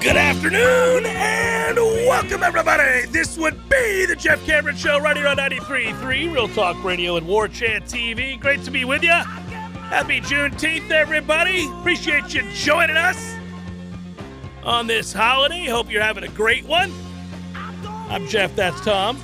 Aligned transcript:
Good 0.00 0.16
afternoon 0.16 1.04
and 1.04 1.76
welcome 1.76 2.42
everybody. 2.42 3.04
This 3.08 3.36
would 3.36 3.68
be 3.68 4.06
the 4.06 4.16
Jeff 4.16 4.42
Cameron 4.46 4.74
Show 4.74 4.98
right 4.98 5.14
here 5.14 5.28
on 5.28 5.36
93.3 5.36 6.32
Real 6.32 6.48
Talk 6.48 6.82
Radio 6.82 7.16
and 7.16 7.26
War 7.26 7.48
Chant 7.48 7.84
TV. 7.84 8.40
Great 8.40 8.64
to 8.64 8.70
be 8.70 8.86
with 8.86 9.02
you. 9.02 9.10
Happy 9.10 10.22
Juneteenth, 10.22 10.90
everybody. 10.90 11.68
Appreciate 11.80 12.32
you 12.32 12.50
joining 12.52 12.96
us 12.96 13.36
on 14.64 14.86
this 14.86 15.12
holiday. 15.12 15.66
Hope 15.66 15.90
you're 15.90 16.02
having 16.02 16.24
a 16.24 16.28
great 16.28 16.64
one. 16.64 16.90
I'm 17.84 18.26
Jeff, 18.26 18.56
that's 18.56 18.80
Tom. 18.80 19.20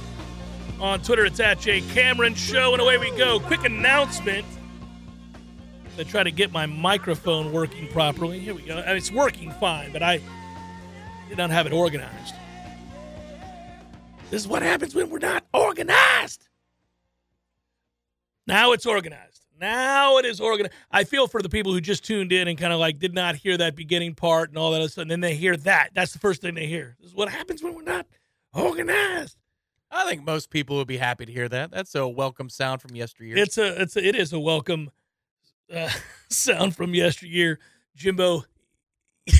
On 0.78 1.00
Twitter, 1.00 1.24
it's 1.24 1.40
at 1.40 1.58
J 1.58 1.80
Cameron 1.80 2.34
Show, 2.34 2.74
and 2.74 2.82
away 2.82 2.98
we 2.98 3.10
go. 3.16 3.40
Quick 3.40 3.64
announcement. 3.64 4.44
I 5.98 6.02
try 6.02 6.22
to 6.22 6.30
get 6.30 6.52
my 6.52 6.66
microphone 6.66 7.50
working 7.50 7.88
properly. 7.88 8.40
Here 8.40 8.54
we 8.54 8.60
go. 8.60 8.76
Mean, 8.76 8.84
it's 8.88 9.10
working 9.10 9.50
fine, 9.52 9.90
but 9.90 10.02
I 10.02 10.20
did 11.28 11.38
not 11.38 11.50
have 11.50 11.66
it 11.66 11.72
organized. 11.72 12.34
This 14.30 14.42
is 14.42 14.48
what 14.48 14.62
happens 14.62 14.94
when 14.94 15.08
we're 15.10 15.18
not 15.18 15.44
organized. 15.54 16.48
Now 18.46 18.72
it's 18.72 18.86
organized. 18.86 19.46
Now 19.58 20.18
it 20.18 20.24
is 20.24 20.40
organized. 20.40 20.74
I 20.90 21.04
feel 21.04 21.26
for 21.26 21.40
the 21.40 21.48
people 21.48 21.72
who 21.72 21.80
just 21.80 22.04
tuned 22.04 22.32
in 22.32 22.48
and 22.48 22.58
kind 22.58 22.72
of 22.72 22.78
like 22.78 22.98
did 22.98 23.14
not 23.14 23.36
hear 23.36 23.56
that 23.56 23.74
beginning 23.74 24.14
part 24.14 24.50
and 24.50 24.58
all 24.58 24.72
that 24.72 24.80
other 24.80 24.88
stuff. 24.88 25.02
And 25.02 25.10
then 25.10 25.20
they 25.20 25.34
hear 25.34 25.56
that. 25.58 25.90
That's 25.94 26.12
the 26.12 26.18
first 26.18 26.42
thing 26.42 26.54
they 26.54 26.66
hear. 26.66 26.96
This 27.00 27.10
is 27.10 27.16
what 27.16 27.28
happens 27.28 27.62
when 27.62 27.74
we're 27.74 27.82
not 27.82 28.06
organized. 28.52 29.36
I 29.90 30.04
think 30.04 30.24
most 30.24 30.50
people 30.50 30.76
would 30.76 30.88
be 30.88 30.98
happy 30.98 31.24
to 31.26 31.32
hear 31.32 31.48
that. 31.48 31.70
That's 31.70 31.94
a 31.94 32.06
welcome 32.06 32.50
sound 32.50 32.82
from 32.82 32.94
yesteryear. 32.96 33.38
It's 33.38 33.56
a 33.56 33.80
it's 33.80 33.96
a, 33.96 34.06
it 34.06 34.16
is 34.16 34.32
a 34.32 34.40
welcome 34.40 34.90
uh, 35.72 35.90
sound 36.28 36.74
from 36.76 36.94
yesteryear. 36.94 37.58
Jimbo 37.94 38.44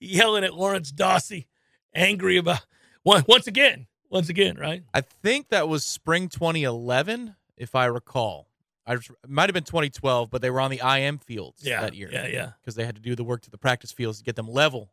yelling 0.00 0.42
at 0.44 0.54
Lawrence 0.54 0.90
Dawsey, 0.92 1.46
angry 1.94 2.36
about 2.38 2.60
once 3.04 3.46
again, 3.46 3.86
once 4.10 4.28
again, 4.28 4.56
right? 4.58 4.82
I 4.92 5.02
think 5.02 5.48
that 5.50 5.68
was 5.68 5.84
spring 5.84 6.28
2011, 6.28 7.34
if 7.56 7.74
I 7.74 7.84
recall. 7.86 8.48
I 8.86 8.96
might 9.28 9.48
have 9.48 9.54
been 9.54 9.62
2012, 9.64 10.30
but 10.30 10.42
they 10.42 10.50
were 10.50 10.60
on 10.60 10.70
the 10.70 10.80
IM 10.84 11.18
fields 11.18 11.62
Yeah, 11.64 11.82
that 11.82 11.94
year. 11.94 12.08
yeah, 12.12 12.26
yeah. 12.26 12.50
Because 12.60 12.74
they 12.74 12.84
had 12.84 12.96
to 12.96 13.00
do 13.00 13.14
the 13.14 13.22
work 13.22 13.42
to 13.42 13.50
the 13.50 13.58
practice 13.58 13.92
fields 13.92 14.18
to 14.18 14.24
get 14.24 14.34
them 14.36 14.48
level 14.48 14.90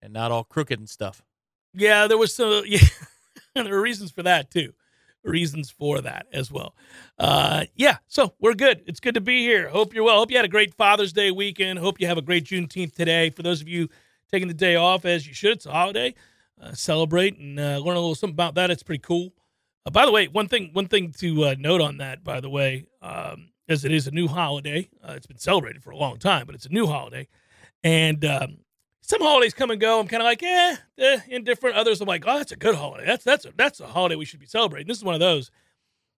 and 0.00 0.12
not 0.12 0.32
all 0.32 0.44
crooked 0.44 0.78
and 0.78 0.88
stuff. 0.88 1.22
Yeah, 1.74 2.06
there 2.06 2.18
was 2.18 2.34
some. 2.34 2.62
Yeah, 3.54 3.62
there 3.62 3.72
were 3.72 3.80
reasons 3.80 4.10
for 4.10 4.22
that 4.22 4.50
too. 4.50 4.74
Reasons 5.24 5.70
for 5.70 6.02
that 6.02 6.26
as 6.30 6.52
well. 6.52 6.74
Uh, 7.18 7.64
yeah, 7.74 7.96
so 8.06 8.34
we're 8.38 8.52
good. 8.54 8.82
It's 8.86 9.00
good 9.00 9.14
to 9.14 9.20
be 9.22 9.40
here. 9.40 9.68
Hope 9.68 9.94
you're 9.94 10.04
well. 10.04 10.18
Hope 10.18 10.30
you 10.30 10.36
had 10.36 10.44
a 10.44 10.48
great 10.48 10.74
Father's 10.74 11.12
Day 11.14 11.30
weekend. 11.30 11.78
Hope 11.78 11.98
you 11.98 12.06
have 12.06 12.18
a 12.18 12.22
great 12.22 12.44
Juneteenth 12.44 12.94
today. 12.94 13.30
For 13.30 13.42
those 13.42 13.62
of 13.62 13.68
you 13.68 13.88
taking 14.30 14.48
the 14.48 14.54
day 14.54 14.76
off, 14.76 15.04
as 15.04 15.26
you 15.26 15.34
should, 15.34 15.52
it's 15.52 15.66
a 15.66 15.72
holiday. 15.72 16.14
Uh, 16.60 16.72
celebrate 16.72 17.38
and 17.38 17.60
uh, 17.60 17.78
learn 17.78 17.96
a 17.96 18.00
little 18.00 18.14
something 18.14 18.34
about 18.34 18.54
that. 18.54 18.70
It's 18.70 18.82
pretty 18.82 19.02
cool. 19.02 19.34
Uh, 19.84 19.90
by 19.90 20.06
the 20.06 20.12
way, 20.12 20.26
one 20.26 20.48
thing 20.48 20.70
one 20.72 20.88
thing 20.88 21.12
to 21.18 21.44
uh, 21.44 21.54
note 21.58 21.80
on 21.80 21.98
that, 21.98 22.24
by 22.24 22.40
the 22.40 22.48
way, 22.48 22.86
um, 23.02 23.50
as 23.68 23.84
it 23.84 23.92
is 23.92 24.06
a 24.06 24.10
new 24.10 24.26
holiday. 24.26 24.88
Uh, 25.06 25.12
it's 25.12 25.26
been 25.26 25.38
celebrated 25.38 25.82
for 25.82 25.90
a 25.90 25.96
long 25.96 26.18
time, 26.18 26.46
but 26.46 26.54
it's 26.54 26.66
a 26.66 26.70
new 26.70 26.86
holiday, 26.86 27.28
and 27.84 28.24
um, 28.24 28.58
some 29.06 29.20
holidays 29.20 29.54
come 29.54 29.70
and 29.70 29.80
go. 29.80 30.00
I'm 30.00 30.08
kind 30.08 30.22
of 30.22 30.24
like, 30.24 30.42
eh, 30.42 30.76
eh, 30.98 31.20
indifferent. 31.28 31.76
Others, 31.76 32.00
I'm 32.00 32.08
like, 32.08 32.24
oh, 32.26 32.38
that's 32.38 32.52
a 32.52 32.56
good 32.56 32.74
holiday. 32.74 33.06
That's 33.06 33.24
that's 33.24 33.44
a, 33.44 33.52
that's 33.56 33.80
a 33.80 33.86
holiday 33.86 34.16
we 34.16 34.24
should 34.24 34.40
be 34.40 34.46
celebrating. 34.46 34.88
This 34.88 34.98
is 34.98 35.04
one 35.04 35.14
of 35.14 35.20
those. 35.20 35.50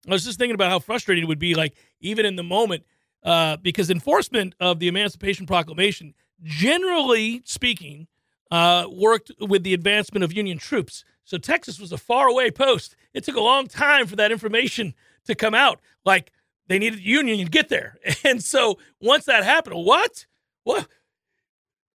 I 0.06 0.12
was 0.12 0.24
just 0.24 0.38
thinking 0.38 0.54
about 0.54 0.70
how 0.70 0.78
frustrating 0.78 1.24
it 1.24 1.28
would 1.28 1.38
be, 1.38 1.54
like 1.54 1.74
even 2.00 2.24
in 2.24 2.36
the 2.36 2.42
moment, 2.42 2.84
uh, 3.24 3.56
because 3.58 3.90
enforcement 3.90 4.54
of 4.60 4.78
the 4.78 4.88
Emancipation 4.88 5.44
Proclamation, 5.46 6.14
generally 6.42 7.42
speaking, 7.44 8.06
uh, 8.50 8.86
worked 8.90 9.30
with 9.40 9.62
the 9.62 9.74
advancement 9.74 10.24
of 10.24 10.32
Union 10.32 10.58
troops. 10.58 11.04
So 11.24 11.36
Texas 11.38 11.78
was 11.78 11.92
a 11.92 11.98
far 11.98 12.28
away 12.28 12.50
post. 12.50 12.96
It 13.12 13.24
took 13.24 13.36
a 13.36 13.40
long 13.40 13.66
time 13.66 14.06
for 14.06 14.16
that 14.16 14.32
information 14.32 14.94
to 15.26 15.34
come 15.34 15.54
out. 15.54 15.80
Like 16.04 16.32
they 16.68 16.78
needed 16.78 17.00
the 17.00 17.04
Union 17.04 17.38
to 17.38 17.50
get 17.50 17.68
there, 17.68 17.98
and 18.24 18.42
so 18.42 18.78
once 19.00 19.26
that 19.26 19.44
happened, 19.44 19.84
what? 19.84 20.26
What? 20.64 20.88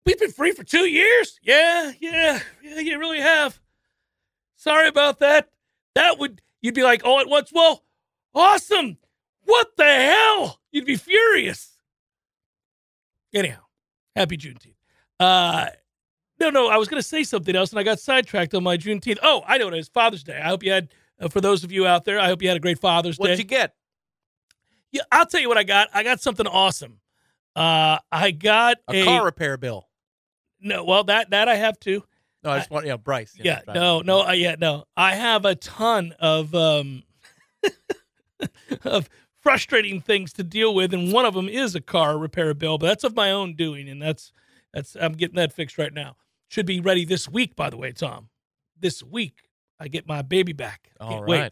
We've 0.06 0.20
been 0.20 0.32
free 0.32 0.52
for 0.52 0.64
two 0.64 0.90
years? 0.90 1.40
Yeah, 1.44 1.92
yeah, 2.00 2.40
yeah, 2.64 2.80
you 2.80 2.98
really 2.98 3.22
have. 3.22 3.60
Sorry 4.56 4.88
about 4.88 5.20
that. 5.20 5.50
That 5.96 6.18
would, 6.20 6.42
you'd 6.62 6.76
be 6.76 6.84
like, 6.84 7.04
all 7.04 7.20
at 7.20 7.28
once, 7.28 7.52
well, 7.54 7.84
awesome. 8.34 8.98
What 9.44 9.68
the 9.78 9.84
hell? 9.84 10.60
You'd 10.72 10.86
be 10.86 10.96
furious. 10.96 11.78
Anyhow, 13.34 13.62
happy 14.16 14.38
Juneteenth. 14.38 14.76
Uh, 15.20 15.68
no, 16.40 16.50
no, 16.50 16.68
I 16.68 16.78
was 16.78 16.88
going 16.88 17.02
to 17.02 17.08
say 17.08 17.24
something 17.24 17.56
else 17.56 17.70
and 17.72 17.80
I 17.80 17.84
got 17.84 18.00
sidetracked 18.00 18.54
on 18.56 18.64
my 18.64 18.78
Juneteenth. 18.78 19.20
Oh, 19.22 19.44
I 19.46 19.58
know 19.58 19.66
what 19.66 19.76
it 19.76 19.80
is 19.80 19.88
Father's 19.90 20.24
Day. 20.24 20.40
I 20.40 20.48
hope 20.48 20.64
you 20.64 20.72
had, 20.72 20.90
uh, 21.20 21.28
for 21.28 21.40
those 21.42 21.64
of 21.64 21.72
you 21.72 21.86
out 21.86 22.06
there, 22.06 22.20
I 22.20 22.28
hope 22.28 22.42
you 22.42 22.48
had 22.48 22.58
a 22.58 22.62
great 22.62 22.80
Father's 22.80 23.18
Day. 23.18 23.22
What'd 23.24 23.38
you 23.40 23.46
get? 23.46 23.76
yeah, 24.92 25.04
I'll 25.12 25.26
tell 25.26 25.40
you 25.40 25.48
what 25.48 25.58
I 25.58 25.64
got. 25.64 25.90
I 25.94 26.04
got 26.04 26.20
something 26.22 26.48
awesome. 26.48 27.00
Uh, 27.56 28.00
I 28.12 28.32
got 28.32 28.78
A, 28.90 29.02
a, 29.02 29.06
car 29.06 29.26
repair 29.26 29.58
bill. 29.58 29.88
no, 30.60 30.84
well, 30.84 31.04
that, 31.06 31.30
that 31.30 31.48
I 31.48 31.56
have 31.56 31.80
too. 31.80 32.04
No, 32.44 32.50
I 32.50 32.58
just 32.58 32.72
want, 32.72 32.86
you 32.86 32.92
know, 32.92 32.98
Bryce. 32.98 33.38
yeah 33.40 33.60
trying 33.62 33.76
no 33.76 34.02
no 34.02 34.26
uh, 34.28 34.32
yeah 34.32 34.56
no 34.58 34.86
i 34.98 35.14
have 35.14 35.46
a 35.46 35.54
ton 35.54 36.16
of 36.20 36.56
um 36.56 37.04
of 38.84 39.08
frustrating 39.42 40.00
things 40.02 40.32
to 40.34 40.44
deal 40.44 40.74
with 40.74 40.94
and 40.94 41.12
one 41.12 41.26
of 41.26 41.34
them 41.34 41.50
is 41.50 41.76
a 41.76 41.82
car 41.82 42.18
repair 42.18 42.54
bill 42.54 42.78
but 42.78 42.88
that's 42.88 43.04
of 43.04 43.16
my 43.16 43.32
own 43.32 43.56
doing 43.56 43.90
and 43.90 44.02
that's 44.02 44.32
that's 44.74 44.96
i'm 45.00 45.14
getting 45.14 45.36
that 45.36 45.52
fixed 45.52 45.78
right 45.78 45.94
now 45.94 46.16
should 46.48 46.66
be 46.66 46.80
ready 46.80 47.04
this 47.06 47.28
week 47.28 47.56
by 47.56 47.70
the 47.70 47.78
way 47.78 47.92
tom 47.92 48.30
this 48.80 49.02
week 49.04 49.50
i 49.80 49.88
get 49.88 50.08
my 50.08 50.22
baby 50.22 50.54
back 50.54 50.92
All 51.00 51.10
Can't 51.10 51.28
wait. 51.28 51.52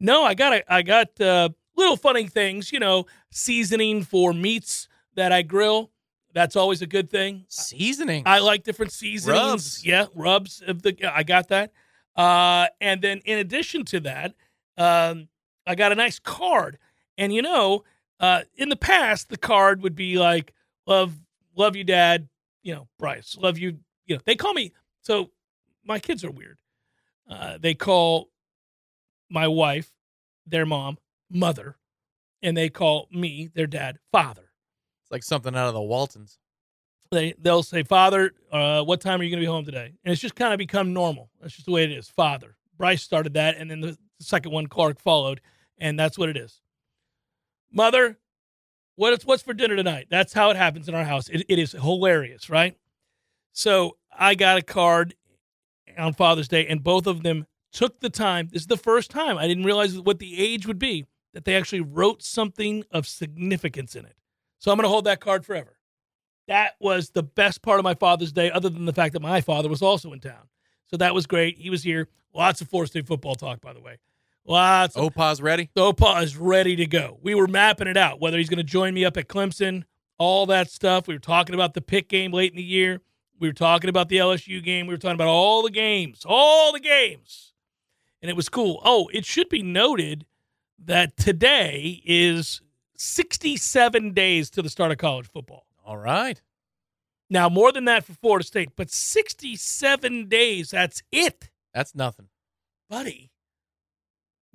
no 0.00 0.24
i 0.24 0.34
got 0.34 0.54
a, 0.54 0.72
i 0.72 0.82
got 0.82 1.20
uh 1.20 1.50
little 1.76 1.96
funny 1.96 2.26
things 2.26 2.72
you 2.72 2.80
know 2.80 3.04
seasoning 3.30 4.02
for 4.02 4.32
meats 4.32 4.88
that 5.14 5.30
i 5.30 5.42
grill 5.42 5.90
that's 6.36 6.54
always 6.54 6.82
a 6.82 6.86
good 6.86 7.08
thing 7.10 7.46
Seasoning. 7.48 8.22
I 8.26 8.40
like 8.40 8.62
different 8.62 8.92
seasonings. 8.92 9.40
Rubs. 9.40 9.86
Yeah, 9.86 10.06
rubs 10.14 10.62
of 10.66 10.82
the. 10.82 10.94
I 11.10 11.22
got 11.22 11.48
that. 11.48 11.72
Uh, 12.14 12.66
and 12.78 13.00
then 13.00 13.22
in 13.24 13.38
addition 13.38 13.86
to 13.86 14.00
that, 14.00 14.34
um, 14.76 15.28
I 15.66 15.74
got 15.74 15.92
a 15.92 15.94
nice 15.94 16.18
card. 16.18 16.76
And 17.18 17.32
you 17.32 17.42
know, 17.42 17.84
uh, 18.20 18.42
in 18.56 18.68
the 18.68 18.76
past, 18.76 19.28
the 19.28 19.36
card 19.36 19.82
would 19.82 19.94
be 19.94 20.18
like, 20.18 20.52
"Love, 20.86 21.14
love 21.56 21.76
you, 21.76 21.84
Dad." 21.84 22.28
You 22.62 22.74
know, 22.74 22.88
Bryce, 22.98 23.36
love 23.36 23.58
you. 23.58 23.78
You 24.06 24.16
know, 24.16 24.22
they 24.24 24.36
call 24.36 24.54
me. 24.54 24.72
So 25.02 25.30
my 25.84 25.98
kids 25.98 26.24
are 26.24 26.30
weird. 26.30 26.58
Uh, 27.28 27.58
they 27.58 27.74
call 27.74 28.30
my 29.30 29.48
wife, 29.48 29.90
their 30.46 30.66
mom, 30.66 30.98
mother, 31.30 31.76
and 32.42 32.56
they 32.56 32.68
call 32.68 33.08
me, 33.10 33.50
their 33.54 33.66
dad, 33.66 33.98
father 34.12 34.46
it's 35.06 35.12
like 35.12 35.22
something 35.22 35.54
out 35.54 35.68
of 35.68 35.74
the 35.74 35.80
Waltons. 35.80 36.38
they 37.12 37.32
they'll 37.38 37.62
say, 37.62 37.84
"Father, 37.84 38.32
uh, 38.50 38.82
what 38.82 39.00
time 39.00 39.20
are 39.20 39.22
you 39.22 39.30
going 39.30 39.40
to 39.40 39.46
be 39.46 39.50
home 39.50 39.64
today?" 39.64 39.92
And 40.04 40.12
it's 40.12 40.20
just 40.20 40.34
kind 40.34 40.52
of 40.52 40.58
become 40.58 40.92
normal. 40.92 41.30
That's 41.40 41.54
just 41.54 41.66
the 41.66 41.72
way 41.72 41.84
it 41.84 41.92
is. 41.92 42.08
Father. 42.08 42.56
Bryce 42.76 43.02
started 43.02 43.34
that, 43.34 43.56
and 43.56 43.70
then 43.70 43.80
the, 43.80 43.96
the 44.18 44.24
second 44.24 44.52
one, 44.52 44.66
Clark, 44.66 45.00
followed, 45.00 45.40
and 45.78 45.98
that's 45.98 46.18
what 46.18 46.28
it 46.28 46.36
is. 46.36 46.60
Mother, 47.72 48.18
What 48.96 49.22
what's 49.24 49.42
for 49.42 49.54
dinner 49.54 49.76
tonight? 49.76 50.06
That's 50.10 50.32
how 50.32 50.50
it 50.50 50.56
happens 50.56 50.88
in 50.88 50.94
our 50.94 51.04
house. 51.04 51.28
It, 51.28 51.44
it 51.48 51.58
is 51.58 51.72
hilarious, 51.72 52.48
right? 52.50 52.76
So 53.52 53.96
I 54.16 54.34
got 54.34 54.58
a 54.58 54.62
card 54.62 55.14
on 55.98 56.14
Father's 56.14 56.48
Day, 56.48 56.66
and 56.66 56.82
both 56.82 57.06
of 57.06 57.22
them 57.22 57.46
took 57.72 58.00
the 58.00 58.10
time. 58.10 58.48
This 58.52 58.62
is 58.62 58.68
the 58.68 58.76
first 58.76 59.10
time 59.10 59.38
I 59.38 59.46
didn't 59.46 59.64
realize 59.64 59.98
what 60.00 60.18
the 60.18 60.38
age 60.40 60.66
would 60.66 60.78
be 60.78 61.06
that 61.34 61.44
they 61.44 61.54
actually 61.54 61.82
wrote 61.82 62.22
something 62.22 62.84
of 62.90 63.06
significance 63.06 63.94
in 63.94 64.06
it. 64.06 64.16
So 64.58 64.70
I'm 64.70 64.78
going 64.78 64.84
to 64.84 64.88
hold 64.88 65.04
that 65.04 65.20
card 65.20 65.44
forever. 65.44 65.76
That 66.48 66.76
was 66.80 67.10
the 67.10 67.22
best 67.22 67.60
part 67.60 67.78
of 67.78 67.84
my 67.84 67.94
Father's 67.94 68.32
Day, 68.32 68.50
other 68.50 68.70
than 68.70 68.86
the 68.86 68.92
fact 68.92 69.12
that 69.12 69.20
my 69.20 69.40
father 69.40 69.68
was 69.68 69.82
also 69.82 70.12
in 70.12 70.20
town. 70.20 70.48
So 70.86 70.96
that 70.96 71.14
was 71.14 71.26
great. 71.26 71.58
He 71.58 71.68
was 71.68 71.82
here. 71.82 72.08
Lots 72.32 72.60
of 72.60 72.68
Florida 72.68 72.88
State 72.88 73.06
football 73.06 73.34
talk, 73.34 73.60
by 73.60 73.72
the 73.72 73.80
way. 73.80 73.98
Lots. 74.46 74.96
Of, 74.96 75.04
Opa's 75.04 75.40
ready. 75.42 75.70
Opa 75.76 76.22
is 76.22 76.36
ready 76.36 76.76
to 76.76 76.86
go. 76.86 77.18
We 77.22 77.34
were 77.34 77.46
mapping 77.48 77.88
it 77.88 77.96
out, 77.96 78.20
whether 78.20 78.38
he's 78.38 78.48
going 78.48 78.58
to 78.58 78.62
join 78.64 78.94
me 78.94 79.04
up 79.04 79.16
at 79.16 79.28
Clemson, 79.28 79.84
all 80.18 80.46
that 80.46 80.70
stuff. 80.70 81.08
We 81.08 81.14
were 81.14 81.20
talking 81.20 81.54
about 81.54 81.74
the 81.74 81.80
Pitt 81.80 82.08
game 82.08 82.32
late 82.32 82.52
in 82.52 82.56
the 82.56 82.62
year. 82.62 83.00
We 83.38 83.48
were 83.48 83.52
talking 83.54 83.90
about 83.90 84.08
the 84.08 84.16
LSU 84.16 84.62
game. 84.62 84.86
We 84.86 84.94
were 84.94 84.98
talking 84.98 85.16
about 85.16 85.28
all 85.28 85.62
the 85.62 85.70
games, 85.70 86.22
all 86.26 86.72
the 86.72 86.80
games. 86.80 87.52
And 88.22 88.30
it 88.30 88.36
was 88.36 88.48
cool. 88.48 88.80
Oh, 88.84 89.10
it 89.12 89.26
should 89.26 89.48
be 89.48 89.62
noted 89.62 90.24
that 90.84 91.16
today 91.16 92.00
is 92.04 92.60
67 92.96 94.12
days 94.12 94.48
to 94.50 94.62
the 94.62 94.70
start 94.70 94.90
of 94.90 94.98
college 94.98 95.26
football. 95.28 95.66
All 95.84 95.98
right. 95.98 96.40
Now, 97.28 97.48
more 97.48 97.72
than 97.72 97.84
that 97.86 98.04
for 98.04 98.14
Florida 98.14 98.44
State, 98.46 98.70
but 98.76 98.90
67 98.90 100.28
days, 100.28 100.70
that's 100.70 101.02
it, 101.10 101.50
That's 101.74 101.94
nothing. 101.94 102.28
buddy. 102.88 103.30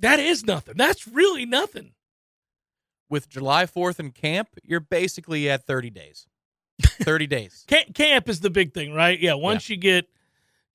That 0.01 0.19
is 0.19 0.45
nothing. 0.45 0.75
That's 0.77 1.07
really 1.07 1.45
nothing. 1.45 1.94
With 3.09 3.30
July 3.30 3.65
4th 3.65 4.00
in 4.00 4.12
camp, 4.12 4.50
you're 4.63 4.80
basically 4.80 5.50
at 5.50 5.65
30 5.65 5.89
days. 5.89 6.27
30 6.81 7.27
days. 7.27 7.65
Camp 7.94 8.30
is 8.30 8.39
the 8.39 8.50
big 8.50 8.74
thing, 8.74 8.94
right? 8.94 9.19
Yeah, 9.19 9.33
once 9.33 9.69
you 9.69 9.77
get, 9.77 10.07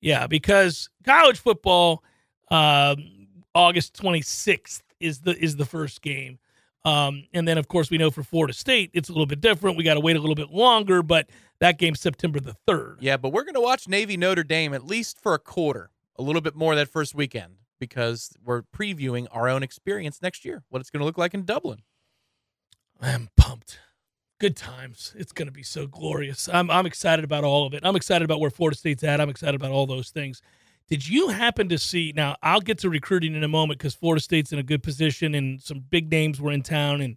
yeah, 0.00 0.26
because 0.26 0.88
college 1.04 1.38
football, 1.38 2.04
um, 2.50 3.26
August 3.54 4.00
26th 4.00 4.82
is 5.00 5.20
the 5.20 5.36
is 5.36 5.56
the 5.56 5.64
first 5.64 6.02
game. 6.02 6.38
Um, 6.84 7.24
and 7.34 7.48
then, 7.48 7.58
of 7.58 7.66
course, 7.66 7.90
we 7.90 7.98
know 7.98 8.12
for 8.12 8.22
Florida 8.22 8.52
State, 8.52 8.90
it's 8.92 9.08
a 9.08 9.12
little 9.12 9.26
bit 9.26 9.40
different. 9.40 9.76
We 9.76 9.82
got 9.82 9.94
to 9.94 10.00
wait 10.00 10.14
a 10.14 10.20
little 10.20 10.36
bit 10.36 10.50
longer, 10.50 11.02
but 11.02 11.28
that 11.58 11.78
game's 11.78 11.98
September 11.98 12.38
the 12.38 12.54
3rd. 12.68 12.98
Yeah, 13.00 13.16
but 13.16 13.30
we're 13.30 13.42
going 13.42 13.54
to 13.54 13.60
watch 13.60 13.88
Navy 13.88 14.16
Notre 14.16 14.44
Dame 14.44 14.72
at 14.72 14.86
least 14.86 15.18
for 15.20 15.34
a 15.34 15.38
quarter, 15.38 15.90
a 16.16 16.22
little 16.22 16.40
bit 16.40 16.54
more 16.54 16.76
that 16.76 16.88
first 16.88 17.12
weekend, 17.14 17.54
because 17.78 18.32
we're 18.44 18.62
previewing 18.62 19.26
our 19.30 19.48
own 19.48 19.62
experience 19.62 20.22
next 20.22 20.44
year, 20.44 20.62
what 20.68 20.80
it's 20.80 20.90
going 20.90 21.00
to 21.00 21.06
look 21.06 21.18
like 21.18 21.34
in 21.34 21.44
Dublin. 21.44 21.80
I'm 23.00 23.28
pumped. 23.36 23.78
Good 24.38 24.56
times. 24.56 25.14
It's 25.16 25.32
going 25.32 25.46
to 25.46 25.52
be 25.52 25.62
so 25.62 25.86
glorious. 25.86 26.48
I'm 26.48 26.70
I'm 26.70 26.86
excited 26.86 27.24
about 27.24 27.44
all 27.44 27.66
of 27.66 27.72
it. 27.72 27.80
I'm 27.84 27.96
excited 27.96 28.24
about 28.24 28.40
where 28.40 28.50
Florida 28.50 28.76
State's 28.76 29.02
at. 29.02 29.20
I'm 29.20 29.30
excited 29.30 29.54
about 29.54 29.70
all 29.70 29.86
those 29.86 30.10
things. 30.10 30.42
Did 30.88 31.08
you 31.08 31.28
happen 31.28 31.68
to 31.70 31.78
see? 31.78 32.12
Now 32.14 32.36
I'll 32.42 32.60
get 32.60 32.78
to 32.78 32.90
recruiting 32.90 33.34
in 33.34 33.44
a 33.44 33.48
moment 33.48 33.78
because 33.78 33.94
Florida 33.94 34.20
State's 34.20 34.52
in 34.52 34.58
a 34.58 34.62
good 34.62 34.82
position 34.82 35.34
and 35.34 35.60
some 35.60 35.80
big 35.90 36.10
names 36.10 36.40
were 36.40 36.52
in 36.52 36.62
town 36.62 37.00
and 37.00 37.16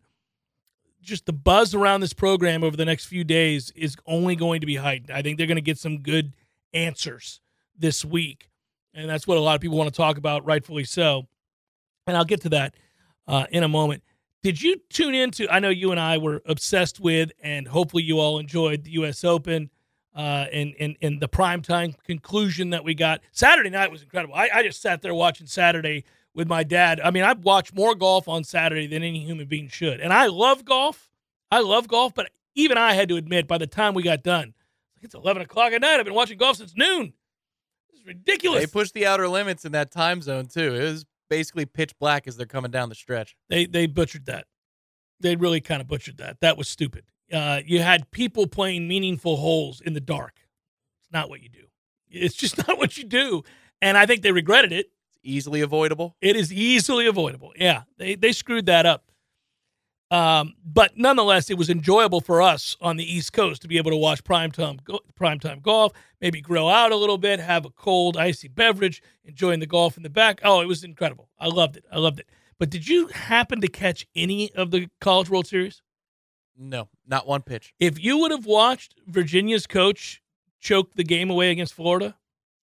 just 1.02 1.26
the 1.26 1.34
buzz 1.34 1.74
around 1.74 2.02
this 2.02 2.14
program 2.14 2.64
over 2.64 2.76
the 2.76 2.86
next 2.86 3.06
few 3.06 3.24
days 3.24 3.72
is 3.76 3.96
only 4.06 4.36
going 4.36 4.62
to 4.62 4.68
be 4.68 4.76
heightened. 4.76 5.12
I 5.12 5.22
think 5.22 5.38
they're 5.38 5.48
going 5.48 5.56
to 5.56 5.62
get 5.62 5.78
some 5.78 6.00
good 6.00 6.34
answers 6.74 7.40
this 7.78 8.04
week, 8.04 8.50
and 8.94 9.10
that's 9.10 9.28
what 9.28 9.38
a 9.38 9.42
lot 9.42 9.56
of 9.56 9.62
people 9.62 9.78
want 9.78 9.92
to 9.94 9.98
talk 9.98 10.18
about, 10.18 10.46
rightfully 10.46 10.84
so. 10.84 11.28
And 12.08 12.18
I'll 12.18 12.26
get 12.26 12.42
to 12.42 12.50
that 12.50 12.76
uh, 13.28 13.46
in 13.52 13.64
a 13.64 13.68
moment. 13.68 14.04
Did 14.42 14.62
you 14.62 14.78
tune 14.90 15.14
into? 15.14 15.52
I 15.52 15.60
know 15.60 15.70
you 15.70 15.92
and 15.92 16.00
I 16.00 16.18
were 16.18 16.42
obsessed 16.46 17.00
with, 17.00 17.32
and 17.42 17.68
hopefully 17.68 18.04
you 18.04 18.20
all 18.20 18.40
enjoyed 18.40 18.86
the 18.86 18.92
U.S. 18.92 19.24
Open 19.24 19.70
uh, 20.16 20.46
and, 20.52 20.74
and 20.80 20.98
and 21.02 21.22
the 21.22 21.30
primetime 21.30 21.96
conclusion 22.04 22.72
that 22.72 22.84
we 22.84 22.94
got. 22.94 23.22
Saturday 23.32 23.70
night 23.70 23.92
was 23.92 24.02
incredible. 24.02 24.36
I, 24.36 24.50
I 24.54 24.64
just 24.64 24.82
sat 24.82 25.02
there 25.02 25.14
watching 25.14 25.48
Saturday 25.48 26.06
with 26.34 26.48
my 26.48 26.64
dad. 26.64 27.00
I 27.00 27.12
mean, 27.12 27.24
I've 27.24 27.44
watched 27.44 27.76
more 27.76 27.96
golf 27.96 28.28
on 28.28 28.44
Saturday 28.44 28.88
than 28.88 29.04
any 29.04 29.24
human 29.24 29.48
being 29.48 29.68
should, 29.68 30.00
and 30.00 30.12
I 30.14 30.28
love 30.28 30.66
golf. 30.66 31.10
I 31.52 31.62
love 31.62 31.88
golf, 31.88 32.14
but 32.14 32.30
even 32.56 32.78
I 32.78 32.94
had 32.94 33.10
to 33.10 33.16
admit, 33.16 33.48
by 33.48 33.58
the 33.58 33.68
time 33.68 33.94
we 33.94 34.04
got 34.04 34.24
done, 34.24 34.54
it's 35.02 35.16
eleven 35.16 35.42
o'clock 35.42 35.74
at 35.74 35.82
night. 35.82 36.00
I've 36.00 36.06
been 36.06 36.14
watching 36.14 36.38
golf 36.38 36.58
since 36.58 36.76
noon. 36.76 37.14
Ridiculous. 38.10 38.62
They 38.62 38.68
pushed 38.68 38.96
the 38.96 39.06
outer 39.06 39.28
limits 39.28 39.66
in 39.66 39.72
that 39.74 39.92
time 39.92 40.24
zone, 40.24 40.48
too. 40.48 40.74
It 40.74 40.82
was 40.82 41.06
basically 41.30 41.66
pitch 41.66 41.94
black 42.00 42.28
as 42.28 42.38
they're 42.38 42.48
coming 42.48 42.72
down 42.72 42.90
the 42.90 42.96
stretch. 42.96 43.36
They 43.50 43.66
they 43.68 43.86
butchered 43.86 44.26
that. 44.26 44.48
They 45.20 45.36
really 45.36 45.62
kind 45.62 45.80
of 45.80 45.88
butchered 45.88 46.18
that. 46.18 46.40
That 46.42 46.58
was 46.58 46.68
stupid. 46.68 47.06
Uh, 47.32 47.62
you 47.64 47.82
had 47.82 48.10
people 48.10 48.48
playing 48.48 48.88
meaningful 48.88 49.38
holes 49.38 49.80
in 49.80 49.94
the 49.94 50.00
dark. 50.00 50.40
It's 51.04 51.12
not 51.12 51.30
what 51.30 51.44
you 51.44 51.50
do. 51.50 51.66
It's 52.10 52.34
just 52.34 52.58
not 52.68 52.80
what 52.80 52.98
you 52.98 53.04
do. 53.04 53.44
And 53.80 53.96
I 53.96 54.08
think 54.08 54.24
they 54.24 54.32
regretted 54.32 54.72
it. 54.72 54.88
It's 55.10 55.20
easily 55.24 55.62
avoidable. 55.62 56.16
It 56.20 56.36
is 56.36 56.52
easily 56.52 57.06
avoidable. 57.06 57.54
Yeah, 57.56 57.84
they 57.98 58.16
they 58.16 58.32
screwed 58.32 58.66
that 58.66 58.88
up. 58.88 59.09
Um, 60.12 60.56
but 60.66 60.98
nonetheless, 60.98 61.52
it 61.52 61.58
was 61.58 61.70
enjoyable 61.70 62.20
for 62.20 62.42
us 62.42 62.76
on 62.82 62.98
the 62.98 63.04
East 63.04 63.32
Coast 63.32 63.62
to 63.62 63.68
be 63.68 63.78
able 63.78 63.92
to 63.92 63.98
watch 63.98 64.24
primetime 64.24 64.84
go, 64.84 65.00
primetime 65.20 65.62
golf, 65.62 65.94
maybe 66.20 66.42
grill 66.42 66.68
out 66.68 66.92
a 66.92 66.96
little 66.96 67.20
bit, 67.20 67.40
have 67.40 67.66
a 67.66 67.70
cold 67.70 68.18
icy 68.18 68.48
beverage, 68.48 69.04
enjoying 69.24 69.60
the 69.60 69.68
golf 69.68 69.98
in 69.98 70.04
the 70.04 70.10
back. 70.10 70.42
Oh, 70.44 70.62
it 70.62 70.68
was 70.68 70.84
incredible. 70.84 71.30
I 71.40 71.48
loved 71.48 71.78
it. 71.78 71.86
I 71.92 72.00
loved 72.00 72.20
it. 72.20 72.28
But 72.58 72.72
did 72.72 72.88
you 72.88 73.08
happen 73.08 73.62
to 73.62 73.68
catch 73.68 74.08
any 74.16 74.52
of 74.54 74.72
the 74.72 74.90
College 75.00 75.30
World 75.30 75.48
Series? 75.48 75.82
No, 76.58 76.90
not 77.08 77.28
one 77.28 77.44
pitch. 77.44 77.74
If 77.80 78.04
you 78.04 78.18
would 78.18 78.32
have 78.32 78.46
watched 78.46 78.96
Virginia's 79.08 79.68
coach 79.68 80.22
choke 80.60 80.94
the 80.96 81.06
game 81.06 81.30
away 81.30 81.52
against 81.52 81.74
Florida, 81.74 82.18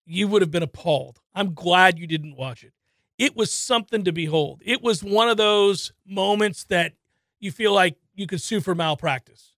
you 0.05 0.27
would 0.27 0.41
have 0.41 0.51
been 0.51 0.63
appalled. 0.63 1.21
I'm 1.33 1.53
glad 1.53 1.97
you 1.99 2.07
didn't 2.07 2.35
watch 2.35 2.63
it. 2.63 2.73
It 3.17 3.35
was 3.37 3.53
something 3.53 4.03
to 4.03 4.11
behold. 4.11 4.61
It 4.65 4.81
was 4.81 5.03
one 5.03 5.29
of 5.29 5.37
those 5.37 5.93
moments 6.05 6.65
that 6.65 6.93
you 7.45 7.51
feel 7.51 7.73
like 7.73 7.95
you 8.15 8.25
could 8.27 8.41
sue 8.41 8.59
for 8.59 8.75
malpractice. 8.75 9.53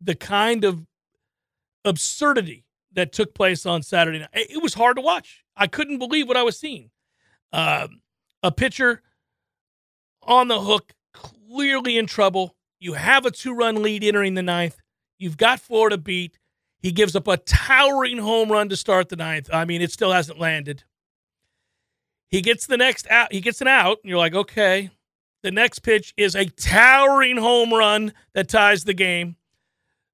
The 0.00 0.14
kind 0.14 0.64
of 0.64 0.86
absurdity 1.84 2.64
that 2.92 3.12
took 3.12 3.34
place 3.34 3.64
on 3.64 3.82
Saturday 3.82 4.18
night. 4.18 4.28
It 4.34 4.62
was 4.62 4.74
hard 4.74 4.96
to 4.96 5.02
watch. 5.02 5.42
I 5.56 5.66
couldn't 5.66 5.98
believe 5.98 6.28
what 6.28 6.36
I 6.36 6.42
was 6.42 6.58
seeing. 6.58 6.90
Um, 7.52 8.02
a 8.42 8.52
pitcher 8.52 9.02
on 10.22 10.48
the 10.48 10.60
hook, 10.60 10.92
clearly 11.14 11.96
in 11.96 12.06
trouble. 12.06 12.54
You 12.78 12.92
have 12.92 13.24
a 13.24 13.30
two 13.30 13.54
run 13.54 13.82
lead 13.82 14.04
entering 14.04 14.34
the 14.34 14.42
ninth. 14.42 14.76
You've 15.18 15.36
got 15.36 15.60
Florida 15.60 15.96
beat. 15.96 16.38
He 16.80 16.92
gives 16.92 17.16
up 17.16 17.28
a 17.28 17.36
towering 17.36 18.18
home 18.18 18.50
run 18.50 18.68
to 18.68 18.76
start 18.76 19.08
the 19.08 19.16
ninth. 19.16 19.48
I 19.52 19.64
mean, 19.64 19.80
it 19.80 19.92
still 19.92 20.12
hasn't 20.12 20.38
landed. 20.38 20.84
He 22.28 22.40
gets 22.40 22.66
the 22.66 22.76
next 22.76 23.08
out. 23.08 23.32
He 23.32 23.40
gets 23.40 23.60
an 23.60 23.68
out, 23.68 23.98
and 24.02 24.10
you're 24.10 24.18
like, 24.18 24.34
okay. 24.34 24.90
The 25.42 25.50
next 25.50 25.80
pitch 25.80 26.14
is 26.16 26.36
a 26.36 26.46
towering 26.46 27.36
home 27.36 27.72
run 27.72 28.12
that 28.34 28.48
ties 28.48 28.84
the 28.84 28.94
game. 28.94 29.36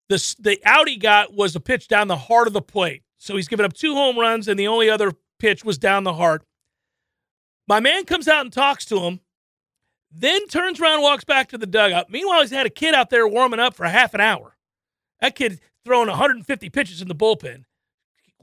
The, 0.09 0.37
the 0.39 0.59
out 0.65 0.89
he 0.89 0.97
got 0.97 1.35
was 1.35 1.55
a 1.55 1.61
pitch 1.61 1.89
down 1.89 2.09
the 2.09 2.17
heart 2.17 2.47
of 2.47 2.55
the 2.55 2.63
plate. 2.63 3.03
So 3.19 3.37
he's 3.37 3.49
given 3.49 3.67
up 3.67 3.75
two 3.75 3.95
home 3.95 4.19
runs, 4.19 4.49
and 4.49 4.59
the 4.59 4.69
only 4.69 4.89
other 4.89 5.13
pitch 5.39 5.65
was 5.65 5.77
down 5.77 6.05
the 6.05 6.15
heart. 6.15 6.45
My 7.67 7.81
man 7.81 8.05
comes 8.05 8.27
out 8.27 8.45
and 8.45 8.53
talks 8.53 8.87
to 8.87 9.01
him, 9.01 9.21
then 10.11 10.47
turns 10.49 10.81
around 10.81 11.03
walks 11.03 11.25
back 11.25 11.49
to 11.51 11.59
the 11.59 11.67
dugout. 11.67 12.11
Meanwhile, 12.11 12.41
he's 12.41 12.51
had 12.51 12.65
a 12.65 12.71
kid 12.71 12.95
out 12.95 13.11
there 13.11 13.29
warming 13.29 13.61
up 13.61 13.75
for 13.75 13.85
half 13.85 14.15
an 14.15 14.21
hour. 14.21 14.57
That 15.21 15.35
kid 15.35 15.61
throwing 15.85 16.09
150 16.09 16.71
pitches 16.71 17.03
in 17.03 17.09
the 17.09 17.15
bullpen, 17.15 17.65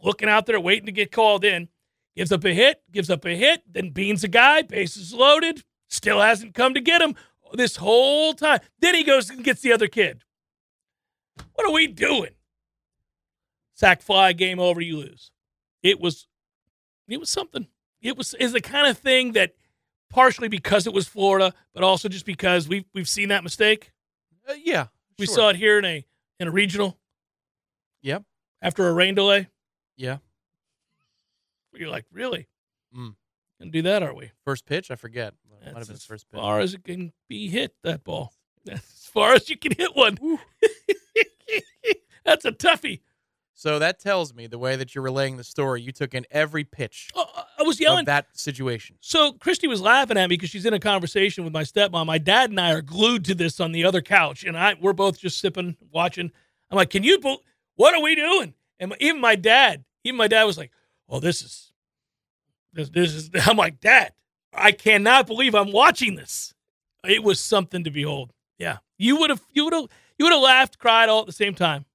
looking 0.04 0.30
out 0.30 0.46
there, 0.46 0.60
waiting 0.60 0.86
to 0.86 0.92
get 0.92 1.12
called 1.12 1.44
in. 1.44 1.70
Gives 2.16 2.32
up 2.32 2.46
a 2.46 2.54
hit, 2.54 2.82
gives 2.92 3.10
up 3.10 3.26
a 3.26 3.36
hit, 3.36 3.64
then 3.70 3.90
beans 3.90 4.24
a 4.24 4.30
guy, 4.30 4.62
bases 4.62 5.14
loaded, 5.14 5.64
still 5.88 6.22
hasn't 6.22 6.54
come 6.54 6.74
to 6.74 6.82
get 6.82 7.02
him 7.02 7.16
this 7.54 7.78
whole 7.78 8.34
time. 8.34 8.60
Then 8.80 8.96
he 8.96 9.04
goes 9.04 9.30
and 9.30 9.44
gets 9.44 9.62
the 9.62 9.74
other 9.74 9.88
kid. 9.88 10.22
What 11.54 11.68
are 11.68 11.74
we 11.74 11.88
doing? 11.88 12.32
Sack 13.76 14.02
fly, 14.02 14.34
game 14.34 14.60
over, 14.60 14.82
you 14.82 14.98
lose. 14.98 15.32
It 15.84 16.00
was 16.00 16.28
it 17.08 17.20
was 17.20 17.30
something. 17.30 17.68
It 18.02 18.18
was 18.18 18.34
is 18.36 18.54
the 18.54 18.62
kind 18.62 18.88
of 18.88 18.98
thing 18.98 19.34
that 19.34 19.54
partially 20.10 20.48
because 20.48 20.88
it 20.88 20.94
was 20.94 21.08
Florida, 21.08 21.54
but 21.74 21.84
also 21.84 22.08
just 22.08 22.26
because 22.26 22.68
we've 22.68 22.86
we've 22.94 23.10
seen 23.10 23.30
that 23.30 23.44
mistake. 23.44 23.92
Uh, 24.48 24.54
yeah. 24.64 24.88
We 25.20 25.26
sure. 25.26 25.36
saw 25.36 25.50
it 25.50 25.56
here 25.56 25.78
in 25.80 25.86
a 25.86 26.06
in 26.40 26.48
a 26.48 26.52
regional 26.52 26.98
Yep. 28.02 28.24
after 28.62 28.88
a 28.88 28.94
rain 28.94 29.16
delay. 29.16 29.48
Yeah. 29.98 30.18
You're 31.74 31.90
like, 31.90 32.06
really? 32.12 32.48
Mm. 32.96 33.16
Gonna 33.60 33.72
do 33.72 33.82
that, 33.82 34.04
are 34.04 34.14
we? 34.14 34.32
First 34.46 34.66
pitch, 34.66 34.92
I 34.92 34.96
forget. 34.96 35.34
Might 35.74 35.80
have 35.80 35.88
been 35.88 35.96
as 35.96 36.06
first 36.06 36.32
pitch. 36.32 36.40
far 36.40 36.60
as 36.60 36.74
it 36.74 36.84
can 36.84 37.12
be 37.28 37.50
hit. 37.50 37.76
That 37.84 38.04
ball. 38.04 38.34
That's 38.66 38.80
as 38.80 39.10
far 39.12 39.34
as 39.34 39.50
you 39.50 39.58
can 39.58 39.74
hit 39.74 39.96
one. 39.96 40.18
That's 42.26 42.46
a 42.46 42.52
toughie. 42.52 43.02
So 43.54 43.80
that 43.80 44.00
tells 44.00 44.34
me 44.34 44.48
the 44.48 44.58
way 44.58 44.76
that 44.76 44.94
you're 44.94 45.04
relaying 45.04 45.38
the 45.38 45.44
story, 45.44 45.82
you 45.82 45.94
took 45.94 46.14
in 46.14 46.26
every 46.30 46.66
pitch. 46.66 47.10
Oh, 47.16 47.26
uh, 47.36 47.44
was 47.66 47.80
yelling 47.80 48.02
of 48.02 48.06
that 48.08 48.38
situation. 48.38 48.96
So 49.02 49.34
Christy 49.34 49.68
was 49.68 49.82
laughing 49.82 50.18
at 50.18 50.30
me 50.30 50.36
because 50.36 50.50
she's 50.50 50.66
in 50.66 50.74
a 50.74 50.80
conversation 50.80 51.44
with 51.44 51.54
my 51.54 51.64
stepmom. 51.64 52.06
My 52.06 52.18
dad 52.18 52.50
and 52.50 52.60
I 52.60 52.72
are 52.72 52.82
glued 52.82 53.26
to 53.26 53.36
this 53.36 53.60
on 53.60 53.72
the 53.72 53.86
other 53.86 54.02
couch, 54.02 54.44
and 54.44 54.58
I 54.58 54.76
we're 54.80 54.94
both 54.94 55.20
just 55.20 55.40
sipping, 55.40 55.76
watching. 55.92 56.32
I'm 56.72 56.78
like, 56.78 56.90
"Can 56.90 57.04
you? 57.04 57.20
What 57.76 57.94
are 57.94 58.02
we 58.02 58.16
doing?" 58.16 58.54
And 58.80 58.96
even 59.00 59.20
my 59.20 59.36
dad, 59.36 59.84
even 60.04 60.18
my 60.18 60.28
dad 60.28 60.44
was 60.44 60.58
like, 60.58 60.72
"Oh, 61.10 61.20
this 61.20 61.42
is 61.42 61.74
this 62.74 62.90
this 62.90 63.14
is." 63.14 63.30
I'm 63.48 63.58
like, 63.58 63.80
"Dad, 63.80 64.14
I 64.58 64.72
cannot 64.72 65.28
believe 65.28 65.56
I'm 65.56 65.72
watching 65.72 66.16
this." 66.16 66.54
It 67.04 67.24
was 67.24 67.40
something 67.40 67.84
to 67.84 67.92
behold. 67.92 68.34
Yeah, 68.58 68.78
you 68.98 69.18
would 69.18 69.30
have 69.30 69.42
you 69.52 69.66
would 69.66 69.74
have 69.74 69.88
you 70.18 70.26
would 70.26 70.34
have 70.34 70.42
laughed, 70.42 70.80
cried 70.80 71.10
all 71.10 71.22
at 71.22 71.28
the 71.28 71.34
same 71.34 71.56
time. 71.56 71.86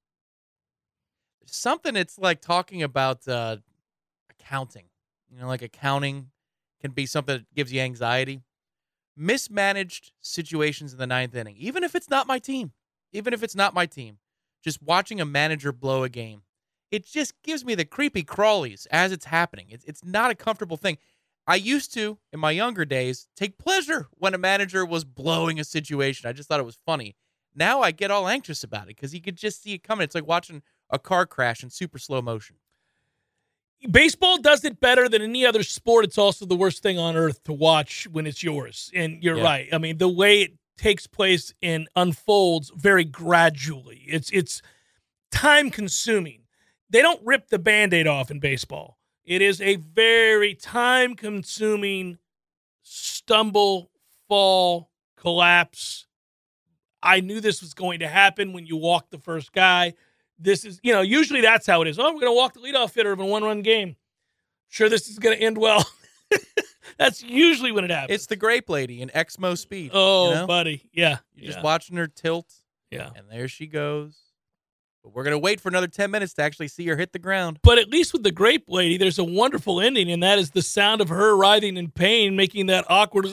Something 1.47 1.97
it's 1.97 2.19
like 2.19 2.41
talking 2.41 2.83
about 2.83 3.27
uh, 3.27 3.57
accounting. 4.31 4.85
You 5.31 5.41
know, 5.41 5.47
like 5.47 5.63
accounting 5.63 6.31
can 6.81 6.93
be 6.93 7.07
something 7.07 7.39
that 7.39 7.55
gives 7.55 7.73
you 7.73 7.81
anxiety. 7.81 8.43
Mismanaged 9.17 10.13
situations 10.21 10.93
in 10.93 10.99
the 10.99 11.07
ninth 11.07 11.35
inning, 11.35 11.57
even 11.59 11.85
if 11.85 11.95
it's 11.95 12.09
not 12.09 12.27
my 12.27 12.39
team, 12.39 12.73
even 13.13 13.35
if 13.35 13.43
it's 13.43 13.57
not 13.57 13.75
my 13.75 13.85
team, 13.87 14.19
just 14.63 14.83
watching 14.83 15.21
a 15.21 15.25
manager 15.25 15.73
blow 15.73 16.05
a 16.05 16.09
game, 16.09 16.43
it 16.91 17.07
just 17.07 17.35
gives 17.43 17.65
me 17.65 17.75
the 17.75 17.85
creepy 17.85 18.23
crawlies 18.23 18.87
as 18.91 19.13
it's 19.13 19.27
happening. 19.27 19.67
It's, 19.71 19.85
it's 19.85 20.05
not 20.05 20.31
a 20.31 20.35
comfortable 20.35 20.77
thing. 20.77 20.99
I 21.51 21.57
used 21.57 21.93
to, 21.95 22.17
in 22.33 22.39
my 22.39 22.53
younger 22.53 22.85
days, 22.85 23.27
take 23.35 23.59
pleasure 23.59 24.07
when 24.13 24.35
a 24.35 24.39
manager 24.39 24.87
was 24.87 25.05
blowing 25.05 25.59
a 25.59 25.65
situation. 25.65 26.29
I 26.29 26.33
just 26.33 26.49
thought 26.49 26.61
it 26.61 26.65
was 26.67 26.79
funny. 26.87 27.17
Now 27.57 27.81
I 27.83 27.91
get 27.91 28.13
all 28.13 28.29
anxious 28.29 28.63
about 28.63 28.85
it 28.85 28.95
because 28.95 29.13
you 29.13 29.21
could 29.21 29.35
just 29.35 29.61
see 29.61 29.73
it 29.73 29.83
coming. 29.83 30.05
It's 30.05 30.15
like 30.15 30.29
watching 30.29 30.63
a 30.91 30.99
car 31.01 31.27
crash 31.27 31.65
in 31.65 31.71
super 31.71 31.99
slow 31.99 32.23
motion. 32.23 32.55
Baseball 33.91 34.39
does 34.39 34.65
it 34.65 34.79
better 34.79 35.09
than 35.09 35.23
any 35.23 35.45
other 35.45 35.65
sport. 35.65 36.05
It's 36.05 36.19
also 36.19 36.47
the 36.47 36.55
worst 36.55 36.85
thing 36.85 37.01
on 37.01 37.17
earth 37.17 37.43
to 37.45 37.53
watch 37.53 38.07
when 38.13 38.29
it's 38.29 38.45
yours. 38.45 38.89
And 38.95 39.21
you're 39.21 39.39
Yeah. 39.39 39.43
right. 39.43 39.69
I 39.73 39.79
mean, 39.79 39.99
the 39.99 40.09
way 40.09 40.43
it 40.43 40.53
takes 40.77 41.09
place 41.09 41.53
and 41.61 41.89
unfolds 41.97 42.71
very 42.77 43.05
gradually. 43.05 44.05
It's 44.07 44.31
it's 44.31 44.63
time 45.33 45.69
consuming. 45.69 46.47
They 46.91 47.03
don't 47.03 47.21
rip 47.27 47.49
the 47.49 47.59
band-aid 47.59 48.07
off 48.07 48.31
in 48.31 48.39
baseball. 48.39 49.00
It 49.25 49.43
is 49.43 49.61
a 49.61 49.77
very 49.77 50.55
time 50.55 51.15
consuming 51.15 52.19
stumble, 52.83 53.91
fall, 54.29 54.91
collapse. 55.17 56.07
I 57.03 57.21
knew 57.21 57.41
this 57.41 57.61
was 57.61 57.75
going 57.75 58.01
to 58.01 58.09
happen 58.09 58.53
when 58.53 58.67
you 58.67 58.77
walk 58.77 59.11
the 59.11 59.19
first 59.19 59.53
guy. 59.53 59.95
This 60.39 60.65
is, 60.65 60.81
you 60.83 60.93
know, 60.93 61.03
usually 61.03 61.41
that's 61.41 61.67
how 61.67 61.83
it 61.83 61.89
is. 61.89 61.99
Oh, 61.99 62.05
we're 62.05 62.21
going 62.21 62.33
to 62.33 62.37
walk 62.37 62.55
the 62.55 62.61
leadoff 62.61 62.95
hitter 62.95 63.13
of 63.13 63.21
a 63.21 63.27
one 63.27 63.43
run 63.43 63.63
game. 63.63 63.97
Sure, 64.69 64.89
this 64.89 65.09
is 65.09 65.19
going 65.19 65.37
to 65.37 65.43
end 65.43 65.59
well. 65.59 65.85
that's 66.99 67.23
usually 67.23 67.73
when 67.73 67.85
it 67.85 67.91
happens. 67.91 68.15
It's 68.15 68.27
the 68.27 68.37
grape 68.37 68.71
lady 68.71 69.03
in 69.03 69.09
Exmo 69.11 69.57
Speed. 69.57 69.91
oh, 69.93 70.29
you 70.29 70.35
know? 70.35 70.47
buddy. 70.47 70.89
Yeah. 70.93 71.19
You're 71.35 71.53
just 71.53 71.65
watching 71.65 71.97
her 71.97 72.07
tilt, 72.07 72.53
yeah. 72.91 73.11
and 73.17 73.27
there 73.31 73.49
she 73.49 73.67
goes. 73.67 74.17
But 75.03 75.15
we're 75.15 75.25
gonna 75.25 75.39
wait 75.39 75.61
for 75.61 75.69
another 75.69 75.87
ten 75.87 76.11
minutes 76.11 76.35
to 76.35 76.43
actually 76.43 76.69
see 76.69 76.87
her 76.89 76.97
hit 76.97 77.13
the 77.13 77.19
ground. 77.19 77.59
But 77.63 77.79
at 77.79 77.89
least 77.89 78.13
with 78.13 78.23
the 78.23 78.33
grape 78.33 78.65
lady, 78.69 78.99
there's 78.99 79.19
a 79.19 79.25
wonderful 79.25 79.81
ending, 79.81 80.11
and 80.11 80.23
that 80.23 80.39
is 80.39 80.51
the 80.51 80.63
sound 80.63 81.01
of 81.01 81.09
her 81.09 81.37
writhing 81.37 81.77
in 81.77 81.91
pain, 81.91 82.37
making 82.37 82.67
that 82.67 82.85
awkward 82.89 83.27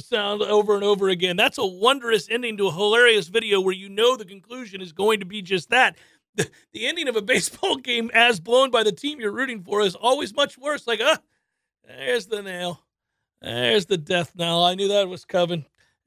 sound 0.00 0.42
over 0.42 0.74
and 0.74 0.84
over 0.84 1.08
again. 1.08 1.36
That's 1.36 1.58
a 1.58 1.66
wondrous 1.66 2.28
ending 2.30 2.56
to 2.58 2.68
a 2.68 2.72
hilarious 2.72 3.28
video 3.28 3.60
where 3.60 3.74
you 3.74 3.88
know 3.88 4.16
the 4.16 4.24
conclusion 4.24 4.80
is 4.80 4.92
going 4.92 5.20
to 5.20 5.26
be 5.26 5.42
just 5.42 5.70
that. 5.70 5.96
The, 6.36 6.50
the 6.72 6.88
ending 6.88 7.06
of 7.06 7.14
a 7.14 7.22
baseball 7.32 7.76
game, 7.76 8.10
as 8.12 8.40
blown 8.40 8.72
by 8.72 8.82
the 8.82 8.90
team 8.90 9.20
you're 9.20 9.30
rooting 9.30 9.62
for, 9.62 9.82
is 9.82 9.94
always 9.94 10.34
much 10.34 10.58
worse. 10.58 10.84
Like, 10.84 10.98
ah, 11.00 11.20
there's 11.86 12.26
the 12.26 12.42
nail. 12.42 12.80
There's 13.40 13.86
the 13.86 13.98
death 13.98 14.32
knell. 14.34 14.64
I 14.64 14.74
knew 14.74 14.88
that 14.88 15.08
was 15.08 15.24
coming. 15.24 15.64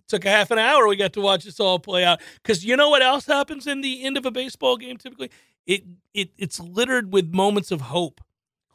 Took 0.07 0.25
a 0.25 0.29
half 0.29 0.51
an 0.51 0.57
hour. 0.57 0.87
We 0.87 0.95
got 0.95 1.13
to 1.13 1.21
watch 1.21 1.43
this 1.43 1.59
all 1.59 1.79
play 1.79 2.03
out. 2.03 2.21
Because 2.41 2.63
you 2.63 2.75
know 2.77 2.89
what 2.89 3.01
else 3.01 3.25
happens 3.25 3.67
in 3.67 3.81
the 3.81 4.03
end 4.03 4.17
of 4.17 4.25
a 4.25 4.31
baseball 4.31 4.77
game 4.77 4.97
typically? 4.97 5.29
It 5.65 5.83
it 6.13 6.31
it's 6.37 6.59
littered 6.59 7.11
with 7.11 7.33
moments 7.33 7.71
of 7.71 7.81
hope. 7.81 8.21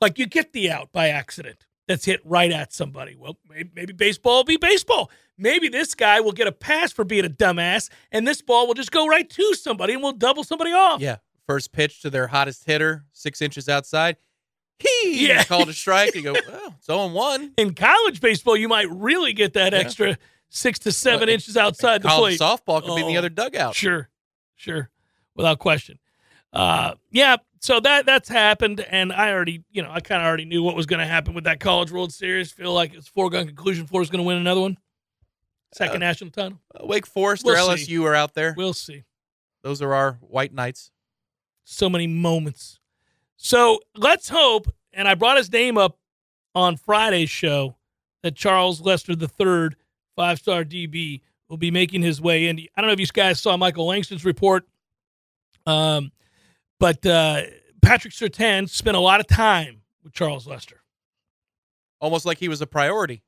Like 0.01 0.19
you 0.19 0.27
get 0.27 0.53
the 0.53 0.71
out 0.71 0.93
by 0.93 1.09
accident 1.09 1.67
that's 1.89 2.05
hit 2.05 2.21
right 2.25 2.53
at 2.53 2.73
somebody. 2.73 3.17
Well, 3.17 3.39
maybe, 3.49 3.71
maybe 3.75 3.93
baseball 3.93 4.39
will 4.39 4.45
be 4.45 4.57
baseball. 4.57 5.11
Maybe 5.39 5.69
this 5.69 5.95
guy 5.95 6.21
will 6.21 6.33
get 6.33 6.47
a 6.47 6.53
pass 6.53 6.93
for 6.93 7.05
being 7.05 7.25
a 7.25 7.31
dumbass, 7.31 7.89
and 8.13 8.27
this 8.29 8.43
ball 8.43 8.67
will 8.67 8.75
just 8.75 8.93
go 8.93 9.07
right 9.09 9.29
to 9.29 9.55
somebody 9.55 9.95
and 9.95 10.03
we'll 10.03 10.13
double 10.13 10.45
somebody 10.45 10.73
off. 10.73 11.01
Yeah, 11.01 11.17
first 11.47 11.73
pitch 11.73 12.03
to 12.03 12.11
their 12.11 12.27
hottest 12.29 12.65
hitter, 12.65 13.05
six 13.13 13.41
inches 13.41 13.69
outside. 13.69 14.17
He 14.79 15.29
Yeah. 15.29 15.45
called 15.45 15.69
a 15.69 15.73
strike. 15.73 16.15
You 16.15 16.23
go, 16.23 16.35
oh, 16.49 16.75
it's 16.77 16.87
0 16.87 17.09
1. 17.09 17.55
In 17.57 17.75
college 17.75 18.21
baseball, 18.21 18.57
you 18.57 18.69
might 18.69 18.91
really 18.91 19.33
get 19.33 19.53
that 19.55 19.73
Yeah. 19.73 19.79
extra 19.79 20.19
six 20.55 20.79
to 20.81 20.93
seven 20.93 21.21
Well, 21.29 21.31
inches 21.35 21.57
outside 21.57 22.03
the 22.03 22.09
plate. 22.11 22.39
softball 22.39 22.83
could 22.83 22.95
be 22.95 23.01
in 23.01 23.07
the 23.09 23.15
Oh, 23.17 23.19
other 23.19 23.29
dugout. 23.31 23.75
Sure, 23.75 24.09
sure, 24.55 24.91
without 25.35 25.59
question. 25.59 25.99
Uh, 26.53 26.95
yeah, 27.11 27.37
so 27.61 27.81
that 27.81 28.05
that's 28.07 28.29
happened, 28.29 28.81
and 28.81 29.13
I 29.13 29.33
already, 29.33 29.65
you 29.71 29.83
know, 29.83 29.91
I 29.91 30.01
kind 30.01 30.21
of 30.21 30.27
already 30.27 30.45
knew 30.45 30.63
what 30.63 30.77
was 30.77 30.85
going 30.87 31.01
to 31.01 31.07
happen 31.07 31.33
with 31.33 31.45
that 31.45 31.61
College 31.61 31.91
World 31.91 32.13
Series. 32.13 32.53
Feel 32.53 32.75
like 32.75 32.93
it's 32.95 33.09
foregone 33.09 33.47
conclusion. 33.47 33.87
Florida's 33.87 34.11
going 34.11 34.23
to 34.23 34.27
win 34.27 34.37
another 34.37 34.61
one, 34.61 34.77
second 35.73 35.97
Uh, 36.03 36.07
national 36.07 36.31
title. 36.31 36.61
Uh, 36.75 36.87
Wake 36.87 37.07
Forest 37.07 37.45
We'll 37.45 37.71
or 37.71 37.77
see. 37.79 37.97
LSU 37.97 38.05
are 38.05 38.15
out 38.15 38.35
there. 38.35 38.55
We'll 38.57 38.75
see. 38.75 39.05
Those 39.63 39.81
are 39.81 39.95
our 39.95 40.13
white 40.21 40.53
knights. 40.53 40.91
So 41.65 41.89
many 41.89 42.07
moments. 42.07 42.79
So 43.37 43.81
let's 43.97 44.29
hope, 44.29 44.67
and 44.93 45.09
I 45.09 45.15
brought 45.15 45.37
his 45.39 45.51
name 45.51 45.79
up 45.79 45.99
on 46.55 46.77
Friday's 46.77 47.31
show 47.31 47.77
that 48.23 48.35
Charles 48.37 48.81
Lester 48.83 49.13
III, 49.13 49.71
five 50.17 50.39
star 50.39 50.65
DB, 50.65 51.21
will 51.49 51.57
be 51.57 51.71
making 51.71 52.03
his 52.03 52.21
way 52.21 52.49
in. 52.49 52.59
I 52.77 52.81
don't 52.81 52.89
know 52.89 52.93
if 52.95 53.01
you 53.01 53.07
guys 53.07 53.41
saw 53.41 53.57
Michael 53.57 53.87
Langston's 53.87 54.25
report, 54.25 54.65
um, 55.67 56.13
but 56.81 57.05
uh, 57.07 57.43
Patrick 57.83 58.15
Surtain 58.15 58.69
spent 58.69 58.97
a 58.97 59.01
lot 59.01 59.21
of 59.21 59.27
time 59.27 59.83
with 60.03 60.13
Charles 60.13 60.47
Lester. 60.47 60.83
Almost 62.01 62.27
like 62.27 62.39
he 62.39 62.49
was 62.49 62.61
a 62.61 62.67
priority. 62.67 63.23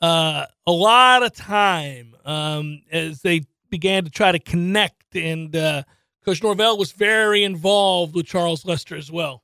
uh, 0.00 0.46
a 0.66 0.72
lot 0.72 1.22
of 1.22 1.34
time 1.34 2.14
um, 2.24 2.82
as 2.92 3.22
they 3.22 3.42
began 3.70 4.04
to 4.04 4.10
try 4.10 4.32
to 4.32 4.38
connect. 4.38 5.14
And 5.16 5.54
uh, 5.56 5.82
Coach 6.24 6.42
Norvell 6.42 6.76
was 6.78 6.92
very 6.92 7.42
involved 7.44 8.14
with 8.14 8.26
Charles 8.26 8.64
Lester 8.64 8.96
as 8.96 9.10
well. 9.10 9.42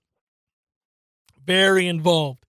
Very 1.45 1.87
involved. 1.89 2.45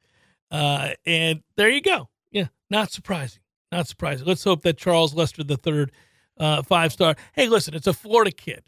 Uh, 0.51 0.89
and 1.05 1.41
there 1.55 1.69
you 1.69 1.81
go. 1.81 2.09
Yeah, 2.31 2.47
not 2.69 2.91
surprising. 2.91 3.41
Not 3.71 3.87
surprising. 3.87 4.25
Let's 4.25 4.43
hope 4.43 4.61
that 4.63 4.77
Charles 4.77 5.13
Lester 5.13 5.43
the 5.43 5.57
third, 5.57 5.91
uh, 6.37 6.63
five 6.63 6.91
star. 6.91 7.15
Hey, 7.33 7.47
listen, 7.47 7.73
it's 7.75 7.87
a 7.87 7.93
Florida 7.93 8.31
kid. 8.31 8.63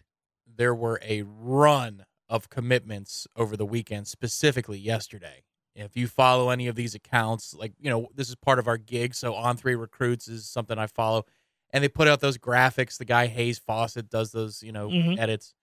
There 0.48 0.76
were 0.76 1.00
a 1.04 1.24
run 1.24 2.06
of 2.30 2.50
commitments 2.50 3.28
over 3.36 3.58
the 3.58 3.66
weekend, 3.66 4.08
specifically 4.08 4.78
yesterday. 4.78 5.44
If 5.76 5.96
you 5.96 6.08
follow 6.08 6.50
any 6.50 6.68
of 6.68 6.76
these 6.76 6.94
accounts, 6.96 7.54
like, 7.54 7.74
you 7.80 7.90
know, 7.90 8.10
this 8.14 8.30
is 8.30 8.36
part 8.36 8.60
of 8.60 8.68
our 8.68 8.78
gig. 8.78 9.16
So 9.16 9.34
on 9.34 9.56
three 9.58 9.76
recruits 9.76 10.28
is 10.28 10.48
something 10.48 10.78
I 10.78 10.88
follow. 10.88 11.26
And 11.72 11.82
they 11.84 11.88
put 11.88 12.08
out 12.10 12.20
those 12.20 12.38
graphics. 12.38 12.98
The 12.98 13.06
guy 13.06 13.28
Hayes 13.28 13.58
Fawcett 13.60 14.10
does 14.10 14.32
those, 14.32 14.62
you 14.62 14.74
know, 14.74 14.90
Mhm. 14.90 15.18
edits. 15.18 15.54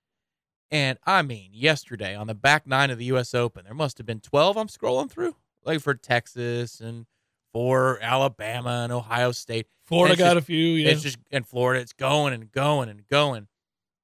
And 0.70 0.98
I 1.04 1.20
mean, 1.22 1.50
yesterday 1.52 2.14
on 2.16 2.26
the 2.26 2.34
back 2.34 2.66
nine 2.66 2.90
of 2.90 2.98
the 2.98 3.04
US 3.06 3.34
Open, 3.34 3.64
there 3.66 3.74
must 3.74 3.98
have 3.98 4.06
been 4.06 4.20
12 4.20 4.56
I'm 4.56 4.68
scrolling 4.68 5.10
through, 5.10 5.36
like 5.62 5.80
for 5.80 5.94
Texas 5.94 6.80
and 6.80 7.06
for 7.52 7.98
Alabama 8.00 8.82
and 8.84 8.92
Ohio 8.92 9.32
State. 9.32 9.66
Florida 9.84 10.16
got 10.16 10.34
just- 10.34 10.44
a 10.44 10.46
few. 10.46 10.74
Yeah. 10.74 10.90
It's 10.90 11.02
just 11.02 11.18
in 11.30 11.44
Florida, 11.44 11.80
it's 11.80 11.92
going 11.92 12.34
and 12.34 12.50
going 12.52 12.88
and 12.88 13.06
going. 13.08 13.48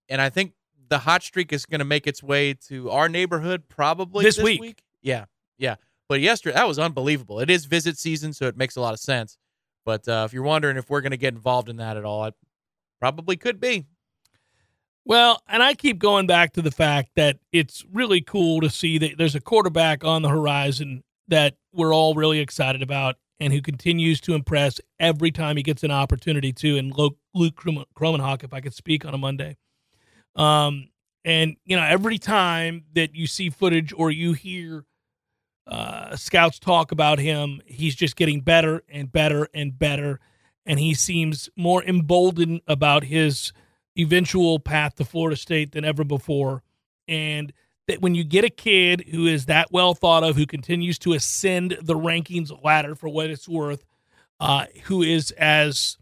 And 0.09 0.21
I 0.21 0.31
think 0.31 0.53
the 0.89 0.99
hot 0.99 1.23
streak 1.23 1.53
is 1.53 1.67
going 1.67 1.79
to 1.79 1.85
make 1.85 2.07
its 2.07 2.23
way 2.23 2.55
to 2.69 2.91
our 2.91 3.09
neighborhood 3.09 3.69
probably 3.69 4.25
This 4.25 4.37
this, 4.37 4.45
week. 4.45 4.83
Yeah, 5.03 5.27
yeah. 5.59 5.77
But 6.09 6.21
yesterday, 6.21 6.55
that 6.55 6.69
was 6.69 6.79
unbelievable. 6.79 7.41
It 7.41 7.49
is 7.51 7.65
visit 7.65 7.99
season, 7.99 8.33
so 8.33 8.47
it 8.47 8.57
makes 8.57 8.77
a 8.77 8.81
lot 8.81 8.93
of 8.93 9.01
sense. 9.01 9.39
But 9.85 10.07
uh, 10.09 10.25
if 10.27 10.33
you're 10.33 10.43
wondering 10.43 10.77
if 10.77 10.89
we're 10.91 11.01
going 11.01 11.13
to 11.13 11.17
get 11.17 11.35
involved 11.35 11.69
in 11.69 11.77
that 11.77 11.97
at 11.97 12.05
all, 12.05 12.25
it 12.27 12.35
probably 13.01 13.37
could 13.37 13.61
be. 13.61 13.87
Well, 15.07 15.43
and 15.49 15.63
I 15.63 15.75
keep 15.75 15.99
going 15.99 16.27
back 16.27 16.55
to 16.55 16.63
the 16.63 16.71
fact 16.71 17.11
that 17.17 17.39
it's 17.53 17.85
really 17.93 18.23
cool 18.23 18.61
to 18.63 18.71
see 18.71 18.97
that 18.99 19.19
there's 19.19 19.35
a 19.35 19.41
quarterback 19.41 20.03
on 20.05 20.23
the 20.23 20.31
horizon 20.31 21.05
that 21.29 21.57
we're 21.73 21.95
all 21.95 22.15
really 22.15 22.39
excited 22.41 22.83
about 22.83 23.17
and 23.41 23.53
who 23.53 23.61
continues 23.61 24.21
to 24.23 24.35
impress 24.35 24.81
every 25.01 25.31
time 25.31 25.57
he 25.57 25.63
gets 25.63 25.83
an 25.83 25.91
opportunity 25.91 26.53
to. 26.53 26.77
And 26.79 26.97
Luke, 26.97 27.17
Krum- 27.57 27.85
Kromenhoek, 27.97 28.45
if 28.45 28.55
I 28.55 28.61
could 28.61 28.75
speak 28.75 29.05
on 29.05 29.15
a 29.15 29.19
Monday. 29.19 29.57
Um, 30.37 30.89
and, 31.25 31.57
you 31.65 31.77
know, 31.77 31.85
every 31.85 32.19
time 32.19 32.85
that 32.95 33.15
you 33.15 33.27
see 33.27 33.51
footage 33.51 33.93
or 33.97 34.11
you 34.11 34.35
hear 34.35 34.85
uh, 35.67 36.15
scouts 36.17 36.59
talk 36.59 36.93
about 36.93 37.19
him, 37.19 37.61
he's 37.67 37.95
just 37.95 38.17
getting 38.17 38.41
better 38.41 38.83
and 38.89 39.11
better 39.11 39.49
and 39.55 39.79
better. 39.79 40.21
And 40.67 40.79
he 40.79 40.95
seems 40.95 41.49
more 41.57 41.83
emboldened 41.83 42.61
about 42.67 43.05
his 43.05 43.53
eventual 43.99 44.59
path 44.59 44.97
to 44.97 45.05
Florida 45.05 45.37
State 45.37 45.73
than 45.73 45.85
ever 45.85 46.05
before. 46.05 46.63
And 47.09 47.53
that 47.87 48.01
when 48.01 48.15
you 48.15 48.25
get 48.25 48.45
a 48.45 48.51
kid 48.51 49.05
who 49.11 49.27
is 49.27 49.47
that 49.47 49.71
well 49.71 49.95
thought 49.95 50.25
of, 50.25 50.37
who 50.37 50.47
continues 50.47 50.99
to 51.01 51.13
ascend 51.13 51.77
the 51.83 51.95
rankings 51.95 52.51
ladder 52.65 52.95
for 52.95 53.09
what 53.09 53.31
it's 53.31 53.49
worth, 53.49 53.85
uh, 54.41 54.67
who 54.85 55.03
is 55.03 55.31
as 55.33 55.99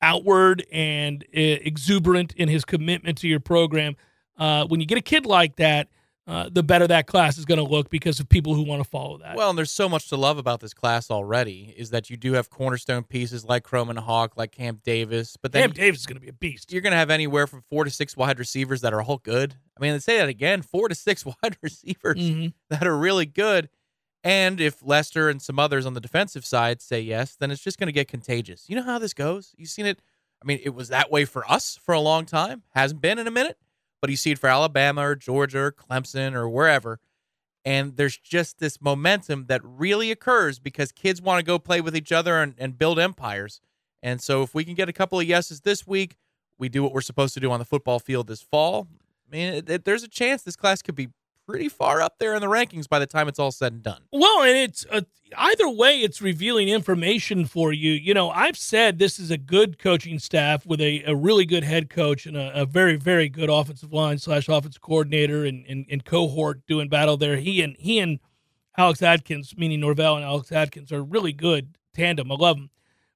outward 0.00 0.66
and 0.72 1.24
uh, 1.36 1.40
exuberant 1.40 2.32
in 2.34 2.48
his 2.48 2.64
commitment 2.64 3.18
to 3.18 3.28
your 3.28 3.40
program, 3.40 3.96
uh, 4.38 4.66
when 4.66 4.80
you 4.80 4.86
get 4.86 4.98
a 4.98 5.02
kid 5.02 5.24
like 5.26 5.56
that, 5.56 5.88
uh, 6.26 6.48
the 6.52 6.62
better 6.62 6.86
that 6.86 7.06
class 7.06 7.36
is 7.36 7.44
going 7.44 7.58
to 7.58 7.64
look 7.68 7.90
because 7.90 8.20
of 8.20 8.28
people 8.28 8.54
who 8.54 8.62
want 8.62 8.82
to 8.82 8.88
follow 8.88 9.18
that. 9.18 9.34
Well, 9.36 9.48
and 9.50 9.58
there's 9.58 9.72
so 9.72 9.88
much 9.88 10.08
to 10.10 10.16
love 10.16 10.38
about 10.38 10.60
this 10.60 10.72
class 10.72 11.10
already. 11.10 11.74
Is 11.76 11.90
that 11.90 12.10
you 12.10 12.16
do 12.16 12.34
have 12.34 12.48
cornerstone 12.48 13.02
pieces 13.02 13.44
like 13.44 13.64
Kromenhoek, 13.64 14.30
like 14.36 14.52
Camp 14.52 14.82
Davis, 14.84 15.36
but 15.36 15.50
then 15.52 15.62
Cam 15.62 15.72
Davis 15.72 16.00
is 16.00 16.06
going 16.06 16.16
to 16.16 16.20
be 16.20 16.28
a 16.28 16.32
beast. 16.32 16.72
you're 16.72 16.80
going 16.82 16.92
to 16.92 16.96
have 16.96 17.10
anywhere 17.10 17.46
from 17.48 17.62
four 17.68 17.82
to 17.84 17.90
six 17.90 18.16
wide 18.16 18.38
receivers 18.38 18.82
that 18.82 18.94
are 18.94 19.02
all 19.02 19.18
good. 19.18 19.56
I 19.76 19.82
mean, 19.82 19.92
let's 19.92 20.04
say 20.04 20.18
that 20.18 20.28
again: 20.28 20.62
four 20.62 20.88
to 20.88 20.94
six 20.94 21.24
wide 21.42 21.56
receivers 21.60 22.18
Mhm. 22.18 22.52
that 22.70 22.86
are 22.86 22.96
really 22.96 23.26
good. 23.26 23.68
And 24.24 24.60
if 24.60 24.76
Lester 24.86 25.28
and 25.28 25.42
some 25.42 25.58
others 25.58 25.84
on 25.84 25.94
the 25.94 26.00
defensive 26.00 26.46
side 26.46 26.80
say 26.80 27.00
yes, 27.00 27.34
then 27.34 27.50
it's 27.50 27.60
just 27.62 27.76
going 27.78 27.88
to 27.88 27.92
get 27.92 28.06
contagious. 28.06 28.66
You 28.68 28.76
know 28.76 28.84
how 28.84 29.00
this 29.00 29.12
goes. 29.14 29.52
You've 29.56 29.68
seen 29.70 29.86
it. 29.86 29.98
I 30.40 30.46
mean, 30.46 30.60
it 30.62 30.70
was 30.74 30.88
that 30.90 31.10
way 31.10 31.24
for 31.24 31.44
us 31.50 31.76
for 31.82 31.92
a 31.92 32.00
long 32.00 32.24
time. 32.26 32.62
Hasn't 32.74 33.00
been 33.00 33.18
in 33.18 33.26
a 33.26 33.32
minute, 33.32 33.58
but 34.02 34.10
you 34.10 34.16
see 34.16 34.32
it 34.32 34.38
for 34.38 34.48
Alabama 34.48 35.00
or 35.06 35.14
Georgia 35.14 35.60
or 35.60 35.72
Clemson 35.72 36.34
or 36.34 36.46
wherever. 36.48 36.98
And 37.64 37.96
there's 37.96 38.18
just 38.18 38.58
this 38.58 38.82
momentum 38.82 39.46
that 39.46 39.60
really 39.64 40.10
occurs 40.10 40.58
because 40.58 40.90
kids 40.90 41.22
want 41.22 41.38
to 41.38 41.44
go 41.44 41.58
play 41.60 41.80
with 41.80 41.96
each 41.96 42.10
other 42.12 42.42
and, 42.42 42.54
and 42.58 42.76
build 42.76 42.98
empires. 42.98 43.60
And 44.02 44.20
so 44.20 44.42
if 44.42 44.52
we 44.54 44.64
can 44.64 44.74
get 44.74 44.88
a 44.88 44.92
couple 44.92 45.20
of 45.20 45.26
yeses 45.26 45.60
this 45.60 45.86
week, 45.86 46.16
we 46.58 46.68
do 46.68 46.82
what 46.82 46.92
we're 46.92 47.00
supposed 47.00 47.34
to 47.34 47.40
do 47.40 47.52
on 47.52 47.60
the 47.60 47.64
football 47.64 48.00
field 48.00 48.26
this 48.26 48.42
fall. 48.42 48.88
I 49.28 49.34
mean, 49.36 49.54
it, 49.54 49.70
it- 49.70 49.84
there's 49.84 50.02
a 50.02 50.08
chance 50.08 50.42
this 50.42 50.56
class 50.56 50.82
could 50.82 50.96
be 50.96 51.08
pretty 51.46 51.68
far 51.68 52.00
up 52.00 52.18
there 52.18 52.34
in 52.34 52.40
the 52.40 52.46
rankings 52.46 52.88
by 52.88 52.98
the 52.98 53.06
time 53.06 53.28
it's 53.28 53.38
all 53.38 53.52
said 53.52 53.72
and 53.72 53.82
done. 53.82 54.02
Well, 54.12 54.42
and 54.42 54.56
it's 54.56 54.86
uh, 54.90 55.02
either 55.36 55.68
way, 55.68 56.00
it's 56.00 56.22
revealing 56.22 56.68
information 56.68 57.46
for 57.46 57.72
you. 57.72 57.92
You 57.92 58.14
know, 58.14 58.30
I've 58.30 58.56
said 58.56 58.98
this 58.98 59.18
is 59.18 59.30
a 59.30 59.38
good 59.38 59.78
coaching 59.78 60.18
staff 60.18 60.64
with 60.66 60.80
a, 60.80 61.02
a 61.04 61.14
really 61.14 61.44
good 61.44 61.64
head 61.64 61.90
coach 61.90 62.26
and 62.26 62.36
a, 62.36 62.62
a 62.62 62.66
very, 62.66 62.96
very 62.96 63.28
good 63.28 63.50
offensive 63.50 63.92
line 63.92 64.18
slash 64.18 64.48
offensive 64.48 64.82
coordinator 64.82 65.44
and, 65.44 65.64
and, 65.66 65.86
and 65.90 66.04
cohort 66.04 66.66
doing 66.66 66.88
battle 66.88 67.16
there. 67.16 67.36
He 67.36 67.62
and 67.62 67.76
he 67.78 67.98
and 67.98 68.20
Alex 68.76 69.02
Atkins, 69.02 69.54
meaning 69.56 69.80
Norvell 69.80 70.16
and 70.16 70.24
Alex 70.24 70.50
Atkins, 70.52 70.92
are 70.92 71.02
really 71.02 71.32
good 71.32 71.76
tandem. 71.94 72.32
I 72.32 72.36
love 72.36 72.56
them. 72.56 72.70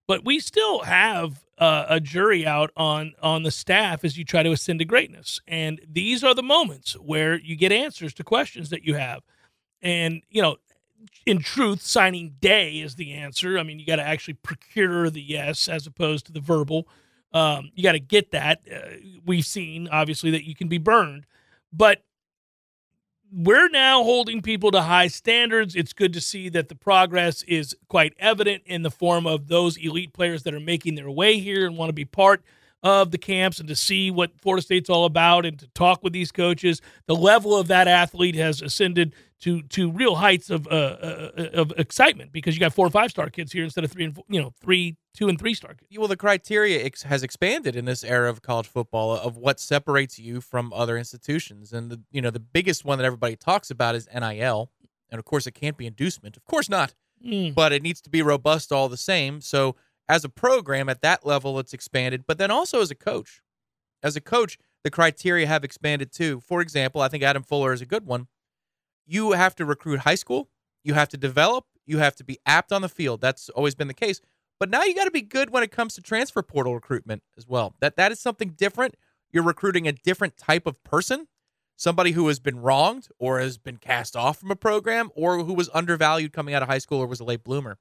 But 0.07 0.25
we 0.25 0.39
still 0.39 0.81
have 0.81 1.45
uh, 1.59 1.87
a 1.89 2.01
jury 2.01 2.47
out 2.47 2.71
on 2.77 3.15
on 3.21 3.43
the 3.43 3.51
staff 3.51 4.05
as 4.05 4.17
you 4.17 4.25
try 4.25 4.43
to 4.43 4.53
ascend 4.53 4.79
to 4.79 4.85
greatness, 4.85 5.41
and 5.49 5.81
these 5.89 6.23
are 6.23 6.35
the 6.35 6.43
moments 6.43 6.95
where 6.95 7.39
you 7.39 7.57
get 7.57 7.73
answers 7.73 8.15
to 8.15 8.25
questions 8.25 8.71
that 8.71 8.85
you 8.85 8.95
have. 8.95 9.23
And 9.83 10.23
you 10.29 10.43
know, 10.43 10.57
in 11.25 11.41
truth, 11.41 11.83
signing 11.83 12.37
day 12.41 12.75
is 12.79 12.95
the 12.95 13.13
answer. 13.15 13.59
I 13.59 13.63
mean, 13.63 13.79
you 13.79 13.87
got 13.87 13.97
to 13.97 14.03
actually 14.03 14.35
procure 14.35 15.11
the 15.11 15.23
yes 15.23 15.69
as 15.69 15.87
opposed 15.87 16.27
to 16.27 16.33
the 16.33 16.41
verbal. 16.41 16.89
Um, 17.33 17.71
you 17.75 17.83
got 17.83 17.93
to 17.93 18.01
get 18.01 18.31
that. 18.31 18.61
Uh, 18.73 18.97
we've 19.25 19.45
seen 19.45 19.89
obviously 19.89 20.31
that 20.31 20.45
you 20.45 20.55
can 20.55 20.69
be 20.69 20.79
burned, 20.79 21.27
but 21.73 22.03
we're 23.33 23.69
now 23.69 24.03
holding 24.03 24.43
people 24.43 24.71
to 24.71 24.83
high 24.83 25.09
standards. 25.09 25.75
It's 25.75 25.93
good 25.93 26.13
to 26.13 26.21
see 26.21 26.49
that 26.51 26.69
the 26.69 26.75
progress 26.75 27.43
is 27.45 27.77
quite 27.89 28.15
evident 28.19 28.63
in 28.67 28.83
the 28.83 28.91
form 28.91 29.27
of 29.27 29.49
those 29.49 29.77
elite 29.77 30.13
players 30.13 30.43
that 30.45 30.55
are 30.55 30.61
making 30.61 30.95
their 30.95 31.11
way 31.11 31.39
here 31.39 31.67
and 31.67 31.77
want 31.77 31.89
to 31.89 31.95
be 31.95 32.05
part 32.05 32.43
of 32.83 33.11
the 33.11 33.19
camps 33.19 33.59
and 33.59 33.69
to 33.69 33.75
see 33.75 34.11
what 34.11 34.41
Florida 34.41 34.63
State's 34.63 34.89
all 34.89 35.07
about 35.07 35.45
and 35.45 35.59
to 35.59 35.67
talk 35.69 36.03
with 36.05 36.13
these 36.13 36.31
coaches. 36.31 36.81
The 37.07 37.17
level 37.17 37.57
of 37.57 37.69
that 37.69 37.89
athlete 37.89 38.37
has 38.37 38.63
ascended 38.63 39.15
to 39.41 39.63
to 39.63 39.91
real 39.91 40.15
heights 40.15 40.49
of 40.51 40.67
uh, 40.67 40.71
uh, 40.71 41.31
of 41.55 41.73
excitement 41.77 42.33
because 42.33 42.55
you 42.55 42.61
got 42.61 42.73
four 42.73 42.87
and 42.87 42.93
five 42.93 43.11
star 43.11 43.29
kids 43.29 43.53
here 43.53 43.65
instead 43.65 43.85
of 43.85 43.93
three 43.93 44.05
and 44.05 44.15
four, 44.15 44.25
you 44.29 44.41
know 44.41 44.53
three, 44.61 44.97
two 45.15 45.29
and 45.29 45.39
three 45.39 45.53
star 45.55 45.75
kids. 45.75 45.91
Well, 45.99 46.09
the 46.09 46.17
criteria 46.17 46.83
ex- 46.85 47.03
has 47.03 47.23
expanded 47.23 47.77
in 47.77 47.85
this 47.85 48.03
era 48.03 48.31
of 48.31 48.41
college 48.43 48.67
football 48.67 49.13
of 49.13 49.37
what 49.37 49.61
separates 49.61 50.19
you 50.19 50.41
from 50.41 50.73
other 50.73 50.97
institutions, 50.97 51.73
and 51.73 51.91
the 51.91 52.01
you 52.11 52.23
know 52.23 52.31
the 52.31 52.41
biggest 52.41 52.85
one 52.85 52.99
that 52.99 53.05
everybody 53.05 53.37
talks 53.37 53.71
about 53.71 53.95
is 53.95 54.09
NIL, 54.15 54.71
and 55.11 55.19
of 55.19 55.25
course 55.25 55.47
it 55.47 55.53
can't 55.53 55.77
be 55.77 55.87
inducement, 55.87 56.37
of 56.37 56.45
course 56.45 56.69
not, 56.69 56.95
Mm. 57.25 57.55
but 57.55 57.73
it 57.73 57.83
needs 57.83 58.03
to 58.03 58.11
be 58.11 58.21
robust 58.21 58.71
all 58.73 58.89
the 58.91 58.97
same. 58.99 59.41
So 59.41 59.75
as 60.09 60.23
a 60.25 60.29
program 60.29 60.89
at 60.91 61.01
that 61.01 61.25
level, 61.27 61.59
it's 61.59 61.73
expanded, 61.73 62.25
but 62.27 62.37
then 62.39 62.51
also 62.51 62.81
as 62.83 62.91
a 62.91 62.95
coach, 62.95 63.41
as 64.03 64.17
a 64.17 64.21
coach, 64.21 64.59
the 64.85 64.91
criteria 64.91 65.47
have 65.47 65.65
expanded 65.65 66.13
too. 66.13 66.41
For 66.41 66.61
example, 66.61 67.01
I 67.01 67.09
think 67.09 67.23
Adam 67.25 67.43
Fuller 67.43 67.73
is 67.73 67.81
a 67.81 67.87
good 67.87 68.05
one. 68.07 68.29
You 69.07 69.33
have 69.33 69.55
to 69.57 69.65
recruit 69.65 70.01
high 70.01 70.15
school, 70.17 70.49
you 70.85 70.95
have 70.95 71.09
to 71.11 71.17
develop, 71.17 71.65
you 71.87 71.99
have 71.99 72.17
to 72.17 72.25
be 72.25 72.39
apt 72.47 72.73
on 72.73 72.83
the 72.83 72.89
field. 72.89 73.21
That's 73.21 73.49
always 73.51 73.75
been 73.75 73.89
the 73.89 73.95
case. 73.95 74.21
But 74.59 74.71
now 74.71 74.83
you 74.83 74.95
got 74.95 75.05
to 75.05 75.11
be 75.11 75.23
good 75.23 75.51
when 75.51 75.63
it 75.63 75.71
comes 75.71 75.95
to 75.95 76.01
transfer 76.03 76.43
portal 76.43 76.75
recruitment 76.75 77.23
as 77.37 77.47
well. 77.47 77.75
That 77.81 77.97
that 77.97 78.11
is 78.11 78.19
something 78.21 78.51
different. 78.51 78.97
You're 79.31 79.43
recruiting 79.45 79.87
a 79.87 79.93
different 79.93 80.37
type 80.37 80.67
of 80.67 80.83
person, 80.83 81.29
somebody 81.77 82.13
who 82.13 82.27
has 82.29 82.39
been 82.41 82.61
wronged 82.61 83.09
or 83.19 83.39
has 83.39 83.59
been 83.59 83.77
cast 83.77 84.17
off 84.17 84.39
from 84.39 84.51
a 84.51 84.57
program 84.57 85.11
or 85.15 85.45
who 85.45 85.53
was 85.53 85.69
undervalued 85.75 86.33
coming 86.33 86.55
out 86.55 86.63
of 86.63 86.69
high 86.69 86.79
school 86.79 86.99
or 87.01 87.07
was 87.07 87.21
a 87.21 87.25
late 87.25 87.45
bloomer. 87.45 87.79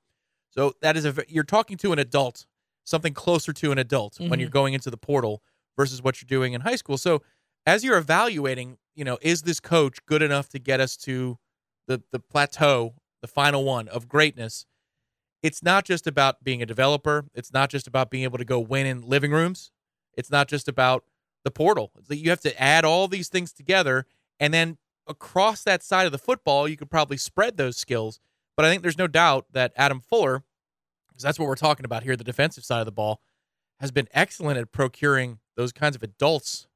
So 0.49 0.73
that 0.81 0.97
is 0.97 1.05
a 1.05 1.15
you're 1.29 1.43
talking 1.45 1.77
to 1.77 1.93
an 1.93 1.99
adult, 1.99 2.45
something 2.83 3.13
closer 3.13 3.53
to 3.53 3.71
an 3.71 3.77
adult 3.77 4.19
when 4.19 4.31
Mhm. 4.31 4.39
you're 4.41 4.49
going 4.49 4.73
into 4.73 4.89
the 4.91 4.97
portal 4.97 5.41
versus 5.77 6.01
what 6.01 6.21
you're 6.21 6.27
doing 6.27 6.53
in 6.53 6.61
high 6.61 6.75
school. 6.75 6.97
So 6.97 7.21
as 7.65 7.83
you're 7.83 7.97
evaluating, 7.97 8.77
you 8.95 9.03
know, 9.03 9.17
is 9.21 9.43
this 9.43 9.59
coach 9.59 9.99
good 10.05 10.21
enough 10.21 10.49
to 10.49 10.59
get 10.59 10.79
us 10.79 10.97
to 10.97 11.37
the 11.87 12.01
the 12.11 12.19
plateau, 12.19 12.95
the 13.21 13.27
final 13.27 13.63
one 13.63 13.87
of 13.87 14.07
greatness? 14.07 14.65
It's 15.43 15.61
not 15.61 15.85
just 15.85 16.07
about 16.07 16.43
being 16.43 16.61
a 16.61 16.65
developer. 16.65 17.25
It's 17.35 17.53
not 17.53 17.69
just 17.69 17.85
about 17.87 18.09
being 18.09 18.23
able 18.23 18.39
to 18.39 18.45
go 18.45 18.59
win 18.59 18.87
in 18.87 19.01
living 19.01 19.31
rooms. 19.31 19.71
It's 20.17 20.31
not 20.31 20.47
just 20.47 20.67
about 20.67 21.03
the 21.43 21.51
portal. 21.51 21.91
You 22.09 22.31
have 22.31 22.41
to 22.41 22.61
add 22.61 22.83
all 22.83 23.07
these 23.07 23.29
things 23.29 23.53
together, 23.53 24.05
and 24.39 24.53
then 24.53 24.77
across 25.07 25.63
that 25.63 25.83
side 25.83 26.05
of 26.05 26.11
the 26.11 26.17
football, 26.17 26.67
you 26.67 26.77
could 26.77 26.89
probably 26.89 27.17
spread 27.17 27.57
those 27.57 27.77
skills. 27.77 28.19
But 28.57 28.65
I 28.65 28.69
think 28.69 28.81
there's 28.81 28.97
no 28.97 29.07
doubt 29.07 29.47
that 29.51 29.73
Adam 29.75 29.99
Fuller, 29.99 30.43
because 31.07 31.23
that's 31.23 31.37
what 31.37 31.47
we're 31.47 31.55
talking 31.55 31.85
about 31.85 32.03
here, 32.03 32.15
the 32.15 32.23
defensive 32.23 32.63
side 32.63 32.79
of 32.79 32.85
the 32.85 32.91
ball, 32.91 33.21
has 33.79 33.91
been 33.91 34.07
excellent 34.13 34.57
at 34.57 34.71
procuring 34.71 35.39
those 35.55 35.71
kinds 35.71 35.95
of 35.95 36.03
adults 36.03 36.67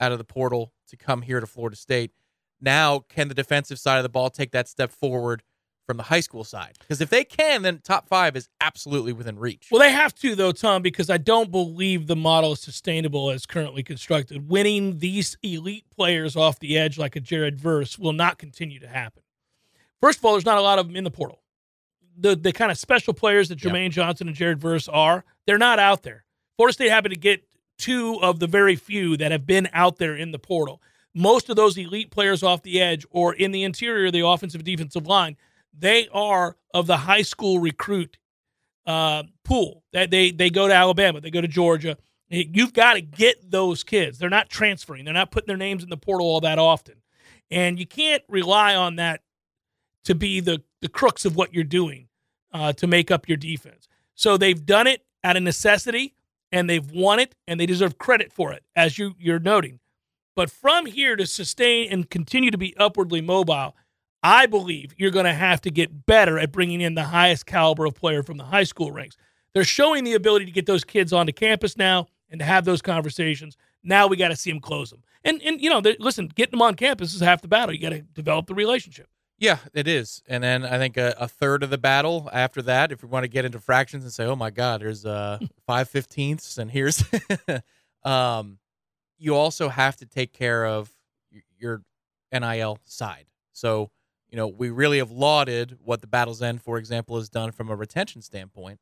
out 0.00 0.12
of 0.12 0.18
the 0.18 0.24
portal 0.24 0.72
to 0.88 0.96
come 0.96 1.22
here 1.22 1.40
to 1.40 1.46
Florida 1.46 1.76
State. 1.76 2.12
Now, 2.60 3.00
can 3.00 3.28
the 3.28 3.34
defensive 3.34 3.78
side 3.78 3.98
of 3.98 4.02
the 4.02 4.08
ball 4.08 4.30
take 4.30 4.52
that 4.52 4.68
step 4.68 4.90
forward 4.90 5.42
from 5.86 5.98
the 5.98 6.04
high 6.04 6.20
school 6.20 6.42
side? 6.42 6.76
Because 6.80 7.00
if 7.00 7.10
they 7.10 7.22
can, 7.24 7.62
then 7.62 7.80
top 7.82 8.08
five 8.08 8.34
is 8.34 8.48
absolutely 8.60 9.12
within 9.12 9.38
reach. 9.38 9.68
Well, 9.70 9.80
they 9.80 9.92
have 9.92 10.14
to 10.16 10.34
though, 10.34 10.52
Tom, 10.52 10.82
because 10.82 11.10
I 11.10 11.18
don't 11.18 11.50
believe 11.50 12.06
the 12.06 12.16
model 12.16 12.52
is 12.52 12.60
sustainable 12.60 13.30
as 13.30 13.46
currently 13.46 13.82
constructed. 13.82 14.48
Winning 14.48 14.98
these 14.98 15.36
elite 15.42 15.84
players 15.90 16.34
off 16.34 16.58
the 16.58 16.78
edge 16.78 16.98
like 16.98 17.14
a 17.14 17.20
Jared 17.20 17.58
Verse 17.60 17.98
will 17.98 18.12
not 18.14 18.38
continue 18.38 18.80
to 18.80 18.88
happen. 18.88 19.22
First 20.00 20.18
of 20.18 20.24
all, 20.24 20.32
there's 20.32 20.44
not 20.46 20.58
a 20.58 20.62
lot 20.62 20.78
of 20.78 20.86
them 20.86 20.96
in 20.96 21.04
the 21.04 21.10
portal. 21.10 21.42
The 22.18 22.34
the 22.34 22.52
kind 22.52 22.70
of 22.70 22.78
special 22.78 23.12
players 23.12 23.50
that 23.50 23.62
Yep. 23.62 23.72
Jermaine 23.72 23.90
Johnson 23.90 24.28
and 24.28 24.36
Jared 24.36 24.58
Verse 24.58 24.88
are, 24.88 25.24
they're 25.46 25.58
not 25.58 25.78
out 25.78 26.02
there. 26.02 26.24
Florida 26.56 26.72
State 26.72 26.90
happened 26.90 27.12
to 27.12 27.20
get 27.20 27.44
two 27.78 28.20
of 28.22 28.38
the 28.40 28.46
very 28.46 28.76
few 28.76 29.16
that 29.16 29.32
have 29.32 29.46
been 29.46 29.68
out 29.72 29.98
there 29.98 30.16
in 30.16 30.32
the 30.32 30.38
portal. 30.38 30.80
Most 31.14 31.48
of 31.48 31.56
those 31.56 31.78
elite 31.78 32.10
players 32.10 32.42
off 32.42 32.62
the 32.62 32.80
edge 32.80 33.06
or 33.10 33.34
in 33.34 33.50
the 33.50 33.64
interior 33.64 34.10
the 34.10 34.26
offensive 34.26 34.64
defensive 34.64 35.06
line, 35.06 35.36
they 35.78 36.08
are 36.12 36.56
of 36.74 36.86
the 36.86 36.96
high 36.98 37.22
school 37.22 37.58
recruit 37.58 38.18
uh, 38.86 39.24
pool. 39.44 39.82
That 39.92 40.10
they 40.10 40.30
they 40.30 40.50
go 40.50 40.68
to 40.68 40.74
Alabama, 40.74 41.20
they 41.20 41.30
go 41.30 41.40
to 41.40 41.48
Georgia. 41.48 41.96
You've 42.28 42.72
got 42.72 42.94
to 42.94 43.00
get 43.00 43.50
those 43.50 43.84
kids. 43.84 44.18
They're 44.18 44.28
not 44.28 44.50
transferring. 44.50 45.04
They're 45.04 45.14
not 45.14 45.30
putting 45.30 45.46
their 45.46 45.56
names 45.56 45.84
in 45.84 45.90
the 45.90 45.96
portal 45.96 46.26
all 46.26 46.40
that 46.40 46.58
often, 46.58 46.96
and 47.50 47.78
you 47.78 47.86
can't 47.86 48.22
rely 48.28 48.74
on 48.74 48.96
that 48.96 49.22
to 50.04 50.14
be 50.14 50.40
the 50.40 50.62
the 50.80 50.88
crux 50.88 51.24
of 51.24 51.36
what 51.36 51.54
you're 51.54 51.64
doing 51.64 52.08
uh, 52.52 52.72
to 52.74 52.86
make 52.86 53.10
up 53.10 53.28
your 53.28 53.36
defense. 53.36 53.88
So 54.14 54.36
they've 54.36 54.64
done 54.64 54.86
it 54.86 55.04
out 55.22 55.36
of 55.36 55.42
necessity, 55.42 56.14
and 56.52 56.68
they've 56.68 56.90
won 56.90 57.18
it, 57.18 57.34
and 57.46 57.58
they 57.58 57.66
deserve 57.66 57.98
credit 57.98 58.32
for 58.32 58.52
it, 58.52 58.62
as 58.74 58.98
you 58.98 59.14
you're 59.18 59.38
noting. 59.38 59.80
But 60.34 60.50
from 60.50 60.86
here 60.86 61.16
to 61.16 61.26
sustain 61.26 61.90
and 61.90 62.08
continue 62.08 62.50
to 62.50 62.58
be 62.58 62.76
upwardly 62.76 63.20
mobile, 63.20 63.74
I 64.22 64.46
believe 64.46 64.94
you're 64.98 65.10
going 65.10 65.24
to 65.24 65.32
have 65.32 65.60
to 65.62 65.70
get 65.70 66.04
better 66.06 66.38
at 66.38 66.52
bringing 66.52 66.80
in 66.80 66.94
the 66.94 67.04
highest 67.04 67.46
caliber 67.46 67.86
of 67.86 67.94
player 67.94 68.22
from 68.22 68.36
the 68.36 68.44
high 68.44 68.64
school 68.64 68.90
ranks. 68.90 69.16
They're 69.54 69.64
showing 69.64 70.04
the 70.04 70.14
ability 70.14 70.44
to 70.44 70.52
get 70.52 70.66
those 70.66 70.84
kids 70.84 71.12
onto 71.12 71.32
campus 71.32 71.76
now 71.76 72.08
and 72.30 72.38
to 72.40 72.44
have 72.44 72.64
those 72.64 72.82
conversations. 72.82 73.56
Now 73.82 74.06
we 74.06 74.16
got 74.16 74.28
to 74.28 74.36
see 74.36 74.50
them 74.50 74.60
close 74.60 74.90
them. 74.90 75.02
And 75.24 75.40
and 75.42 75.60
you 75.60 75.70
know, 75.70 75.82
listen, 75.98 76.28
getting 76.34 76.52
them 76.52 76.62
on 76.62 76.74
campus 76.74 77.14
is 77.14 77.20
half 77.20 77.40
the 77.40 77.48
battle. 77.48 77.74
You 77.74 77.80
got 77.80 77.90
to 77.90 78.02
develop 78.02 78.46
the 78.46 78.54
relationship. 78.54 79.08
Yeah, 79.38 79.58
it 79.74 79.86
is. 79.86 80.22
And 80.26 80.42
then 80.42 80.64
I 80.64 80.78
think 80.78 80.96
a, 80.96 81.14
a 81.18 81.28
third 81.28 81.62
of 81.62 81.70
the 81.70 81.78
battle 81.78 82.30
after 82.32 82.62
that, 82.62 82.90
if 82.90 83.02
we 83.02 83.08
want 83.08 83.24
to 83.24 83.28
get 83.28 83.44
into 83.44 83.60
fractions 83.60 84.04
and 84.04 84.12
say, 84.12 84.24
oh 84.24 84.36
my 84.36 84.50
God, 84.50 84.80
there's 84.80 85.04
uh, 85.04 85.38
five 85.66 85.88
fifteenths, 85.88 86.56
and 86.58 86.70
here's, 86.70 87.04
um, 88.04 88.58
you 89.18 89.34
also 89.34 89.68
have 89.68 89.96
to 89.96 90.06
take 90.06 90.32
care 90.32 90.64
of 90.64 90.90
your 91.58 91.82
NIL 92.32 92.78
side. 92.84 93.26
So, 93.52 93.90
you 94.30 94.36
know, 94.36 94.48
we 94.48 94.70
really 94.70 94.98
have 94.98 95.10
lauded 95.10 95.78
what 95.82 96.00
the 96.00 96.06
Battle's 96.06 96.42
End, 96.42 96.62
for 96.62 96.78
example, 96.78 97.16
has 97.16 97.28
done 97.28 97.52
from 97.52 97.70
a 97.70 97.76
retention 97.76 98.22
standpoint, 98.22 98.80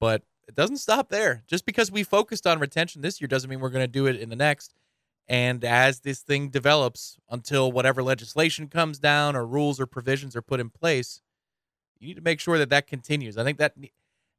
but 0.00 0.22
it 0.46 0.54
doesn't 0.54 0.78
stop 0.78 1.08
there. 1.08 1.42
Just 1.46 1.66
because 1.66 1.90
we 1.90 2.02
focused 2.02 2.46
on 2.46 2.58
retention 2.58 3.02
this 3.02 3.20
year 3.20 3.28
doesn't 3.28 3.48
mean 3.50 3.60
we're 3.60 3.68
going 3.70 3.84
to 3.84 3.92
do 3.92 4.06
it 4.06 4.16
in 4.16 4.28
the 4.28 4.36
next. 4.36 4.74
And 5.28 5.62
as 5.64 6.00
this 6.00 6.20
thing 6.20 6.48
develops, 6.48 7.18
until 7.28 7.70
whatever 7.70 8.02
legislation 8.02 8.68
comes 8.68 8.98
down 8.98 9.36
or 9.36 9.46
rules 9.46 9.78
or 9.78 9.86
provisions 9.86 10.34
are 10.34 10.42
put 10.42 10.58
in 10.60 10.70
place, 10.70 11.20
you 11.98 12.08
need 12.08 12.14
to 12.16 12.22
make 12.22 12.40
sure 12.40 12.56
that 12.58 12.70
that 12.70 12.86
continues. 12.86 13.36
I 13.36 13.44
think 13.44 13.58
that 13.58 13.74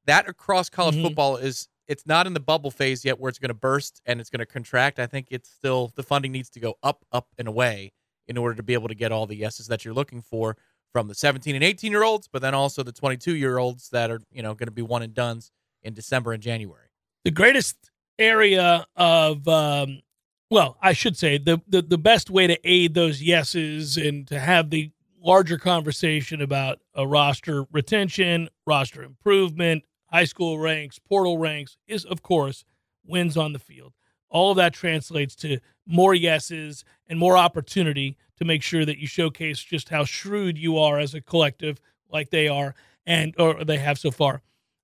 that 0.05 0.27
across 0.27 0.69
college 0.69 0.95
Mhm. 0.95 1.03
football 1.03 1.37
is 1.37 1.67
it's 1.87 2.05
not 2.05 2.25
in 2.27 2.33
the 2.33 2.39
bubble 2.39 2.71
phase 2.71 3.03
yet 3.05 3.19
where 3.19 3.29
it's 3.29 3.39
going 3.39 3.49
to 3.49 3.53
burst 3.53 4.01
and 4.05 4.19
it's 4.21 4.29
going 4.29 4.39
to 4.39 4.45
contract. 4.45 4.99
I 4.99 5.07
think 5.07 5.27
it's 5.31 5.49
still 5.49 5.91
the 5.95 6.03
funding 6.03 6.31
needs 6.31 6.49
to 6.51 6.59
go 6.59 6.75
up, 6.83 7.03
up 7.11 7.27
and 7.37 7.47
away 7.47 7.93
in 8.27 8.37
order 8.37 8.55
to 8.55 8.63
be 8.63 8.73
able 8.73 8.87
to 8.87 8.95
get 8.95 9.11
all 9.11 9.25
the 9.27 9.35
yeses 9.35 9.67
that 9.67 9.83
you're 9.83 9.93
looking 9.93 10.21
for 10.21 10.55
from 10.91 11.07
the 11.07 11.15
17 11.15 11.53
and 11.55 11.63
18 11.63 11.91
year 11.91 12.03
olds, 12.03 12.27
but 12.27 12.41
then 12.41 12.53
also 12.55 12.81
the 12.83 12.91
22 12.91 13.35
year 13.35 13.57
olds 13.59 13.89
that 13.89 14.09
are 14.09 14.21
you 14.31 14.41
know 14.41 14.53
going 14.55 14.67
to 14.67 14.71
be 14.71 14.81
one 14.81 15.01
and 15.03 15.13
duns 15.13 15.51
in 15.83 15.93
December 15.93 16.31
and 16.33 16.41
January. 16.43 16.87
the 17.25 17.31
greatest 17.31 17.91
area 18.17 18.85
of 18.95 19.47
um, 19.47 20.01
well 20.49 20.77
i 20.81 20.93
should 20.93 21.17
say 21.17 21.37
the, 21.37 21.61
the 21.67 21.81
the 21.81 21.97
best 21.97 22.29
way 22.29 22.47
to 22.47 22.59
aid 22.69 22.93
those 22.93 23.21
yeses 23.21 23.97
and 23.97 24.27
to 24.27 24.39
have 24.39 24.69
the 24.69 24.91
larger 25.21 25.57
conversation 25.57 26.41
about 26.41 26.79
a 26.95 27.05
roster 27.05 27.65
retention 27.71 28.49
roster 28.65 29.03
improvement 29.03 29.83
high 30.11 30.25
school 30.25 30.57
ranks 30.57 30.99
portal 30.99 31.37
ranks 31.37 31.77
is 31.87 32.05
of 32.05 32.21
course 32.21 32.63
wins 33.05 33.37
on 33.37 33.53
the 33.53 33.59
field 33.59 33.93
all 34.29 34.51
of 34.51 34.57
that 34.57 34.73
translates 34.73 35.35
to 35.35 35.59
more 35.85 36.13
yeses 36.13 36.83
and 37.07 37.17
more 37.17 37.37
opportunity 37.37 38.15
to 38.37 38.45
make 38.45 38.61
sure 38.61 38.85
that 38.85 38.99
you 38.99 39.07
showcase 39.07 39.59
just 39.59 39.89
how 39.89 40.05
shrewd 40.05 40.57
you 40.57 40.77
are 40.77 40.99
as 40.99 41.13
a 41.13 41.21
collective 41.21 41.81
like 42.09 42.29
they 42.29 42.47
are 42.47 42.75
and 43.05 43.33
or 43.37 43.63
they 43.65 43.77
have 43.77 43.97
so 43.97 44.11
far 44.11 44.41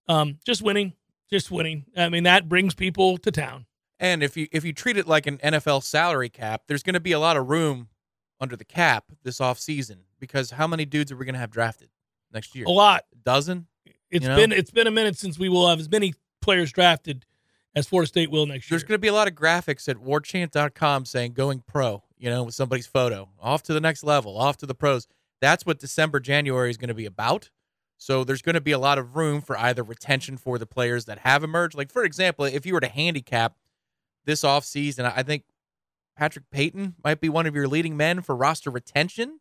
um, 0.08 0.38
just 0.46 0.62
winning 0.62 0.94
just 1.30 1.52
winning. 1.52 1.86
I 1.98 2.10
mean, 2.10 2.24
that 2.24 2.50
brings 2.50 2.74
people 2.74 3.18
to 3.20 3.32
town. 3.32 3.66
And 4.00 4.24
if 4.24 4.36
you 4.36 4.48
if 4.52 4.66
you 4.66 4.74
treat 4.74 4.98
it 4.98 5.08
like 5.08 5.26
an 5.28 5.38
NFL 5.38 5.84
salary 5.84 6.30
cap, 6.30 6.64
there's 6.68 6.84
going 6.84 6.96
to 6.96 7.00
be 7.00 7.14
a 7.14 7.20
lot 7.20 7.38
of 7.38 7.48
room 7.48 7.90
under 8.40 8.56
the 8.56 8.66
cap 8.66 9.06
this 9.24 9.40
offseason 9.40 10.00
because 10.20 10.52
how 10.52 10.68
many 10.68 10.86
dudes 10.86 11.12
are 11.12 11.16
we 11.16 11.26
going 11.26 11.34
to 11.34 11.40
have 11.40 11.52
drafted 11.52 11.90
next 12.34 12.56
year? 12.56 12.66
A 12.66 12.72
lot. 12.72 13.06
A 13.14 13.18
dozen? 13.18 13.68
It's 14.12 14.24
You 14.24 14.30
know? 14.30 14.36
been 14.36 14.52
it's 14.52 14.72
been 14.72 14.88
a 14.88 14.92
minute 14.92 15.18
since 15.18 15.40
we 15.40 15.50
will 15.50 15.68
have 15.70 15.80
as 15.80 15.90
many 15.90 16.14
players 16.42 16.72
drafted 16.72 17.26
as 17.76 17.88
Florida 17.88 18.08
State 18.08 18.32
will 18.32 18.46
next 18.46 18.70
year. 18.70 18.76
There's 18.78 18.84
going 18.84 18.96
to 18.96 19.00
be 19.00 19.08
a 19.08 19.14
lot 19.14 19.28
of 19.28 19.36
graphics 19.36 19.88
at 19.90 19.98
warchant.com 19.98 21.06
saying 21.06 21.34
going 21.34 21.64
pro, 21.68 22.04
you 22.18 22.30
know, 22.30 22.44
with 22.44 22.56
somebody's 22.56 22.88
photo, 22.88 23.30
off 23.42 23.64
to 23.64 23.74
the 23.74 23.82
next 23.82 24.04
level, 24.04 24.38
off 24.38 24.58
to 24.58 24.66
the 24.66 24.76
pros. 24.76 25.08
That's 25.42 25.66
what 25.66 25.80
December, 25.80 26.20
January 26.20 26.70
is 26.70 26.78
going 26.78 26.88
to 26.88 26.94
be 26.94 27.06
about. 27.06 27.50
So 27.98 28.24
there's 28.24 28.42
going 28.42 28.56
to 28.56 28.62
be 28.62 28.72
a 28.72 28.80
lot 28.80 28.98
of 28.98 29.16
room 29.16 29.42
for 29.42 29.58
either 29.58 29.84
retention 29.84 30.38
for 30.38 30.58
the 30.58 30.66
players 30.66 31.06
that 31.06 31.20
have 31.20 31.44
emerged. 31.44 31.76
Like, 31.76 31.92
for 31.92 32.04
example, 32.04 32.46
if 32.46 32.66
you 32.66 32.74
were 32.74 32.82
to 32.82 32.88
handicap 32.88 33.56
this 34.26 34.42
offseason, 34.42 35.12
I 35.16 35.24
think 35.24 35.44
Patrick 36.18 36.46
Payton 36.52 36.96
might 37.04 37.20
be 37.20 37.30
one 37.30 37.46
of 37.46 37.56
your 37.56 37.68
leading 37.68 37.98
men 37.98 38.22
for 38.22 38.36
roster 38.36 38.70
retention 38.70 39.40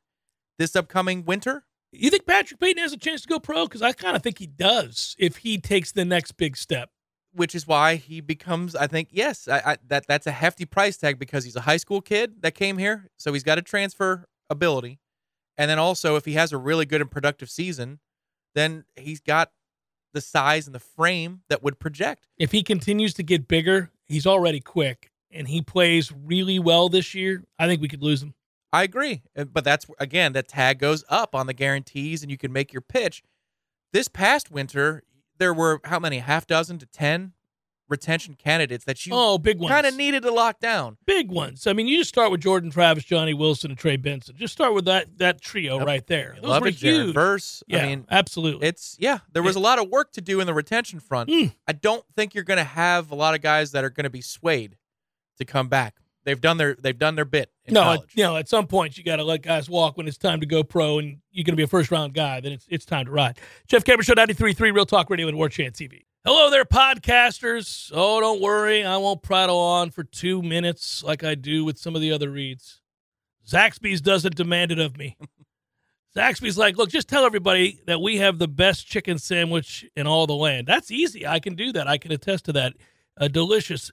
this 0.58 0.76
upcoming 0.76 1.24
winter. 1.24 1.64
you 1.92 2.10
think 2.10 2.26
Patrick 2.26 2.60
Payton 2.60 2.82
has 2.82 2.92
a 2.92 2.96
chance 2.96 3.22
to 3.22 3.28
go 3.28 3.40
pro? 3.40 3.66
Because 3.66 3.82
I 3.82 3.92
kind 3.92 4.14
of 4.16 4.22
think 4.22 4.38
he 4.38 4.46
does 4.46 5.16
if 5.18 5.38
he 5.38 5.58
takes 5.58 5.92
the 5.92 6.04
next 6.04 6.32
big 6.36 6.56
step. 6.56 6.90
which 7.32 7.54
is 7.54 7.66
why 7.66 7.96
he 7.96 8.20
becomes 8.20 8.76
i 8.76 8.86
think 8.86 9.08
yes 9.10 9.48
I, 9.48 9.58
I, 9.72 9.76
that 9.88 10.06
that's 10.06 10.26
a 10.28 10.30
hefty 10.30 10.64
price 10.64 10.96
tag 10.96 11.18
because 11.18 11.42
he's 11.44 11.56
a 11.56 11.62
high 11.62 11.78
school 11.78 12.00
kid 12.00 12.42
that 12.42 12.54
came 12.54 12.78
here 12.78 13.10
so 13.16 13.32
he's 13.32 13.42
got 13.42 13.58
a 13.58 13.62
transfer 13.62 14.26
ability 14.48 15.00
and 15.58 15.68
then 15.68 15.80
also 15.80 16.14
if 16.14 16.24
he 16.26 16.34
has 16.34 16.52
a 16.52 16.58
really 16.58 16.86
good 16.86 17.00
and 17.00 17.10
productive 17.10 17.50
season 17.50 17.98
then 18.54 18.84
he's 18.94 19.18
got 19.20 19.50
the 20.12 20.20
size 20.20 20.66
and 20.66 20.74
the 20.76 20.78
frame 20.80 21.40
that 21.48 21.60
would 21.64 21.80
project 21.80 22.28
If 22.38 22.52
he 22.52 22.62
continues 22.62 23.14
to 23.14 23.24
get 23.24 23.48
bigger, 23.48 23.90
he's 24.06 24.26
already 24.26 24.60
quick, 24.60 25.10
and 25.30 25.48
he 25.48 25.62
plays 25.62 26.12
really 26.12 26.58
well 26.58 26.88
this 26.88 27.14
year. 27.14 27.44
I 27.58 27.66
think 27.66 27.80
we 27.80 27.88
could 27.88 28.02
lose 28.02 28.22
him. 28.22 28.34
i 28.72 28.82
agree 28.82 29.22
Uh, 29.36 29.44
but 29.44 29.64
that's 29.64 29.86
again 29.98 30.32
that 30.32 30.48
tag 30.48 30.78
goes 30.78 31.04
up 31.08 31.34
on 31.34 31.46
the 31.46 31.54
guarantees 31.54 32.22
and 32.22 32.30
you 32.30 32.38
can 32.38 32.52
make 32.52 32.72
your 32.72 32.82
pitch 32.82 33.22
this 33.92 34.08
past 34.08 34.50
winter 34.50 35.02
there 35.38 35.54
were 35.54 35.80
how 35.84 35.98
many 36.00 36.18
half 36.18 36.46
dozen 36.46 36.78
to 36.78 36.86
10 36.86 37.32
retention 37.88 38.34
candidates 38.34 38.84
that 38.84 39.04
you 39.04 39.12
oh, 39.14 39.38
big 39.38 39.58
ones. 39.58 39.70
kind 39.70 39.86
of 39.86 39.94
needed 39.96 40.22
to 40.22 40.30
lock 40.30 40.58
down 40.60 40.96
big 41.06 41.30
ones. 41.30 41.66
I 41.66 41.72
mean, 41.72 41.86
you 41.86 41.98
just 41.98 42.08
start 42.08 42.30
with 42.30 42.40
Jordan 42.40 42.70
Travis, 42.70 43.04
Johnny 43.04 43.34
Wilson, 43.34 43.70
and 43.70 43.78
Trey 43.78 43.96
Benson. 43.96 44.36
Just 44.36 44.52
start 44.52 44.74
with 44.74 44.86
that 44.86 45.18
that 45.18 45.40
trio 45.40 45.78
Yep. 45.78 45.86
right 45.86 46.06
there. 46.06 46.36
Those 46.40 46.50
love 46.50 46.62
were 46.62 46.68
it 46.68 46.76
huge. 46.76 47.14
verse 47.14 47.62
Yeah, 47.66 47.82
i 47.82 47.86
mean 47.86 48.06
absolutely. 48.10 48.68
It's 48.68 48.96
yeah, 48.98 49.18
there 49.32 49.42
was 49.42 49.56
a 49.56 49.60
lot 49.60 49.78
of 49.78 49.88
work 49.88 50.12
to 50.12 50.20
do 50.20 50.40
in 50.40 50.46
the 50.46 50.54
retention 50.54 51.00
front. 51.00 51.30
Mm. 51.30 51.52
I 51.66 51.72
don't 51.72 52.04
think 52.16 52.34
you're 52.34 52.44
going 52.44 52.58
to 52.58 52.64
have 52.64 53.10
a 53.10 53.14
lot 53.14 53.34
of 53.34 53.42
guys 53.42 53.72
that 53.72 53.84
are 53.84 53.90
going 53.90 54.04
to 54.04 54.10
be 54.10 54.20
swayed 54.22 54.76
to 55.38 55.44
come 55.44 55.68
back. 55.68 55.96
They've 56.24 56.40
done 56.40 56.56
their 56.56 56.74
they've 56.74 56.98
done 56.98 57.16
their 57.16 57.26
bit 57.26 57.50
in 57.66 57.74
no, 57.74 57.82
college. 57.82 58.12
you 58.14 58.22
know, 58.22 58.36
at 58.36 58.48
some 58.48 58.66
point 58.66 58.96
you 58.96 59.04
got 59.04 59.16
to 59.16 59.24
let 59.24 59.42
guys 59.42 59.68
walk 59.68 59.96
when 59.98 60.08
it's 60.08 60.16
time 60.16 60.40
to 60.40 60.46
go 60.46 60.62
pro, 60.62 60.98
and 60.98 61.18
you're 61.30 61.44
going 61.44 61.52
to 61.52 61.56
be 61.56 61.62
a 61.64 61.66
first 61.68 61.90
round 61.90 62.14
guy. 62.14 62.40
Then 62.40 62.52
it's 62.52 62.66
it's 62.68 62.86
time 62.86 63.04
to 63.06 63.10
ride. 63.12 63.38
Jeff 63.66 63.84
Cameron 63.84 64.04
Show 64.04 64.14
93.3 64.14 64.74
Real 64.74 64.86
Talk 64.86 65.10
Radio 65.10 65.28
and 65.28 65.36
War 65.36 65.50
Chant 65.50 65.74
TV. 65.74 66.04
Hello 66.26 66.48
there, 66.48 66.64
podcasters. 66.64 67.92
Oh, 67.92 68.18
don't 68.18 68.40
worry, 68.40 68.82
I 68.82 68.96
won't 68.96 69.20
prattle 69.20 69.58
on 69.58 69.90
for 69.90 70.02
two 70.02 70.40
minutes 70.40 71.04
like 71.04 71.22
I 71.22 71.34
do 71.34 71.66
with 71.66 71.76
some 71.76 71.94
of 71.94 72.00
the 72.00 72.12
other 72.12 72.30
reads. 72.30 72.80
Zaxby's 73.46 74.00
doesn't 74.00 74.34
demand 74.34 74.72
it 74.72 74.78
of 74.78 74.96
me. 74.96 75.18
Zaxby's 76.16 76.56
like, 76.56 76.78
look, 76.78 76.88
just 76.88 77.08
tell 77.08 77.26
everybody 77.26 77.78
that 77.86 78.00
we 78.00 78.16
have 78.16 78.38
the 78.38 78.48
best 78.48 78.86
chicken 78.86 79.18
sandwich 79.18 79.84
in 79.96 80.06
all 80.06 80.26
the 80.26 80.32
land. 80.32 80.66
That's 80.66 80.90
easy. 80.90 81.26
I 81.26 81.40
can 81.40 81.56
do 81.56 81.72
that. 81.72 81.88
I 81.88 81.98
can 81.98 82.10
attest 82.10 82.46
to 82.46 82.54
that. 82.54 82.72
A 83.18 83.28
delicious, 83.28 83.90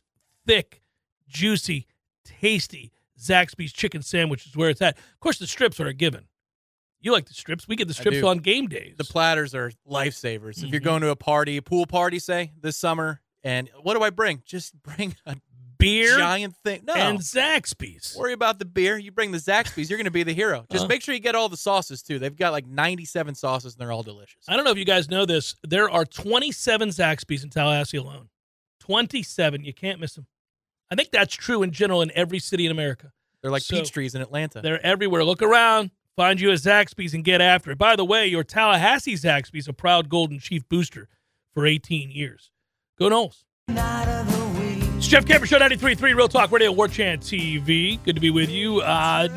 thick, 0.47 0.81
juicy, 1.27 1.85
tasty 2.23 2.93
Zaxby's 3.19 3.73
chicken 3.73 4.03
sandwich 4.03 4.45
is 4.45 4.55
where 4.55 4.69
it's 4.69 4.81
at. 4.81 4.97
Of 4.97 5.19
course, 5.19 5.37
the 5.37 5.47
strips 5.47 5.81
are 5.81 5.87
a 5.87 5.93
given. 5.93 6.27
You 7.01 7.11
like 7.11 7.25
the 7.27 7.33
strips? 7.33 7.67
We 7.67 7.75
get 7.75 7.87
the 7.87 7.93
strips 7.93 8.21
on 8.23 8.37
game 8.39 8.67
days. 8.67 8.95
the 8.97 9.03
platters 9.03 9.53
are 9.55 9.71
lifesavers. 9.89 10.63
If 10.63 10.69
you're 10.69 10.81
Mhm. 10.81 10.85
going 10.85 11.01
to 11.01 11.09
a 11.09 11.15
party, 11.15 11.57
a 11.57 11.61
pool 11.61 11.85
party, 11.87 12.19
say 12.19 12.51
this 12.61 12.77
summer, 12.77 13.21
and 13.43 13.69
what 13.81 13.95
do 13.95 14.03
I 14.03 14.09
bring? 14.11 14.43
Just 14.45 14.73
bring 14.83 15.15
a 15.25 15.35
beer 15.79 16.15
giant 16.15 16.55
thing. 16.63 16.83
No, 16.85 16.93
and 16.93 17.17
Zaxby's. 17.19 18.15
worry 18.15 18.33
about 18.33 18.59
the 18.59 18.65
beer. 18.65 18.99
You 18.99 19.11
bring 19.11 19.31
the 19.31 19.39
Zaxby's, 19.39 19.89
you're 19.89 19.97
going 19.97 20.05
to 20.05 20.11
be 20.11 20.21
the 20.21 20.33
hero. 20.33 20.67
Just 20.71 20.85
Uh. 20.85 20.87
make 20.87 21.01
sure 21.01 21.15
you 21.15 21.19
get 21.19 21.33
all 21.33 21.49
the 21.49 21.57
sauces 21.57 22.03
too. 22.03 22.19
They've 22.19 22.35
got 22.35 22.51
like 22.51 22.67
97 22.67 23.33
sauces, 23.33 23.73
and 23.73 23.81
they're 23.81 23.91
all 23.91 24.03
delicious. 24.03 24.43
I 24.47 24.55
don't 24.55 24.63
know 24.63 24.69
if 24.71 24.77
you 24.77 24.85
guys 24.85 25.09
know 25.09 25.25
this. 25.25 25.55
There 25.63 25.89
are 25.89 26.05
27 26.05 26.89
Zaxby's 26.89 27.43
in 27.43 27.49
Tallahassee 27.49 27.97
alone. 27.97 28.29
27. 28.79 29.63
You 29.63 29.73
can't 29.73 29.99
miss 29.99 30.13
them. 30.15 30.27
I 30.91 30.95
think 30.95 31.11
that's 31.11 31.33
true 31.35 31.63
in 31.63 31.71
general 31.71 32.01
in 32.01 32.11
every 32.13 32.39
city 32.39 32.65
in 32.65 32.71
America. 32.71 33.11
They're 33.41 33.51
like 33.51 33.63
So- 33.63 33.77
peach 33.79 33.91
trees 33.91 34.13
in 34.13 34.21
Atlanta. 34.21 34.61
They're 34.61 34.85
everywhere. 34.85 35.23
Look 35.23 35.41
around, 35.41 35.91
find 36.15 36.39
you 36.39 36.51
a 36.51 36.55
Zaxby's 36.55 37.13
and 37.13 37.23
get 37.23 37.41
after 37.41 37.71
it. 37.71 37.77
By 37.77 37.95
the 37.95 38.05
way, 38.05 38.27
your 38.27 38.43
Tallahassee 38.43 39.15
Zaxby's 39.15 39.67
a 39.67 39.73
proud 39.73 40.09
Golden 40.09 40.39
Chief 40.39 40.67
booster 40.67 41.07
for 41.53 41.65
18 41.65 42.11
years. 42.11 42.51
Go 42.97 43.09
Noles. 43.09 43.43
It's 44.97 45.07
Jeff 45.07 45.25
Cameron 45.25 45.47
Show 45.47 45.59
93.3 45.59 46.01
Real 46.15 46.27
Talk 46.27 46.51
Radio, 46.51 46.71
War 46.71 46.87
Chant 46.87 47.21
TV. 47.21 48.03
Good 48.03 48.15
to 48.15 48.21
be 48.21 48.29
with 48.29 48.49
you. 48.49 48.81
Uh, 48.81 49.27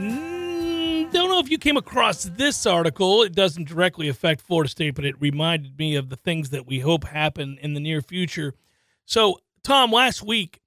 don't 1.14 1.30
know 1.30 1.38
if 1.38 1.48
you 1.48 1.58
came 1.58 1.76
across 1.76 2.24
this 2.24 2.66
article. 2.66 3.22
It 3.22 3.34
doesn't 3.34 3.68
directly 3.68 4.08
affect 4.08 4.40
Florida 4.40 4.68
State, 4.68 4.96
but 4.96 5.04
it 5.04 5.14
reminded 5.20 5.78
me 5.78 5.94
of 5.94 6.08
the 6.08 6.16
things 6.16 6.50
that 6.50 6.66
we 6.66 6.80
hope 6.80 7.04
happen 7.04 7.56
in 7.62 7.74
the 7.74 7.80
near 7.80 8.02
future. 8.02 8.52
So, 9.06 9.38
Tom, 9.62 9.92
last 9.92 10.22
week, 10.24 10.60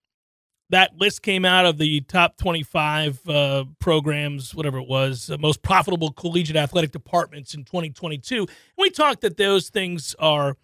that 0.69 0.97
list 0.97 1.21
came 1.21 1.45
out 1.45 1.65
of 1.65 1.77
the 1.77 2.01
top 2.01 2.37
25 2.37 3.27
uh, 3.27 3.63
programs, 3.79 4.53
whatever 4.53 4.79
it 4.79 4.87
was, 4.87 5.29
uh, 5.29 5.37
most 5.37 5.61
profitable 5.61 6.11
collegiate 6.11 6.57
athletic 6.57 6.91
departments 6.91 7.53
in 7.53 7.63
2022. 7.63 8.39
And 8.41 8.49
we 8.77 8.89
talked 8.89 9.21
that 9.21 9.37
those 9.37 9.69
things 9.69 10.15
are 10.19 10.57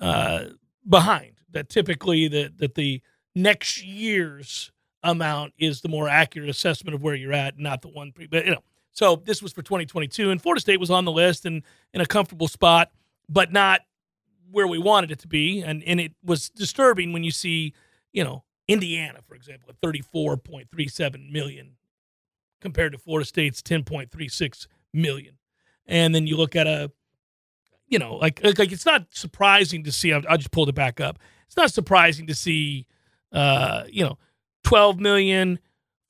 uh, 0.00 0.46
behind. 0.88 1.32
That 1.52 1.68
typically 1.70 2.28
that 2.28 2.58
that 2.58 2.74
the 2.74 3.00
next 3.34 3.82
year's 3.82 4.72
amount 5.02 5.54
is 5.58 5.80
the 5.80 5.88
more 5.88 6.08
accurate 6.08 6.50
assessment 6.50 6.94
of 6.94 7.02
where 7.02 7.14
you're 7.14 7.32
at, 7.32 7.58
not 7.58 7.80
the 7.80 7.88
one. 7.88 8.12
Pre- 8.12 8.26
but 8.26 8.44
you 8.44 8.50
know, 8.50 8.62
so 8.92 9.22
this 9.24 9.42
was 9.42 9.52
for 9.52 9.62
2022, 9.62 10.30
and 10.30 10.42
Florida 10.42 10.60
State 10.60 10.80
was 10.80 10.90
on 10.90 11.04
the 11.04 11.12
list 11.12 11.46
and 11.46 11.62
in 11.94 12.00
a 12.00 12.06
comfortable 12.06 12.48
spot, 12.48 12.90
but 13.28 13.52
not 13.52 13.82
where 14.50 14.66
we 14.66 14.78
wanted 14.78 15.10
it 15.10 15.20
to 15.20 15.28
be. 15.28 15.62
And 15.62 15.82
and 15.84 16.00
it 16.00 16.12
was 16.22 16.50
disturbing 16.50 17.12
when 17.12 17.24
you 17.24 17.30
see, 17.30 17.72
you 18.12 18.24
know, 18.24 18.44
Indiana, 18.68 19.20
for 19.26 19.34
example, 19.34 19.70
at 19.70 19.80
34.37 19.80 21.30
million 21.30 21.72
compared 22.60 22.92
to 22.92 22.98
Florida 22.98 23.26
State's 23.26 23.62
10.36 23.62 24.66
million. 24.92 25.38
And 25.86 26.14
then 26.14 26.26
you 26.26 26.36
look 26.36 26.56
at 26.56 26.66
a, 26.66 26.90
you 27.86 27.98
know, 27.98 28.16
like 28.16 28.42
like, 28.42 28.58
like 28.58 28.72
it's 28.72 28.86
not 28.86 29.06
surprising 29.10 29.84
to 29.84 29.92
see. 29.92 30.12
I, 30.12 30.22
I 30.28 30.36
just 30.36 30.50
pulled 30.50 30.68
it 30.68 30.74
back 30.74 31.00
up. 31.00 31.18
It's 31.46 31.56
not 31.56 31.72
surprising 31.72 32.26
to 32.26 32.34
see, 32.34 32.86
uh, 33.32 33.84
you 33.88 34.04
know, 34.04 34.18
12 34.64 34.98
million 34.98 35.60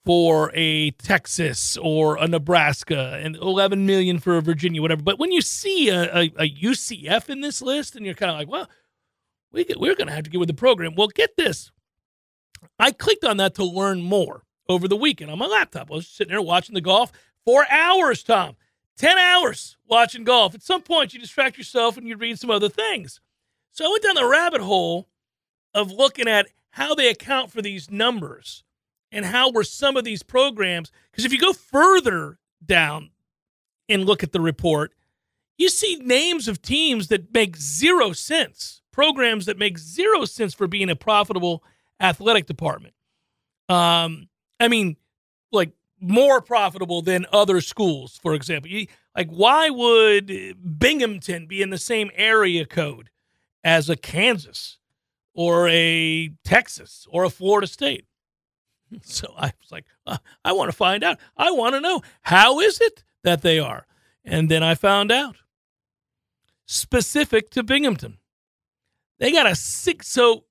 for 0.06 0.50
a 0.54 0.92
Texas 0.92 1.76
or 1.76 2.16
a 2.16 2.28
Nebraska 2.28 3.20
and 3.22 3.36
11 3.36 3.84
million 3.84 4.18
for 4.18 4.38
a 4.38 4.40
Virginia, 4.40 4.80
whatever. 4.80 5.02
But 5.02 5.18
when 5.18 5.32
you 5.32 5.42
see 5.42 5.90
a, 5.90 6.04
a, 6.04 6.32
a 6.38 6.48
UCF 6.48 7.28
in 7.28 7.40
this 7.40 7.60
list 7.60 7.96
and 7.96 8.06
you're 8.06 8.14
kind 8.14 8.30
of 8.30 8.38
like, 8.38 8.48
well, 8.48 8.70
we 9.52 9.64
get, 9.64 9.80
we're 9.80 9.96
going 9.96 10.06
to 10.06 10.14
have 10.14 10.24
to 10.24 10.30
get 10.30 10.38
with 10.38 10.46
the 10.46 10.54
program. 10.54 10.94
Well, 10.94 11.08
get 11.08 11.36
this. 11.36 11.72
I 12.78 12.92
clicked 12.92 13.24
on 13.24 13.36
that 13.38 13.54
to 13.56 13.64
learn 13.64 14.02
more 14.02 14.42
over 14.68 14.88
the 14.88 14.96
weekend 14.96 15.30
on 15.30 15.38
my 15.38 15.46
laptop. 15.46 15.90
I 15.90 15.94
was 15.94 16.08
sitting 16.08 16.32
there 16.32 16.42
watching 16.42 16.74
the 16.74 16.80
golf 16.80 17.12
for 17.44 17.66
hours, 17.70 18.22
Tom. 18.22 18.56
10 18.98 19.18
hours 19.18 19.76
watching 19.86 20.24
golf. 20.24 20.54
At 20.54 20.62
some 20.62 20.82
point, 20.82 21.12
you 21.12 21.20
distract 21.20 21.58
yourself 21.58 21.96
and 21.96 22.08
you 22.08 22.16
read 22.16 22.38
some 22.38 22.50
other 22.50 22.68
things. 22.68 23.20
So 23.72 23.84
I 23.84 23.88
went 23.88 24.02
down 24.02 24.14
the 24.14 24.26
rabbit 24.26 24.62
hole 24.62 25.08
of 25.74 25.92
looking 25.92 26.28
at 26.28 26.48
how 26.70 26.94
they 26.94 27.08
account 27.08 27.50
for 27.50 27.60
these 27.60 27.90
numbers 27.90 28.64
and 29.12 29.24
how 29.24 29.50
were 29.50 29.64
some 29.64 29.96
of 29.96 30.04
these 30.04 30.22
programs. 30.22 30.90
Because 31.10 31.24
if 31.24 31.32
you 31.32 31.38
go 31.38 31.52
further 31.52 32.38
down 32.64 33.10
and 33.88 34.04
look 34.04 34.22
at 34.22 34.32
the 34.32 34.40
report, 34.40 34.92
you 35.58 35.68
see 35.68 35.96
names 35.96 36.48
of 36.48 36.62
teams 36.62 37.08
that 37.08 37.32
make 37.32 37.56
zero 37.56 38.12
sense, 38.12 38.82
programs 38.92 39.46
that 39.46 39.58
make 39.58 39.78
zero 39.78 40.24
sense 40.24 40.54
for 40.54 40.66
being 40.66 40.90
a 40.90 40.96
profitable 40.96 41.62
athletic 42.00 42.46
department. 42.46 42.94
Um, 43.68 44.28
I 44.60 44.68
mean, 44.68 44.96
like 45.52 45.72
more 46.00 46.40
profitable 46.40 47.02
than 47.02 47.26
other 47.32 47.60
schools, 47.60 48.18
for 48.22 48.34
example. 48.34 48.70
You, 48.70 48.86
like, 49.16 49.30
why 49.30 49.70
would 49.70 50.78
Binghamton 50.78 51.46
be 51.46 51.62
in 51.62 51.70
the 51.70 51.78
same 51.78 52.10
area 52.14 52.66
code 52.66 53.10
as 53.64 53.88
a 53.88 53.96
Kansas 53.96 54.78
or 55.34 55.68
a 55.68 56.30
Texas 56.44 57.06
or 57.10 57.24
a 57.24 57.30
Florida 57.30 57.66
State? 57.66 58.06
So 59.02 59.34
I 59.36 59.46
was 59.46 59.72
like, 59.72 59.84
uh, 60.06 60.18
I 60.44 60.52
want 60.52 60.70
to 60.70 60.76
find 60.76 61.02
out. 61.02 61.18
I 61.36 61.50
want 61.50 61.74
to 61.74 61.80
know 61.80 62.02
how 62.22 62.60
is 62.60 62.80
it 62.80 63.02
that 63.24 63.42
they 63.42 63.58
are? 63.58 63.84
And 64.24 64.48
then 64.48 64.62
I 64.62 64.76
found 64.76 65.10
out 65.10 65.36
specific 66.66 67.50
to 67.50 67.64
Binghamton. 67.64 68.18
They 69.18 69.32
got 69.32 69.46
a 69.46 69.56
six. 69.56 70.08
So 70.08 70.44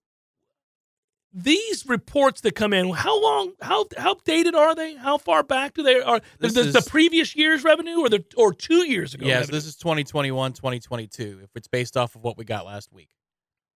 these 1.38 1.86
reports 1.86 2.39
that 2.41 2.56
come 2.56 2.71
in, 2.71 2.89
how 2.91 3.21
long, 3.21 3.52
how 3.62 3.86
how 3.98 4.15
dated 4.24 4.56
are 4.56 4.74
they? 4.74 4.95
How 4.95 5.17
far 5.17 5.43
back 5.43 5.74
do 5.74 5.84
they 5.84 6.00
are? 6.00 6.21
The, 6.39 6.48
This 6.48 6.71
the 6.71 6.80
is- 6.80 6.88
previous 6.88 7.36
year's 7.36 7.63
revenue 7.65 8.00
or 8.00 8.08
the 8.10 8.24
or 8.38 8.54
two 8.54 8.89
years 8.89 9.13
ago? 9.13 9.26
Yes, 9.26 9.41
revenue? 9.41 9.52
this 9.58 9.65
is 9.65 9.76
2021, 9.76 10.54
2022. 10.54 11.41
If 11.43 11.50
it's 11.56 11.67
based 11.67 11.98
off 11.98 12.15
of 12.15 12.24
what 12.24 12.38
we 12.38 12.45
got 12.45 12.65
last 12.65 12.93
week, 12.93 13.10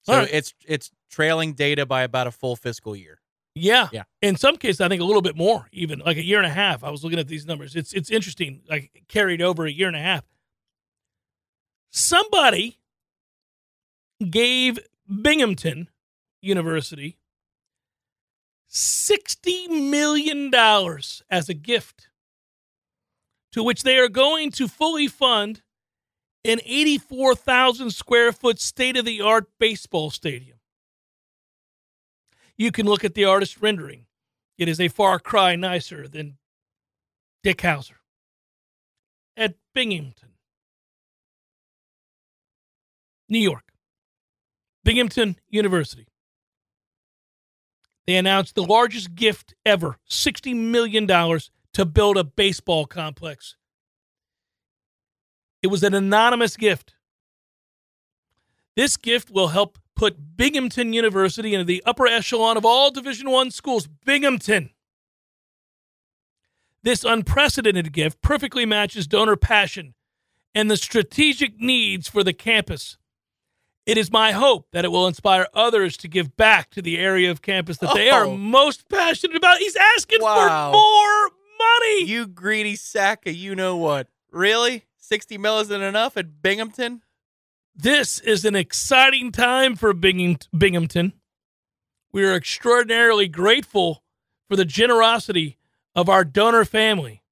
so 0.04 0.20
right. 0.20 0.30
it's 0.32 0.54
it's 0.66 0.90
trailing 1.12 1.52
data 1.54 1.86
by 1.86 2.04
about 2.04 2.28
a 2.28 2.32
full 2.32 2.56
fiscal 2.56 2.96
year. 2.96 3.20
Yeah. 3.56 3.90
Yeah. 3.92 4.04
In 4.22 4.38
some 4.38 4.56
cases, 4.56 4.80
I 4.80 4.88
think 4.88 5.02
a 5.02 5.06
little 5.06 5.22
bit 5.22 5.36
more, 5.36 5.68
even 5.74 6.00
like 6.00 6.16
a 6.16 6.24
year 6.24 6.38
and 6.38 6.48
a 6.48 6.52
half. 6.52 6.82
I 6.84 6.92
was 6.92 7.04
looking 7.04 7.20
at 7.20 7.28
these 7.28 7.46
numbers. 7.46 7.76
It's 7.76 7.92
it's 7.92 8.10
interesting, 8.10 8.62
like 8.70 9.04
carried 9.10 9.42
over 9.42 9.66
a 9.66 9.72
year 9.72 9.88
and 9.88 9.98
a 9.98 10.02
half. 10.02 10.24
Somebody 11.92 12.80
gave 14.30 14.80
Binghamton 15.22 15.90
University 16.42 17.18
sixty 18.70 19.68
million 19.68 20.50
dollars 20.50 21.22
as 21.30 21.50
a 21.50 21.54
gift, 21.54 22.08
to 23.52 23.62
which 23.62 23.84
they 23.84 23.98
are 23.98 24.08
going 24.08 24.52
to 24.52 24.70
fully 24.70 25.08
fund 25.08 25.62
an 26.46 26.60
eighty-four 26.64 27.36
thousand 27.36 27.92
square 27.92 28.32
foot 28.32 28.60
state 28.60 28.96
of 28.96 29.04
the 29.04 29.20
art 29.20 29.50
baseball 29.60 30.10
stadium 30.10 30.60
you 32.60 32.74
can 32.74 32.86
look 32.86 33.06
at 33.06 33.16
the 33.16 33.24
artist 33.24 33.62
rendering. 33.62 34.06
It 34.58 34.68
is 34.68 34.82
a 34.82 34.90
far 34.90 35.18
cry 35.18 35.56
nicer 35.56 36.10
than 36.10 36.38
Dick 37.42 37.60
Howser 37.60 37.96
at 39.38 39.56
Binghamton, 39.74 40.34
New 43.30 43.40
York. 43.40 43.64
Binghamton 44.84 45.38
University. 45.48 46.09
They 48.10 48.16
announced 48.16 48.56
the 48.56 48.64
largest 48.64 49.14
gift 49.14 49.54
ever 49.64 50.00
$60 50.10 50.56
million 50.56 51.06
to 51.06 51.86
build 51.86 52.18
a 52.18 52.24
baseball 52.24 52.88
complex. 52.88 53.56
It 55.62 55.68
was 55.68 55.84
an 55.84 55.94
anonymous 55.94 56.58
gift. 56.58 56.96
This 58.76 58.98
gift 58.98 59.30
will 59.30 59.50
help 59.50 59.78
put 59.96 60.36
Binghamton 60.36 60.92
University 60.92 61.54
into 61.54 61.66
the 61.66 61.84
upper 61.86 62.08
echelon 62.08 62.58
of 62.58 62.66
all 62.66 62.90
Division 62.90 63.30
1 63.30 63.52
schools. 63.52 63.86
Binghamton. 63.86 64.72
This 66.82 67.04
unprecedented 67.04 67.94
gift 67.94 68.24
perfectly 68.24 68.66
matches 68.66 69.06
donor 69.06 69.36
passion 69.36 69.94
and 70.56 70.72
the 70.72 70.78
strategic 70.78 71.60
needs 71.60 72.10
for 72.10 72.24
the 72.24 72.34
campus. 72.34 72.98
It 73.90 73.98
is 73.98 74.12
my 74.12 74.32
hope 74.34 74.68
that 74.72 74.86
it 74.86 74.92
will 74.92 75.08
inspire 75.08 75.48
others 75.54 75.98
to 75.98 76.08
give 76.08 76.38
back 76.38 76.70
to 76.72 76.82
the 76.82 76.98
area 77.00 77.32
of 77.32 77.42
campus 77.42 77.78
that 77.80 77.94
they 77.96 78.10
are 78.10 78.26
Oh. 78.26 78.38
most 78.38 78.88
passionate 78.90 79.36
about. 79.36 79.58
He's 79.60 79.76
asking 79.76 80.22
Wow. 80.22 80.72
for 80.72 80.78
more 80.78 81.32
money. 81.58 82.04
You 82.06 82.28
greedy 82.28 82.76
sack 82.76 83.26
of 83.26 83.34
you 83.36 83.56
know 83.56 83.76
what? 83.78 84.08
Really? 84.32 84.86
60 84.98 85.38
mil 85.40 85.60
isn't 85.60 85.82
enough 85.82 86.18
at 86.18 86.42
Binghamton? 86.42 87.02
This 87.76 88.20
is 88.20 88.46
an 88.46 88.56
exciting 88.56 89.32
time 89.32 89.76
for 89.76 89.94
Bingham- 89.94 90.38
Binghamton. 90.56 91.14
We 92.12 92.24
are 92.26 92.36
extraordinarily 92.36 93.28
grateful 93.28 94.04
for 94.48 94.56
the 94.56 94.66
generosity 94.66 95.58
of 95.96 96.10
our 96.10 96.24
donor 96.24 96.66
family. 96.66 97.24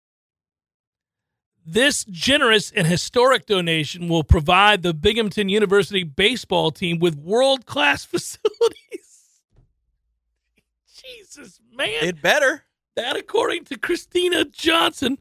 This 1.69 2.05
generous 2.05 2.71
and 2.71 2.87
historic 2.87 3.45
donation 3.45 4.07
will 4.07 4.23
provide 4.23 4.83
the 4.83 4.93
Binghamton 4.93 5.49
University 5.49 6.03
baseball 6.03 6.71
team 6.71 6.97
with 6.97 7.17
world 7.17 7.65
class 7.65 8.05
facilities. 8.05 9.41
Jesus, 10.87 11.59
man. 11.75 11.89
It 12.05 12.21
better. 12.21 12.63
That, 12.95 13.17
according 13.17 13.65
to 13.65 13.77
Kristina 13.77 14.49
Johnson, 14.49 15.17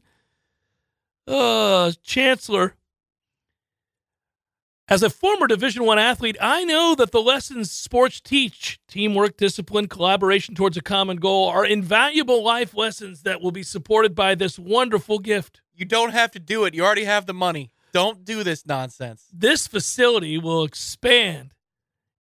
uh, 1.27 1.91
chancellor. 2.01 2.75
As 4.87 5.03
a 5.03 5.09
former 5.09 5.47
Division 5.47 5.83
One 5.83 5.99
athlete, 5.99 6.37
I 6.39 6.63
know 6.63 6.95
that 6.95 7.11
the 7.11 7.21
lessons 7.21 7.71
sports 7.71 8.21
teach 8.21 8.79
teamwork, 8.87 9.35
discipline, 9.35 9.89
collaboration 9.89 10.55
towards 10.55 10.77
a 10.77 10.81
common 10.81 11.17
goal 11.17 11.49
are 11.49 11.65
invaluable 11.65 12.41
life 12.41 12.73
lessons 12.73 13.23
that 13.23 13.41
will 13.41 13.51
be 13.51 13.63
supported 13.63 14.15
by 14.15 14.33
this 14.33 14.57
wonderful 14.57 15.19
gift. 15.19 15.59
You 15.77 15.85
don't 15.85 16.11
have 16.11 16.31
to 16.31 16.39
do 16.39 16.65
it. 16.65 16.73
You 16.73 16.83
already 16.83 17.03
have 17.03 17.27
the 17.27 17.35
money. 17.35 17.69
Don't 17.93 18.25
do 18.25 18.43
this 18.43 18.65
nonsense. 18.65 19.25
This 19.31 19.67
facility 19.67 20.39
will 20.39 20.63
expand 20.63 21.51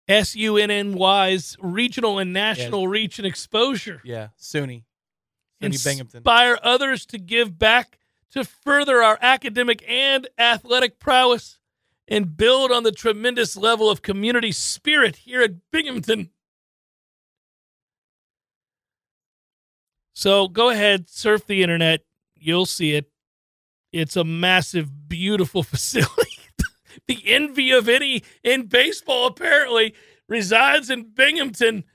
SUNY's 0.10 1.58
regional 1.62 2.20
and 2.20 2.34
national 2.34 2.90
reach 2.90 3.18
and 3.18 3.26
exposure. 3.26 4.02
Yeah, 4.04 4.28
SUNY. 4.38 4.84
SUNY 5.62 5.84
Binghamton. 5.84 6.18
inspire 6.18 6.60
others 6.62 7.06
to 7.08 7.18
give 7.18 7.58
back 7.58 7.98
to 8.32 8.44
further 8.44 9.02
our 9.02 9.18
academic 9.22 9.84
and 9.90 10.28
athletic 10.38 11.00
prowess 11.00 11.58
and 12.10 12.36
build 12.36 12.72
on 12.72 12.84
the 12.84 12.92
tremendous 12.92 13.56
level 13.56 13.90
of 13.90 14.02
community 14.02 14.52
spirit 14.52 15.16
here 15.16 15.42
at 15.42 15.72
Binghamton. 15.72 16.30
So 20.14 20.48
go 20.50 20.70
ahead, 20.70 21.10
surf 21.10 21.48
the 21.48 21.64
internet. 21.64 22.02
You'll 22.36 22.66
see 22.66 22.94
it. 22.94 23.10
It's 23.96 24.18
a 24.18 24.26
massive, 24.26 25.08
beautiful 25.08 25.64
facility. 25.74 26.38
the 27.08 27.22
envy 27.26 27.72
of 27.72 27.88
any 27.88 28.24
in 28.44 28.64
baseball, 28.68 29.28
apparently, 29.28 29.94
resides 30.28 30.90
in 30.90 31.04
Binghamton. 31.14 31.86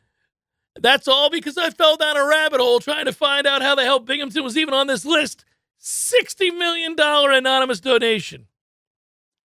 That's 0.81 1.07
all 1.07 1.29
because 1.29 1.59
I 1.59 1.69
fell 1.69 1.99
down 1.99 2.17
a 2.17 2.25
rabbit 2.25 2.59
hole 2.61 2.81
trying 2.81 3.05
to 3.05 3.13
find 3.13 3.47
out 3.47 3.61
how 3.61 3.75
the 3.75 3.85
hell 3.85 3.99
Binghamton 3.99 4.43
was 4.43 4.57
even 4.57 4.73
on 4.73 4.87
this 4.87 5.05
list. 5.05 5.45
$60 5.83 6.57
million 6.57 6.95
anonymous 6.99 7.81
donation. 7.81 8.47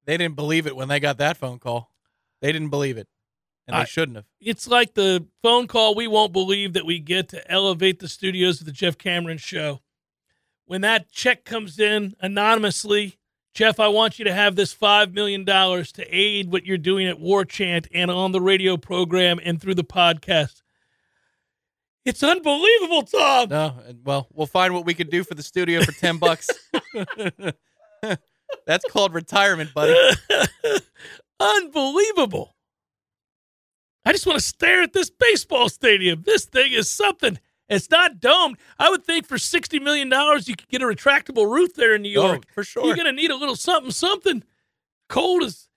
They 0.05 0.15
didn't 0.15 0.35
believe 0.37 0.65
it 0.67 0.75
when 0.77 0.87
they 0.87 0.99
got 1.01 1.17
that 1.17 1.35
phone 1.35 1.59
call. 1.59 1.91
They 2.41 2.53
didn't 2.53 2.69
believe 2.69 2.97
it. 2.97 3.07
And 3.67 3.75
they 3.75 3.81
I- 3.81 3.85
shouldn't 3.85 4.15
have. 4.15 4.25
It's 4.39 4.67
like 4.67 4.93
the 4.93 5.25
phone 5.41 5.67
call 5.67 5.93
we 5.93 6.07
won't 6.07 6.31
believe 6.31 6.71
that 6.73 6.85
we 6.85 6.99
get 6.99 7.27
to 7.29 7.51
elevate 7.51 7.99
the 7.99 8.07
studios 8.07 8.61
of 8.61 8.65
the 8.65 8.71
Jeff 8.71 8.97
Cameron 8.97 9.39
show. 9.39 9.81
When 10.65 10.81
that 10.81 11.11
check 11.11 11.45
comes 11.45 11.79
in 11.79 12.15
anonymously, 12.19 13.17
Jeff, 13.53 13.79
I 13.79 13.87
want 13.87 14.19
you 14.19 14.25
to 14.25 14.33
have 14.33 14.55
this 14.55 14.75
$5 14.75 15.13
million 15.13 15.45
to 15.45 16.05
aid 16.09 16.51
what 16.51 16.65
you're 16.65 16.77
doing 16.77 17.07
at 17.07 17.19
War 17.19 17.45
Chant 17.45 17.87
and 17.93 18.11
on 18.11 18.31
the 18.31 18.41
radio 18.41 18.75
program 18.75 19.39
and 19.43 19.61
through 19.61 19.75
the 19.75 19.83
podcast. 19.83 20.61
It's 22.03 22.21
unbelievable, 22.21 23.03
Tom. 23.03 23.49
No, 23.49 23.75
well, 24.03 24.27
we'll 24.33 24.45
find 24.45 24.73
what 24.73 24.85
we 24.85 24.93
can 24.93 25.09
do 25.09 25.23
for 25.23 25.35
the 25.35 25.41
studio 25.41 25.83
for 25.83 25.91
10 25.91 26.17
bucks. 26.17 26.49
That's 28.67 28.85
called 28.91 29.13
retirement, 29.13 29.73
buddy. 29.73 29.95
Unbelievable. 31.39 32.55
I 34.05 34.11
just 34.11 34.27
want 34.27 34.37
to 34.37 34.45
stare 34.45 34.83
at 34.83 34.93
this 34.93 35.09
baseball 35.09 35.69
stadium. 35.69 36.23
This 36.25 36.45
thing 36.45 36.73
is 36.73 36.89
something. 36.89 37.39
It's 37.67 37.89
not 37.89 38.19
domed. 38.19 38.57
I 38.77 38.89
would 38.89 39.03
think 39.03 39.25
for 39.27 39.37
sixty 39.37 39.79
million 39.79 40.07
dollars 40.09 40.47
you 40.47 40.55
could 40.55 40.67
get 40.69 40.81
a 40.81 40.85
retractable 40.85 41.51
roof 41.51 41.73
there 41.73 41.95
in 41.95 42.03
New 42.03 42.19
Oh, 42.19 42.27
York. 42.27 42.43
for 42.53 42.63
sure. 42.63 42.85
You're 42.85 42.95
gonna 42.95 43.11
need 43.11 43.31
a 43.31 43.35
little 43.35 43.55
something, 43.55 43.91
something. 43.91 44.43
Cold 45.09 45.43
as 45.43 45.67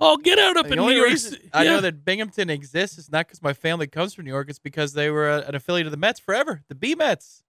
oh, 0.00 0.16
get 0.18 0.38
out 0.38 0.56
up 0.56 0.66
The 0.66 0.74
in 0.74 0.78
New 0.78 0.90
York. 0.90 1.08
reason 1.08 1.34
Ci- 1.34 1.50
I 1.54 1.64
know 1.64 1.80
that 1.80 2.04
Binghamton 2.04 2.50
exists 2.50 2.98
is 2.98 3.10
not 3.10 3.26
because 3.26 3.42
my 3.42 3.52
family 3.54 3.86
comes 3.86 4.14
from 4.14 4.24
New 4.26 4.30
York. 4.30 4.48
It's 4.50 4.58
because 4.58 4.92
they 4.92 5.10
were 5.10 5.28
a, 5.30 5.38
an 5.40 5.54
affiliate 5.54 5.86
of 5.86 5.90
the 5.90 5.96
Mets 5.96 6.20
forever, 6.20 6.62
the 6.68 6.74
B 6.74 6.94
Mets. 6.94 7.42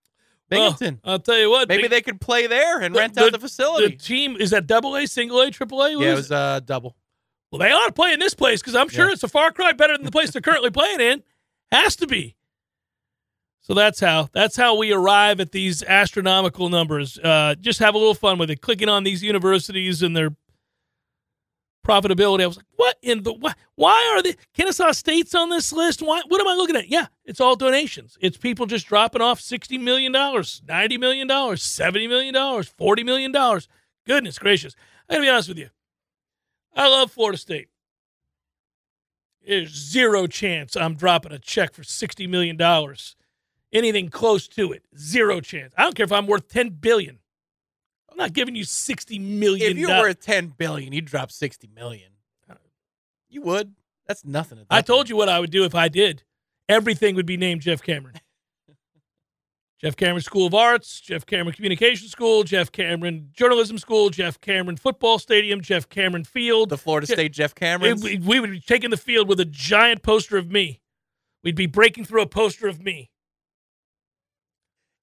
Well, 0.50 0.72
Binghamton. 0.72 1.02
I'll 1.04 1.20
tell 1.20 1.38
you 1.38 1.50
what. 1.50 1.68
Maybe 1.68 1.84
Bing- 1.84 1.92
they 1.92 2.02
could 2.02 2.20
play 2.22 2.48
there 2.48 2.80
and 2.80 2.96
the- 2.96 3.00
rent 3.00 3.18
out 3.18 3.32
the- 3.32 3.38
the 3.38 3.80
the 3.90 3.96
team 4.00 4.36
is 4.38 4.50
that 4.52 4.66
double 4.66 4.96
A, 4.96 5.06
single 5.08 5.40
A, 5.42 5.52
triple 5.52 5.84
A. 5.84 5.92
Yeah, 5.92 6.12
it 6.12 6.16
was 6.16 6.32
uh, 6.32 6.60
double. 6.66 6.96
Well, 7.52 7.60
they 7.60 7.72
ought 7.72 7.88
to 7.88 7.94
play 7.94 8.14
in 8.14 8.20
this 8.20 8.34
place 8.34 8.62
because 8.62 8.76
I'm 8.76 8.90
sure 8.90 9.08
Yeah. 9.08 9.14
it's 9.14 9.24
a 9.24 9.28
far 9.28 9.52
cry 9.52 9.72
better 9.74 9.96
than 9.98 10.06
the 10.06 10.12
place 10.12 10.32
they're 10.32 10.42
currently 10.42 10.70
playing 10.72 11.02
in. 11.02 11.24
Has 11.72 11.96
to 11.98 12.08
be. 12.08 12.36
So 13.70 13.76
that's 13.76 14.00
how 14.00 14.30
that's 14.34 14.56
how 14.56 14.76
we 14.76 14.92
arrive 14.92 15.40
at 15.40 15.52
these 15.52 15.84
astronomical 15.84 16.70
numbers. 16.70 17.20
Uh, 17.20 17.54
just 17.54 17.78
have 17.78 17.94
a 17.94 18.00
little 18.00 18.16
fun 18.16 18.40
with 18.40 18.50
it. 18.50 18.62
Clicking 18.62 18.90
on 18.90 19.04
these 19.04 19.22
universities 19.22 20.02
and 20.02 20.18
their 20.18 20.32
profitability. 21.86 22.42
I 22.42 22.48
was 22.48 22.58
like, 22.58 22.66
what 22.78 22.98
in 23.04 23.22
the 23.22 23.32
why, 23.32 23.54
why 23.76 24.12
are 24.16 24.24
the 24.24 24.36
Kennesaw 24.56 24.92
State's 24.94 25.36
on 25.36 25.52
this 25.52 25.72
list? 25.72 26.02
Why? 26.02 26.24
What 26.28 26.42
am 26.42 26.48
I 26.48 26.56
looking 26.56 26.78
at? 26.78 26.90
Yeah, 26.90 27.06
it's 27.26 27.40
all 27.40 27.56
donations. 27.56 28.18
It's 28.20 28.38
people 28.38 28.66
just 28.66 28.88
dropping 28.88 29.22
off 29.22 29.40
sixty 29.40 29.78
million 29.78 30.14
dollars, 30.14 30.64
ninety 30.68 30.98
million 30.98 31.28
dollars, 31.28 31.62
seventy 31.62 32.08
million 32.08 32.34
dollars, 32.34 32.68
forty 32.68 33.04
million 33.04 33.32
dollars. 33.32 33.68
Goodness 34.04 34.40
gracious! 34.40 34.76
I 35.08 35.14
gotta 35.14 35.22
be 35.22 35.30
honest 35.30 35.48
with 35.48 35.60
you. 35.60 35.70
I 36.76 36.88
love 36.88 37.12
Florida 37.12 37.38
State. 37.38 37.68
There's 39.48 39.70
zero 39.70 40.26
chance 40.26 40.76
I'm 40.76 40.96
dropping 40.96 41.34
a 41.34 41.38
check 41.38 41.76
for 41.76 41.84
sixty 41.84 42.26
million 42.26 42.58
dollars. 42.58 43.16
Anything 43.72 44.10
close 44.10 44.48
to 44.50 44.72
it, 44.72 44.84
zero 44.98 45.42
chance. 45.42 45.74
I 45.78 45.84
don't 45.84 45.96
care 45.96 46.04
if 46.04 46.12
I'm 46.12 46.26
worth 46.28 46.48
ten 46.48 46.70
billion. 46.70 47.20
I'm 48.12 48.18
not 48.18 48.34
giving 48.34 48.56
you 48.56 48.64
sixty 48.64 49.20
million. 49.20 49.72
If 49.72 49.78
you're 49.78 49.90
worth 49.90 50.22
ten 50.22 50.48
billion, 50.48 50.92
you'd 50.94 51.06
drop 51.06 51.32
sixty 51.32 51.68
million. 51.76 52.12
You 53.30 53.44
would. 53.44 53.76
That's 54.08 54.26
nothing. 54.26 54.58
At 54.58 54.70
that 54.70 54.76
I 54.76 54.82
told 54.82 55.02
point. 55.02 55.10
you 55.10 55.16
what 55.18 55.30
I 55.30 55.40
would 55.40 55.52
do 55.52 55.66
if 55.66 55.76
I 55.76 55.88
did. 55.88 56.24
Everything 56.68 57.16
would 57.16 57.28
be 57.28 57.38
named 57.38 57.62
Jeff 57.62 57.82
Cameron. 57.84 58.16
Jeff 59.80 59.96
Cameron 59.96 60.22
School 60.22 60.48
of 60.48 60.54
Arts, 60.54 61.00
Jeff 61.00 61.26
Cameron 61.26 61.54
Communication 61.56 62.08
School, 62.10 62.44
Jeff 62.44 62.70
Cameron 62.72 63.30
Journalism 63.34 63.78
School, 63.78 64.10
Jeff 64.10 64.42
Cameron 64.42 64.76
Football 64.78 65.20
Stadium, 65.20 65.62
Jeff 65.62 65.88
Cameron 65.88 66.26
Field. 66.26 66.70
the 66.70 66.78
Florida 66.78 67.08
Yeah. 67.08 67.16
State 67.16 67.32
Jeff 67.34 67.56
Cameron. 67.56 68.02
we, 68.02 68.18
we 68.18 68.40
would 68.42 68.52
be 68.52 68.60
taking 68.60 68.90
the 68.90 68.98
field 68.98 69.30
with 69.30 69.40
a 69.40 69.46
giant 69.46 70.02
poster 70.04 70.38
of 70.38 70.50
me. 70.52 70.82
We'd 71.44 71.56
be 71.56 71.66
breaking 71.68 72.04
through 72.06 72.24
a 72.24 72.28
poster 72.28 72.68
of 72.68 72.82
me. 72.84 73.10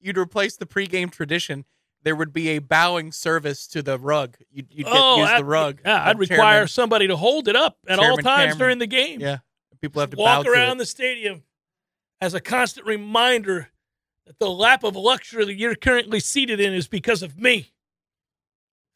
You'd 0.07 0.17
replace 0.19 0.57
the 0.57 0.67
pregame 0.67 1.11
tradition. 1.11 1.65
There 2.05 2.15
would 2.15 2.33
be 2.33 2.51
a 2.51 2.61
bowing 2.61 3.11
service 3.11 3.67
to 3.69 3.83
the 3.83 3.99
rug. 3.99 4.37
You'd, 4.53 4.69
you'd 4.71 4.85
get, 4.85 4.95
oh, 4.97 5.17
use 5.19 5.29
I'd- 5.29 5.41
the 5.41 5.45
rug. 5.45 5.81
Yeah, 5.85 6.05
I'd 6.09 6.19
require 6.19 6.39
Chairman- 6.39 6.69
somebody 6.69 7.07
to 7.09 7.17
hold 7.17 7.49
it 7.49 7.57
up 7.57 7.79
at 7.89 7.99
all 7.99 8.17
times 8.19 8.25
Cameron. 8.53 8.59
during 8.59 8.79
the 8.79 8.87
game. 8.87 9.21
Yeah, 9.21 9.39
people 9.81 9.99
have 10.01 10.11
to 10.11 10.17
walk 10.17 10.45
bow 10.45 10.53
around 10.53 10.77
to 10.77 10.83
the 10.83 10.87
stadium 10.87 11.43
as 12.21 12.35
a 12.35 12.41
constant 12.41 12.87
reminder 12.87 13.71
that 14.27 14.39
the 14.39 14.49
lap 14.49 14.85
of 14.85 14.95
luxury 14.95 15.45
that 15.45 15.55
you're 15.55 15.75
currently 15.75 16.21
seated 16.21 16.61
in 16.61 16.73
is 16.73 16.87
because 16.87 17.23
of 17.25 17.37
me 17.39 17.73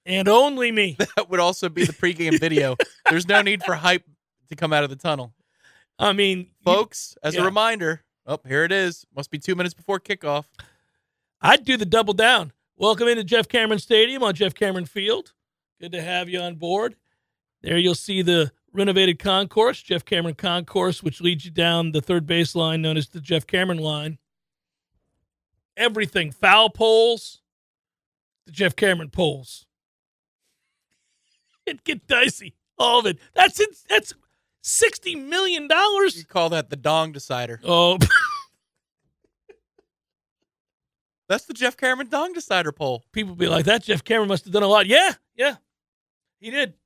and 0.07 0.29
only 0.29 0.71
me. 0.71 0.97
That 1.17 1.29
would 1.29 1.41
also 1.41 1.69
be 1.69 1.85
the 1.85 1.93
pregame 1.93 2.39
video. 2.41 2.77
There's 3.11 3.27
no 3.27 3.43
need 3.43 3.65
for 3.65 3.75
hype 3.75 4.05
to 4.49 4.55
come 4.57 4.73
out 4.73 4.85
of 4.85 4.91
the 4.91 4.97
tunnel, 4.97 5.35
I 5.99 6.13
mean, 6.13 6.39
you- 6.39 6.47
folks. 6.65 7.17
As 7.25 7.35
yeah. 7.35 7.43
a 7.43 7.45
reminder, 7.45 8.05
oh, 8.27 8.39
here 8.47 8.63
it 8.65 8.71
is. 8.73 9.05
Must 9.17 9.31
be 9.33 9.39
two 9.39 9.57
minutes 9.57 9.75
before 9.75 9.99
kickoff. 9.99 10.45
I'd 11.43 11.65
do 11.65 11.77
the 11.77 11.87
double 11.87 12.15
down. 12.15 12.53
Welcome 12.77 13.09
into 13.09 13.25
Jeff 13.25 13.49
Cameron 13.49 13.79
Stadium 13.79 14.23
on 14.23 14.35
Jeff 14.35 14.55
Cameron 14.55 14.87
Field. 14.87 15.33
Good 15.81 15.93
to 15.93 16.03
have 16.03 16.29
you 16.29 16.41
on 16.41 16.57
board. 16.57 16.97
There 17.63 17.79
you'll 17.79 17.95
see 17.95 18.23
the 18.23 18.53
renovated 18.73 19.19
concourse, 19.19 19.83
Jeff 19.83 20.05
Cameron 20.05 20.35
Concourse, 20.35 21.03
which 21.03 21.21
leads 21.21 21.45
you 21.45 21.51
down 21.51 21.93
the 21.93 22.01
third 22.01 22.27
base 22.27 22.55
line 22.55 22.83
known 22.83 22.97
as 22.97 23.09
the 23.09 23.21
Jeff 23.21 23.47
Cameron 23.47 23.79
line. 23.79 24.19
Everything 25.77 26.31
foul 26.31 26.71
poles, 26.71 27.41
the 28.47 28.53
Jeff 28.53 28.77
Cameron 28.77 29.11
poles. 29.11 29.67
It 31.67 31.85
get 31.85 32.09
dicey, 32.09 32.55
all 32.79 33.01
of 33.01 33.07
it. 33.07 33.19
That's 33.35 33.61
it. 33.61 33.77
That's 33.89 34.15
sixty 34.63 35.15
million 35.15 35.69
dollars. 35.69 36.17
You 36.17 36.25
call 36.25 36.49
that 36.49 36.69
the 36.71 36.75
dong 36.75 37.13
decider. 37.13 37.61
Oh, 37.63 37.99
That's 41.31 41.45
the 41.45 41.55
Jeff 41.55 41.77
Cameron 41.77 42.09
dong 42.09 42.33
decider 42.33 42.73
poll. 42.73 43.05
people 43.13 43.37
be 43.37 43.47
like 43.47 43.65
that. 43.67 43.85
Jeff 43.85 44.03
Cameron 44.03 44.29
must 44.29 44.47
have 44.47 44.53
done 44.53 44.65
a 44.65 44.67
lot. 44.67 44.87
Yeah, 44.87 45.13
yeah, 45.37 45.57
he 46.41 46.51
did. 46.51 46.75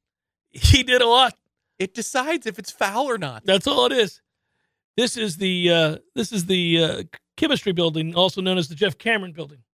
He 0.56 0.84
did 0.84 1.02
a 1.02 1.06
lot. 1.08 1.34
It 1.80 1.94
decides 1.94 2.46
if 2.46 2.60
it's 2.60 2.70
foul 2.70 3.10
or 3.10 3.18
not. 3.18 3.44
That's 3.44 3.66
all 3.66 3.86
it 3.86 3.92
is. 3.92 4.20
This 4.96 5.16
is 5.16 5.38
the 5.38 5.70
uh, 5.70 5.96
this 6.14 6.30
is 6.30 6.44
the 6.44 6.84
uh, 6.84 7.02
chemistry 7.36 7.72
building, 7.72 8.14
also 8.14 8.40
known 8.40 8.56
as 8.56 8.68
the 8.68 8.76
Jeff 8.76 8.96
Cameron 8.96 9.32
building. 9.32 9.64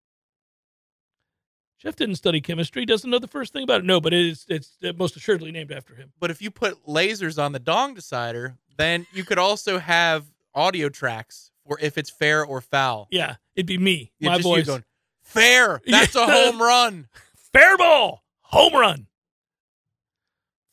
Jeff 1.79 1.97
didn't 1.97 2.15
study 2.15 2.41
chemistry; 2.41 2.87
doesn't 2.87 3.11
know 3.11 3.19
the 3.19 3.29
first 3.29 3.53
thing 3.53 3.65
about 3.65 3.81
it. 3.81 3.85
No, 3.85 4.01
but 4.01 4.15
it 4.15 4.25
is 4.25 4.47
it's 4.49 4.79
most 4.97 5.17
assuredly 5.17 5.51
named 5.51 5.73
after 5.73 5.95
him. 5.97 6.13
But 6.19 6.31
if 6.31 6.41
you 6.41 6.51
put 6.51 6.87
lasers 6.87 7.43
on 7.43 7.53
the 7.53 7.59
dong 7.59 7.93
decider, 7.93 8.57
then 8.79 9.07
you 9.13 9.25
could 9.25 9.39
also 9.39 9.79
have 9.81 10.25
audio 10.55 10.89
tracks 10.89 11.51
for 11.71 11.79
if 11.81 11.97
it's 11.97 12.11
fair 12.11 12.45
or 12.45 12.61
foul. 12.61 13.07
Yeah, 13.13 13.37
it'd 13.55 13.65
be 13.65 13.79
me, 13.79 14.11
Yeah, 14.19 14.31
my 14.31 14.39
just 14.39 14.49
you 14.49 14.65
going, 14.65 14.85
fair. 15.23 15.81
That's 15.87 16.17
a 16.17 16.27
home 16.27 16.61
run. 16.61 17.07
Fair 17.53 17.79
ball, 17.79 18.25
home 18.41 18.73
run, 18.73 19.07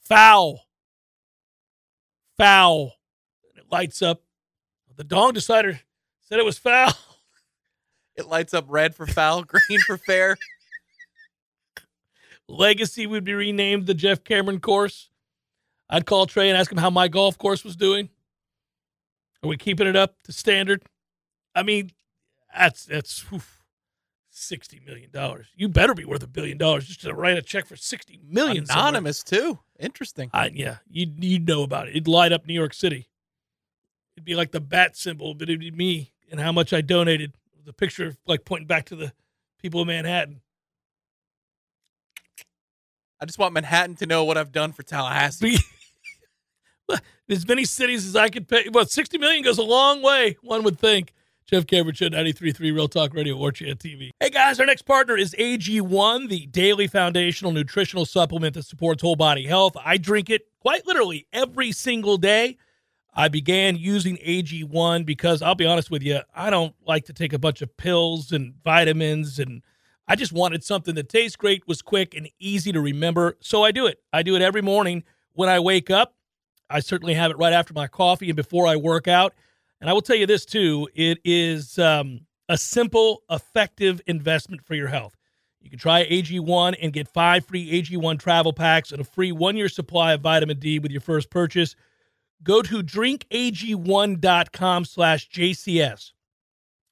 foul, 0.02 0.66
foul. 2.36 2.94
And 3.54 3.64
it 3.64 3.72
lights 3.72 4.02
up. 4.02 4.24
The 4.96 5.04
dong 5.04 5.34
decider 5.34 5.82
said 6.22 6.40
it 6.40 6.46
was 6.46 6.58
foul. 6.58 6.92
It 8.16 8.26
lights 8.28 8.56
up 8.56 8.66
red 8.68 8.96
for 8.96 9.06
foul, 9.06 9.44
green 9.48 9.80
for 9.86 9.96
fair. 9.96 10.38
Legacy 12.48 13.06
would 13.06 13.24
be 13.24 13.36
renamed 13.36 13.86
the 13.86 13.94
Jeff 13.94 14.24
Cameron 14.24 14.60
course. 14.60 15.12
I'd 15.88 16.08
call 16.08 16.26
Trey 16.26 16.50
and 16.50 16.58
ask 16.58 16.72
him 16.72 16.80
how 16.80 16.90
my 16.90 17.10
golf 17.10 17.38
course 17.38 17.64
was 17.64 17.76
doing. 17.76 18.10
Are 19.44 19.48
we 19.50 19.58
keeping 19.58 19.88
it 19.88 19.96
up 19.96 20.22
to 20.24 20.32
standard? 20.32 20.84
I 21.54 21.64
mean, 21.64 21.92
that's 22.56 22.86
that's 22.86 23.24
oof, 23.32 23.64
sixty 24.30 24.80
million 24.86 25.12
dollars. 25.12 25.48
You 25.56 25.70
better 25.70 25.94
be 25.94 26.06
worth 26.06 26.24
a 26.24 26.28
billion 26.28 26.58
dollars 26.58 26.88
just 26.88 27.02
to 27.02 27.14
write 27.14 27.38
a 27.38 27.42
check 27.42 27.66
for 27.66 27.76
sixty 27.76 28.20
million. 28.28 28.66
somewhere. 28.66 28.88
Anonymous 28.90 29.24
too. 29.24 29.60
Interesting. 29.80 30.30
I, 30.34 30.52
yeah, 30.54 30.78
you 30.90 31.08
you 31.18 31.40
know 31.40 31.64
about 31.64 31.88
it. 31.88 31.92
It'd 31.92 32.08
light 32.08 32.32
up 32.32 32.46
New 32.46 32.54
York 32.54 32.74
City. 32.74 33.10
It'd 34.16 34.26
be 34.26 34.36
like 34.36 34.52
the 34.52 34.60
bat 34.60 34.96
symbol, 34.98 35.36
but 35.36 35.50
it'd 35.50 35.60
be 35.60 35.72
me 35.72 36.14
and 36.32 36.40
how 36.40 36.52
much 36.52 36.74
I 36.74 36.82
donated. 36.82 37.34
The 37.66 37.74
picture 37.74 38.16
like 38.26 38.46
pointing 38.46 38.68
back 38.68 38.86
to 38.86 38.96
the 38.96 39.12
people 39.62 39.82
of 39.82 39.88
Manhattan. 39.88 40.42
I 43.20 43.26
just 43.26 43.40
want 43.40 43.54
Manhattan 43.54 43.96
to 43.98 44.06
know 44.06 44.24
what 44.24 44.38
I've 44.38 44.52
done 44.52 44.72
for 44.72 44.84
Tallahassee. 44.84 45.58
As 47.30 47.48
many 47.48 47.66
cities 47.66 48.08
as 48.08 48.16
I 48.16 48.30
could 48.30 48.48
pay. 48.48 48.70
Well, 48.72 48.86
60 48.86 49.18
million 49.18 49.44
goes 49.44 49.58
a 49.58 49.64
long 49.64 50.02
way, 50.02 50.38
one 50.42 50.64
would 50.64 50.80
think. 50.80 51.14
Jeff 51.46 51.66
Cameron 51.66 51.96
Show, 51.96 52.10
93.3 52.10 52.60
Real 52.60 52.90
Talk 52.90 53.14
Radio, 53.14 53.38
or 53.38 53.52
TV. 53.52 54.10
Hey, 54.20 54.30
guys, 54.30 54.60
our 54.60 54.66
next 54.66 54.82
partner 54.82 55.16
is 55.16 55.34
AG1, 55.40 56.28
the 56.28 56.46
daily 56.48 56.88
foundational 56.88 57.54
nutritional 57.54 58.06
supplement 58.06 58.54
that 58.56 58.64
supports 58.64 59.02
whole 59.02 59.16
body 59.16 59.46
health. 59.46 59.78
I 59.84 59.96
drink 59.96 60.30
it 60.30 60.48
quite 60.60 60.86
literally 60.86 61.26
every 61.32 61.72
single 61.72 62.18
day. 62.18 62.58
I 63.14 63.30
began 63.30 63.78
using 63.78 64.18
AG1 64.18 65.06
because 65.06 65.42
I'll 65.42 65.56
be 65.56 65.66
honest 65.66 65.90
with 65.90 66.04
you, 66.04 66.20
I 66.36 66.50
don't 66.50 66.76
like 66.86 67.06
to 67.06 67.14
take 67.14 67.32
a 67.32 67.40
bunch 67.40 67.62
of 67.62 67.76
pills 67.78 68.34
and 68.34 68.54
vitamins 68.64 69.40
and 69.40 69.64
I 70.08 70.16
just 70.16 70.32
wanted 70.32 70.64
something 70.64 70.96
that 70.96 71.10
tastes 71.10 71.36
great, 71.36 71.68
was 71.68 71.82
quick, 71.82 72.14
and 72.14 72.30
easy 72.40 72.72
to 72.72 72.80
remember. 72.80 73.38
So 73.42 73.64
I 73.64 73.72
do 73.72 73.88
it. 73.88 74.00
I 74.14 74.24
do 74.24 74.36
it 74.36 74.42
every 74.42 74.62
morning 74.62 75.04
when 75.34 75.50
I 75.50 75.60
wake 75.60 75.90
up. 75.90 76.16
I 76.70 76.80
certainly 76.80 77.14
have 77.14 77.32
it 77.32 77.38
right 77.38 77.54
after 77.54 77.74
my 77.74 77.88
coffee 77.88 78.30
and 78.30 78.36
before 78.36 78.68
I 78.68 78.76
work 78.76 79.08
out. 79.08 79.34
And 79.80 79.90
I 79.90 79.94
will 79.94 80.02
tell 80.02 80.16
you 80.16 80.26
this 80.26 80.46
too 80.46 80.90
it 80.96 81.20
is 81.24 81.78
um, 81.80 82.22
a 82.50 82.58
simple, 82.58 83.24
effective 83.30 84.02
investment 84.08 84.66
for 84.66 84.76
your 84.76 84.88
health. 84.88 85.16
You 85.62 85.70
can 85.70 85.80
try 85.80 86.08
AG1 86.08 86.78
and 86.82 86.94
get 86.94 87.10
five 87.10 87.46
free 87.46 87.82
AG1 87.82 88.20
travel 88.20 88.54
packs 88.54 88.92
and 88.92 89.02
a 89.02 89.04
free 89.04 89.32
one 89.32 89.58
year 89.58 89.70
supply 89.70 90.14
of 90.14 90.22
vitamin 90.22 90.60
D 90.60 90.80
with 90.80 90.92
your 90.92 91.02
first 91.02 91.30
purchase. 91.30 91.76
Go 92.44 92.62
to 92.62 92.84
drinkag1.com 92.84 94.86
slash 94.86 95.30
JCS. 95.30 96.12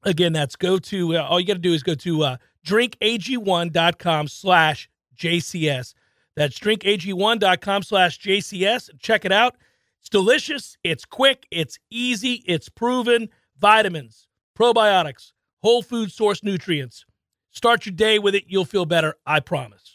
Again, 0.04 0.34
that's 0.34 0.56
go 0.56 0.78
to, 0.78 1.18
uh, 1.18 1.24
all 1.24 1.40
you 1.40 1.48
got 1.48 1.54
to 1.54 1.60
do 1.60 1.74
is 1.74 1.84
go 1.84 1.96
to 1.96 2.24
uh, 2.24 2.38
drinkag1.com 2.66 4.28
slash 4.28 4.90
JCS. 5.18 5.94
That's 6.36 6.60
drinkag1.com 6.60 7.84
slash 7.84 8.20
JCS. 8.20 8.90
Check 9.00 9.26
it 9.26 9.32
out. 9.32 9.56
It's 10.06 10.12
delicious. 10.12 10.78
It's 10.84 11.04
quick. 11.04 11.48
It's 11.50 11.80
easy. 11.90 12.44
It's 12.46 12.70
proven. 12.70 13.28
Vitamins, 13.58 14.28
probiotics, 14.56 15.32
whole 15.64 15.82
food 15.82 16.12
source 16.12 16.44
nutrients. 16.44 17.06
Start 17.50 17.88
your 17.88 17.96
day 17.96 18.20
with 18.20 18.36
it. 18.36 18.44
You'll 18.46 18.66
feel 18.66 18.86
better. 18.86 19.16
I 19.26 19.40
promise. 19.40 19.95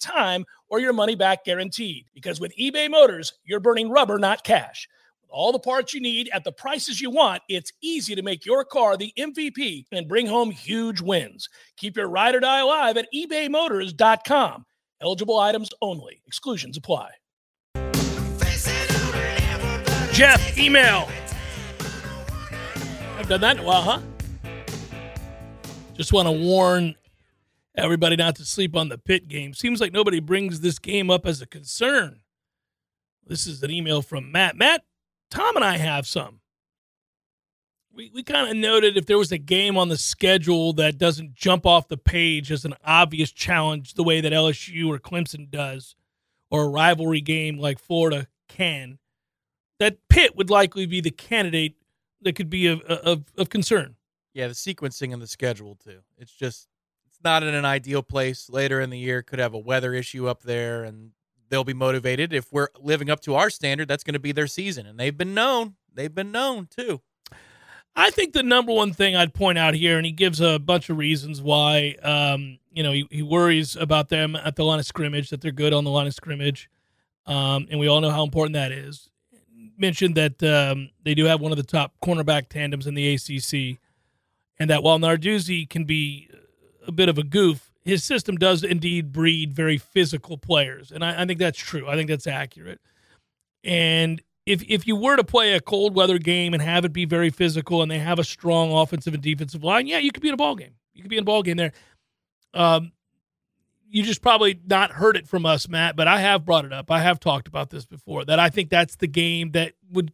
time 0.01 0.45
or 0.67 0.79
your 0.79 0.93
money 0.93 1.15
back 1.15 1.45
guaranteed. 1.45 2.07
Because 2.13 2.39
with 2.39 2.55
eBay 2.57 2.89
Motors, 2.89 3.33
you're 3.45 3.59
burning 3.59 3.89
rubber, 3.89 4.17
not 4.17 4.43
cash. 4.43 4.87
With 5.21 5.29
all 5.31 5.51
the 5.51 5.59
parts 5.59 5.93
you 5.93 6.01
need 6.01 6.29
at 6.33 6.43
the 6.43 6.51
prices 6.51 6.99
you 6.99 7.09
want, 7.09 7.41
it's 7.47 7.71
easy 7.81 8.15
to 8.15 8.21
make 8.21 8.45
your 8.45 8.65
car 8.65 8.97
the 8.97 9.13
MVP 9.17 9.85
and 9.91 10.07
bring 10.07 10.27
home 10.27 10.51
huge 10.51 11.01
wins. 11.01 11.47
Keep 11.77 11.97
your 11.97 12.09
ride 12.09 12.35
or 12.35 12.39
die 12.39 12.59
alive 12.59 12.97
at 12.97 13.07
ebaymotors.com. 13.13 14.65
Eligible 15.01 15.39
items 15.39 15.69
only, 15.81 16.21
exclusions 16.27 16.77
apply. 16.77 17.09
Jeff, 20.13 20.57
email. 20.57 21.07
I've 23.17 23.29
done 23.29 23.41
that 23.41 23.57
in 23.57 23.63
a 23.63 23.65
while, 23.65 23.81
huh? 23.81 23.99
Just 25.95 26.13
want 26.13 26.27
to 26.27 26.31
warn 26.31 26.95
everybody 27.75 28.15
not 28.15 28.35
to 28.35 28.45
sleep 28.45 28.75
on 28.75 28.89
the 28.89 28.97
Pitt 28.97 29.27
game. 29.27 29.53
Seems 29.53 29.79
like 29.79 29.93
nobody 29.93 30.19
brings 30.19 30.61
this 30.61 30.79
game 30.79 31.09
up 31.09 31.25
as 31.25 31.41
a 31.41 31.45
concern. 31.45 32.21
This 33.25 33.47
is 33.47 33.63
an 33.63 33.71
email 33.71 34.01
from 34.01 34.31
Matt. 34.31 34.57
Matt, 34.57 34.83
Tom 35.29 35.55
and 35.55 35.65
I 35.65 35.77
have 35.77 36.05
some. 36.07 36.41
We, 37.93 38.09
we 38.13 38.23
kind 38.23 38.49
of 38.49 38.55
noted 38.55 38.97
if 38.97 39.05
there 39.05 39.17
was 39.17 39.31
a 39.31 39.37
game 39.37 39.77
on 39.77 39.89
the 39.89 39.97
schedule 39.97 40.73
that 40.73 40.97
doesn't 40.97 41.35
jump 41.35 41.65
off 41.65 41.87
the 41.87 41.97
page 41.97 42.51
as 42.51 42.63
an 42.63 42.73
obvious 42.85 43.31
challenge 43.31 43.93
the 43.93 44.03
way 44.03 44.21
that 44.21 44.31
LSU 44.31 44.87
or 44.87 44.97
Clemson 44.97 45.49
does, 45.49 45.95
or 46.49 46.63
a 46.63 46.69
rivalry 46.69 47.21
game 47.21 47.57
like 47.57 47.79
Florida 47.79 48.27
can, 48.47 48.97
that 49.79 49.97
Pitt 50.09 50.35
would 50.35 50.49
likely 50.49 50.85
be 50.85 51.01
the 51.01 51.11
candidate 51.11 51.75
that 52.21 52.33
could 52.33 52.49
be 52.49 52.67
of, 52.67 52.81
of, 52.81 53.25
of 53.37 53.49
concern. 53.49 53.95
Yeah, 54.33 54.47
the 54.47 54.53
sequencing 54.53 55.11
and 55.11 55.21
the 55.21 55.27
schedule 55.27 55.75
too. 55.75 55.99
It's 56.17 56.31
just 56.31 56.67
not 57.23 57.43
in 57.43 57.53
an 57.53 57.65
ideal 57.65 58.03
place. 58.03 58.49
Later 58.49 58.81
in 58.81 58.89
the 58.89 58.99
year, 58.99 59.21
could 59.21 59.39
have 59.39 59.53
a 59.53 59.59
weather 59.59 59.93
issue 59.93 60.27
up 60.27 60.43
there, 60.43 60.83
and 60.83 61.11
they'll 61.49 61.63
be 61.63 61.73
motivated. 61.73 62.33
If 62.33 62.51
we're 62.51 62.69
living 62.79 63.09
up 63.09 63.19
to 63.21 63.35
our 63.35 63.49
standard, 63.49 63.87
that's 63.87 64.03
going 64.03 64.13
to 64.13 64.19
be 64.19 64.31
their 64.31 64.47
season, 64.47 64.85
and 64.85 64.99
they've 64.99 65.17
been 65.17 65.33
known. 65.33 65.75
They've 65.93 66.13
been 66.13 66.31
known 66.31 66.67
too. 66.67 67.01
I 67.95 68.09
think 68.09 68.33
the 68.33 68.43
number 68.43 68.71
one 68.71 68.93
thing 68.93 69.15
I'd 69.15 69.33
point 69.33 69.57
out 69.57 69.73
here, 69.73 69.97
and 69.97 70.05
he 70.05 70.13
gives 70.13 70.39
a 70.39 70.57
bunch 70.57 70.89
of 70.89 70.97
reasons 70.97 71.41
why, 71.41 71.95
um, 72.01 72.57
you 72.71 72.83
know, 72.83 72.93
he, 72.93 73.05
he 73.11 73.21
worries 73.21 73.75
about 73.75 74.07
them 74.07 74.35
at 74.35 74.55
the 74.55 74.63
line 74.63 74.79
of 74.79 74.85
scrimmage, 74.85 75.29
that 75.29 75.41
they're 75.41 75.51
good 75.51 75.73
on 75.73 75.83
the 75.83 75.89
line 75.89 76.07
of 76.07 76.13
scrimmage. 76.13 76.69
Um, 77.25 77.67
and 77.69 77.79
we 77.79 77.87
all 77.87 77.99
know 77.99 78.09
how 78.09 78.23
important 78.23 78.53
that 78.53 78.71
is. 78.71 79.09
Mentioned 79.77 80.15
that 80.15 80.41
um, 80.43 80.89
they 81.03 81.13
do 81.13 81.25
have 81.25 81.41
one 81.41 81.51
of 81.51 81.57
the 81.57 81.63
top 81.63 81.93
cornerback 82.01 82.47
tandems 82.47 82.87
in 82.87 82.93
the 82.93 83.13
ACC, 83.13 83.79
and 84.57 84.69
that 84.69 84.83
while 84.83 84.99
Narduzzi 84.99 85.69
can 85.69 85.83
be 85.83 86.29
a 86.87 86.91
bit 86.91 87.09
of 87.09 87.17
a 87.17 87.23
goof, 87.23 87.71
his 87.83 88.03
system 88.03 88.35
does 88.35 88.63
indeed 88.63 89.11
breed 89.11 89.53
very 89.53 89.77
physical 89.77 90.37
players, 90.37 90.91
and 90.91 91.03
I, 91.03 91.21
I 91.21 91.25
think 91.25 91.39
that's 91.39 91.57
true. 91.57 91.87
I 91.87 91.95
think 91.95 92.09
that's 92.09 92.27
accurate. 92.27 92.79
And 93.63 94.21
if 94.45 94.63
if 94.67 94.87
you 94.87 94.95
were 94.95 95.15
to 95.15 95.23
play 95.23 95.53
a 95.53 95.61
cold 95.61 95.95
weather 95.95 96.17
game 96.17 96.53
and 96.53 96.61
have 96.61 96.85
it 96.85 96.93
be 96.93 97.05
very 97.05 97.29
physical, 97.29 97.81
and 97.81 97.89
they 97.89 97.99
have 97.99 98.19
a 98.19 98.23
strong 98.23 98.71
offensive 98.71 99.13
and 99.13 99.23
defensive 99.23 99.63
line, 99.63 99.87
yeah, 99.87 99.99
you 99.99 100.11
could 100.11 100.23
be 100.23 100.29
in 100.29 100.33
a 100.33 100.37
ball 100.37 100.55
game. 100.55 100.75
You 100.93 101.01
could 101.01 101.09
be 101.09 101.17
in 101.17 101.23
a 101.23 101.25
ball 101.25 101.43
game 101.43 101.57
there. 101.57 101.73
Um, 102.53 102.91
you 103.89 104.03
just 104.03 104.21
probably 104.21 104.59
not 104.65 104.91
heard 104.91 105.17
it 105.17 105.27
from 105.27 105.45
us, 105.45 105.67
Matt, 105.67 105.95
but 105.95 106.07
I 106.07 106.19
have 106.21 106.45
brought 106.45 106.65
it 106.65 106.73
up. 106.73 106.89
I 106.89 107.01
have 107.01 107.19
talked 107.19 107.47
about 107.47 107.69
this 107.69 107.85
before 107.85 108.23
that 108.25 108.39
I 108.39 108.49
think 108.49 108.69
that's 108.69 108.95
the 108.95 109.07
game 109.07 109.51
that 109.51 109.73
would 109.91 110.13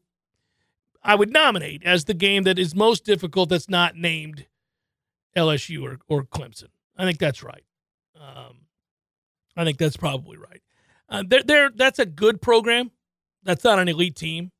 I 1.03 1.15
would 1.15 1.31
nominate 1.31 1.83
as 1.83 2.05
the 2.05 2.13
game 2.13 2.43
that 2.43 2.59
is 2.59 2.75
most 2.75 3.05
difficult 3.05 3.49
that's 3.49 3.69
not 3.69 3.95
named 3.95 4.45
LSU 5.37 5.83
or, 5.83 5.97
or 6.07 6.23
Clemson. 6.23 6.67
I 6.97 7.05
think 7.05 7.19
that's 7.19 7.43
right. 7.43 7.63
Um, 8.19 8.61
I 9.55 9.63
think 9.63 9.77
that's 9.77 9.97
probably 9.97 10.37
right. 10.37 10.61
Uh, 11.09 11.23
they're, 11.27 11.43
they're, 11.43 11.69
that's 11.69 11.99
a 11.99 12.05
good 12.05 12.41
program. 12.41 12.91
That's 13.43 13.63
not 13.63 13.79
an 13.79 13.87
elite 13.87 14.15
team. 14.15 14.51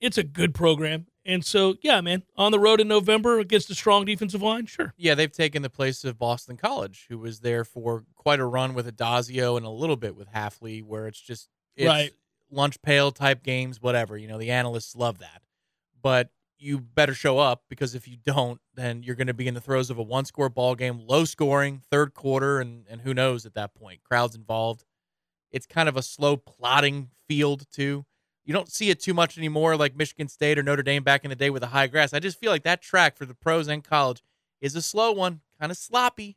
It's 0.00 0.18
a 0.18 0.22
good 0.22 0.54
program. 0.54 1.06
And 1.24 1.44
so, 1.44 1.76
yeah, 1.82 2.00
man, 2.00 2.22
on 2.36 2.50
the 2.50 2.58
road 2.58 2.80
in 2.80 2.88
November 2.88 3.38
against 3.38 3.70
a 3.70 3.74
strong 3.74 4.04
defensive 4.04 4.42
line, 4.42 4.66
sure. 4.66 4.92
Yeah, 4.96 5.14
they've 5.14 5.30
taken 5.30 5.62
the 5.62 5.70
place 5.70 6.02
of 6.04 6.18
Boston 6.18 6.56
College, 6.56 7.06
who 7.08 7.18
was 7.18 7.40
there 7.40 7.64
for 7.64 8.04
quite 8.16 8.40
a 8.40 8.44
run 8.44 8.74
with 8.74 8.86
Addazio 8.94 9.56
and 9.56 9.64
a 9.64 9.70
little 9.70 9.96
bit 9.96 10.16
with 10.16 10.32
Hafley, 10.32 10.82
where 10.82 11.06
it's 11.06 11.20
just 11.20 11.48
it's 11.76 11.86
Right. 11.86 12.12
lunch 12.50 12.80
pail 12.82 13.12
type 13.12 13.44
games, 13.44 13.80
whatever. 13.80 14.16
You 14.16 14.26
know, 14.26 14.38
the 14.38 14.50
analysts 14.50 14.96
love 14.96 15.18
that. 15.18 15.42
But 16.02 16.30
you 16.62 16.78
better 16.78 17.14
show 17.14 17.38
up 17.38 17.64
because 17.68 17.94
if 17.94 18.06
you 18.06 18.16
don't, 18.16 18.60
then 18.74 19.02
you're 19.02 19.16
going 19.16 19.26
to 19.26 19.34
be 19.34 19.48
in 19.48 19.54
the 19.54 19.60
throes 19.60 19.90
of 19.90 19.98
a 19.98 20.02
one 20.02 20.24
score 20.24 20.48
ball 20.48 20.74
game, 20.74 21.00
low 21.06 21.24
scoring, 21.24 21.82
third 21.90 22.14
quarter, 22.14 22.60
and, 22.60 22.86
and 22.88 23.00
who 23.00 23.12
knows 23.12 23.44
at 23.44 23.54
that 23.54 23.74
point. 23.74 24.02
Crowds 24.04 24.34
involved. 24.34 24.84
It's 25.50 25.66
kind 25.66 25.88
of 25.88 25.96
a 25.96 26.02
slow 26.02 26.36
plotting 26.36 27.10
field, 27.28 27.66
too. 27.70 28.06
You 28.44 28.52
don't 28.52 28.70
see 28.70 28.90
it 28.90 29.00
too 29.00 29.14
much 29.14 29.38
anymore, 29.38 29.76
like 29.76 29.96
Michigan 29.96 30.28
State 30.28 30.58
or 30.58 30.62
Notre 30.62 30.82
Dame 30.82 31.04
back 31.04 31.24
in 31.24 31.30
the 31.30 31.36
day 31.36 31.50
with 31.50 31.60
the 31.60 31.68
high 31.68 31.86
grass. 31.86 32.12
I 32.12 32.18
just 32.18 32.40
feel 32.40 32.50
like 32.50 32.64
that 32.64 32.82
track 32.82 33.16
for 33.16 33.26
the 33.26 33.34
pros 33.34 33.68
and 33.68 33.84
college 33.84 34.22
is 34.60 34.74
a 34.74 34.82
slow 34.82 35.12
one, 35.12 35.40
kind 35.60 35.70
of 35.70 35.78
sloppy. 35.78 36.36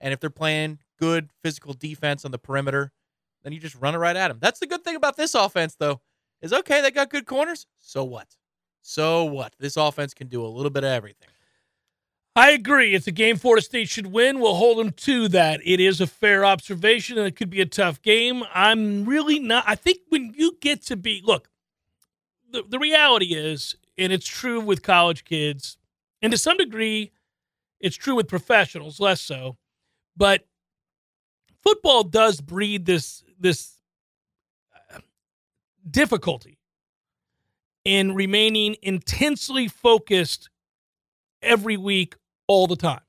And 0.00 0.12
if 0.12 0.20
they're 0.20 0.30
playing 0.30 0.78
good 0.98 1.30
physical 1.42 1.72
defense 1.74 2.24
on 2.24 2.30
the 2.30 2.38
perimeter, 2.38 2.92
then 3.42 3.52
you 3.52 3.60
just 3.60 3.76
run 3.76 3.94
it 3.94 3.98
right 3.98 4.16
at 4.16 4.28
them. 4.28 4.38
That's 4.40 4.60
the 4.60 4.66
good 4.66 4.82
thing 4.82 4.96
about 4.96 5.16
this 5.16 5.34
offense, 5.34 5.76
though, 5.76 6.00
is 6.40 6.52
okay, 6.52 6.80
they 6.80 6.90
got 6.90 7.10
good 7.10 7.26
corners. 7.26 7.66
So 7.78 8.02
what? 8.02 8.36
So 8.86 9.24
what? 9.24 9.54
This 9.58 9.78
offense 9.78 10.12
can 10.12 10.26
do 10.26 10.44
a 10.44 10.46
little 10.46 10.70
bit 10.70 10.84
of 10.84 10.90
everything. 10.90 11.28
I 12.36 12.50
agree. 12.50 12.94
It's 12.94 13.06
a 13.06 13.12
game 13.12 13.36
Florida 13.36 13.64
State 13.64 13.88
should 13.88 14.08
win. 14.08 14.40
We'll 14.40 14.56
hold 14.56 14.76
them 14.76 14.90
to 14.90 15.26
that. 15.28 15.60
It 15.64 15.80
is 15.80 16.02
a 16.02 16.06
fair 16.06 16.44
observation, 16.44 17.16
and 17.16 17.26
it 17.26 17.34
could 17.34 17.48
be 17.48 17.62
a 17.62 17.66
tough 17.66 18.02
game. 18.02 18.42
I'm 18.52 19.06
really 19.06 19.38
not. 19.38 19.64
I 19.66 19.74
think 19.74 20.00
when 20.10 20.34
you 20.36 20.58
get 20.60 20.82
to 20.86 20.96
be, 20.96 21.22
look, 21.24 21.48
the, 22.50 22.62
the 22.68 22.78
reality 22.78 23.34
is, 23.34 23.74
and 23.96 24.12
it's 24.12 24.26
true 24.26 24.60
with 24.60 24.82
college 24.82 25.24
kids, 25.24 25.78
and 26.20 26.30
to 26.32 26.36
some 26.36 26.58
degree, 26.58 27.10
it's 27.80 27.96
true 27.96 28.16
with 28.16 28.28
professionals, 28.28 29.00
less 29.00 29.22
so, 29.22 29.56
but 30.14 30.46
football 31.62 32.02
does 32.02 32.42
breed 32.42 32.84
this 32.84 33.24
this 33.40 33.78
uh, 34.92 34.98
difficulty 35.90 36.53
in 37.84 38.14
remaining 38.14 38.76
intensely 38.82 39.68
focused 39.68 40.48
every 41.42 41.76
week 41.76 42.14
all 42.46 42.66
the 42.66 42.76
time. 42.76 43.00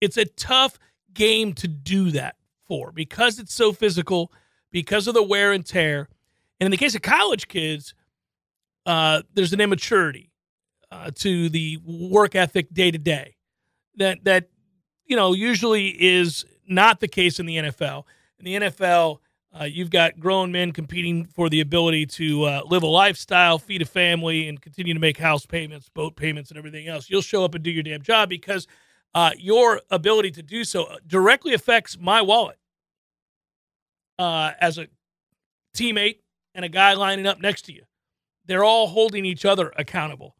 It's 0.00 0.16
a 0.16 0.24
tough 0.24 0.78
game 1.12 1.52
to 1.54 1.68
do 1.68 2.10
that 2.10 2.36
for 2.66 2.92
because 2.92 3.38
it's 3.38 3.54
so 3.54 3.72
physical, 3.72 4.32
because 4.70 5.06
of 5.06 5.14
the 5.14 5.22
wear 5.22 5.52
and 5.52 5.64
tear. 5.64 6.08
And 6.60 6.66
in 6.66 6.70
the 6.70 6.76
case 6.76 6.94
of 6.94 7.02
college 7.02 7.48
kids, 7.48 7.94
uh, 8.86 9.22
there's 9.32 9.52
an 9.52 9.60
immaturity 9.60 10.30
uh, 10.90 11.10
to 11.16 11.48
the 11.48 11.78
work 11.84 12.34
ethic 12.34 12.72
day 12.72 12.90
to 12.90 12.98
day 12.98 13.36
that 13.96 14.24
that 14.24 14.48
you 15.06 15.16
know 15.16 15.32
usually 15.32 15.88
is 15.88 16.44
not 16.66 17.00
the 17.00 17.08
case 17.08 17.38
in 17.40 17.46
the 17.46 17.56
NFL. 17.56 18.04
In 18.38 18.44
the 18.44 18.68
NFL, 18.68 19.18
uh, 19.58 19.64
you've 19.64 19.90
got 19.90 20.18
grown 20.18 20.50
men 20.50 20.72
competing 20.72 21.24
for 21.24 21.48
the 21.48 21.60
ability 21.60 22.06
to 22.06 22.44
uh, 22.44 22.62
live 22.66 22.82
a 22.82 22.88
lifestyle, 22.88 23.58
feed 23.58 23.82
a 23.82 23.86
family, 23.86 24.48
and 24.48 24.60
continue 24.60 24.92
to 24.92 25.00
make 25.00 25.16
house 25.16 25.46
payments, 25.46 25.88
boat 25.88 26.16
payments, 26.16 26.50
and 26.50 26.58
everything 26.58 26.88
else. 26.88 27.08
You'll 27.08 27.22
show 27.22 27.44
up 27.44 27.54
and 27.54 27.62
do 27.62 27.70
your 27.70 27.84
damn 27.84 28.02
job 28.02 28.28
because 28.28 28.66
uh, 29.14 29.30
your 29.38 29.80
ability 29.90 30.32
to 30.32 30.42
do 30.42 30.64
so 30.64 30.88
directly 31.06 31.54
affects 31.54 31.96
my 31.98 32.20
wallet 32.20 32.58
uh, 34.18 34.52
as 34.60 34.78
a 34.78 34.88
teammate 35.76 36.18
and 36.54 36.64
a 36.64 36.68
guy 36.68 36.94
lining 36.94 37.26
up 37.26 37.40
next 37.40 37.62
to 37.66 37.72
you. 37.72 37.82
They're 38.46 38.64
all 38.64 38.88
holding 38.88 39.24
each 39.24 39.44
other 39.44 39.72
accountable 39.76 40.34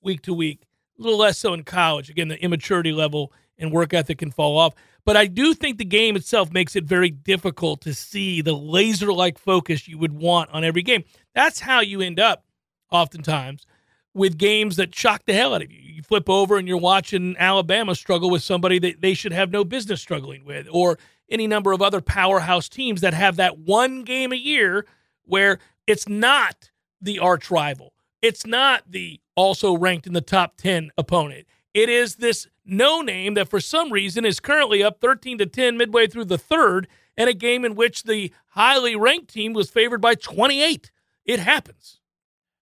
week 0.00 0.22
to 0.22 0.34
week. 0.34 0.62
A 0.98 1.02
little 1.02 1.18
less 1.18 1.38
so 1.38 1.54
in 1.54 1.64
college. 1.64 2.08
Again, 2.08 2.28
the 2.28 2.42
immaturity 2.42 2.92
level 2.92 3.32
and 3.60 3.70
work 3.70 3.94
ethic 3.94 4.18
can 4.18 4.30
fall 4.30 4.58
off. 4.58 4.74
But 5.04 5.16
I 5.16 5.26
do 5.26 5.54
think 5.54 5.78
the 5.78 5.84
game 5.84 6.16
itself 6.16 6.52
makes 6.52 6.76
it 6.76 6.84
very 6.84 7.10
difficult 7.10 7.80
to 7.82 7.94
see 7.94 8.40
the 8.40 8.54
laser 8.54 9.12
like 9.12 9.38
focus 9.38 9.86
you 9.86 9.98
would 9.98 10.12
want 10.12 10.50
on 10.50 10.64
every 10.64 10.82
game. 10.82 11.04
That's 11.34 11.60
how 11.60 11.80
you 11.80 12.00
end 12.00 12.18
up, 12.18 12.44
oftentimes, 12.90 13.66
with 14.14 14.38
games 14.38 14.76
that 14.76 14.94
shock 14.94 15.22
the 15.26 15.32
hell 15.32 15.54
out 15.54 15.62
of 15.62 15.70
you. 15.70 15.80
You 15.80 16.02
flip 16.02 16.28
over 16.28 16.58
and 16.58 16.66
you're 16.66 16.76
watching 16.76 17.36
Alabama 17.38 17.94
struggle 17.94 18.30
with 18.30 18.42
somebody 18.42 18.78
that 18.80 19.00
they 19.00 19.14
should 19.14 19.32
have 19.32 19.50
no 19.50 19.64
business 19.64 20.00
struggling 20.00 20.44
with, 20.44 20.66
or 20.70 20.98
any 21.30 21.46
number 21.46 21.72
of 21.72 21.80
other 21.80 22.00
powerhouse 22.00 22.68
teams 22.68 23.00
that 23.02 23.14
have 23.14 23.36
that 23.36 23.58
one 23.58 24.02
game 24.02 24.32
a 24.32 24.36
year 24.36 24.84
where 25.24 25.58
it's 25.86 26.08
not 26.08 26.70
the 27.00 27.18
arch 27.20 27.50
rival. 27.50 27.94
It's 28.20 28.44
not 28.44 28.82
the 28.88 29.20
also 29.34 29.76
ranked 29.76 30.06
in 30.06 30.12
the 30.12 30.20
top 30.20 30.56
10 30.56 30.90
opponent. 30.98 31.46
It 31.72 31.88
is 31.88 32.16
this 32.16 32.48
no 32.70 33.02
name 33.02 33.34
that 33.34 33.48
for 33.48 33.60
some 33.60 33.92
reason 33.92 34.24
is 34.24 34.40
currently 34.40 34.82
up 34.82 35.00
13 35.00 35.38
to 35.38 35.46
10 35.46 35.76
midway 35.76 36.06
through 36.06 36.26
the 36.26 36.38
third 36.38 36.88
and 37.16 37.28
a 37.28 37.34
game 37.34 37.64
in 37.64 37.74
which 37.74 38.04
the 38.04 38.32
highly 38.48 38.96
ranked 38.96 39.32
team 39.32 39.52
was 39.52 39.70
favored 39.70 40.00
by 40.00 40.14
28. 40.14 40.90
It 41.24 41.40
happens. 41.40 42.00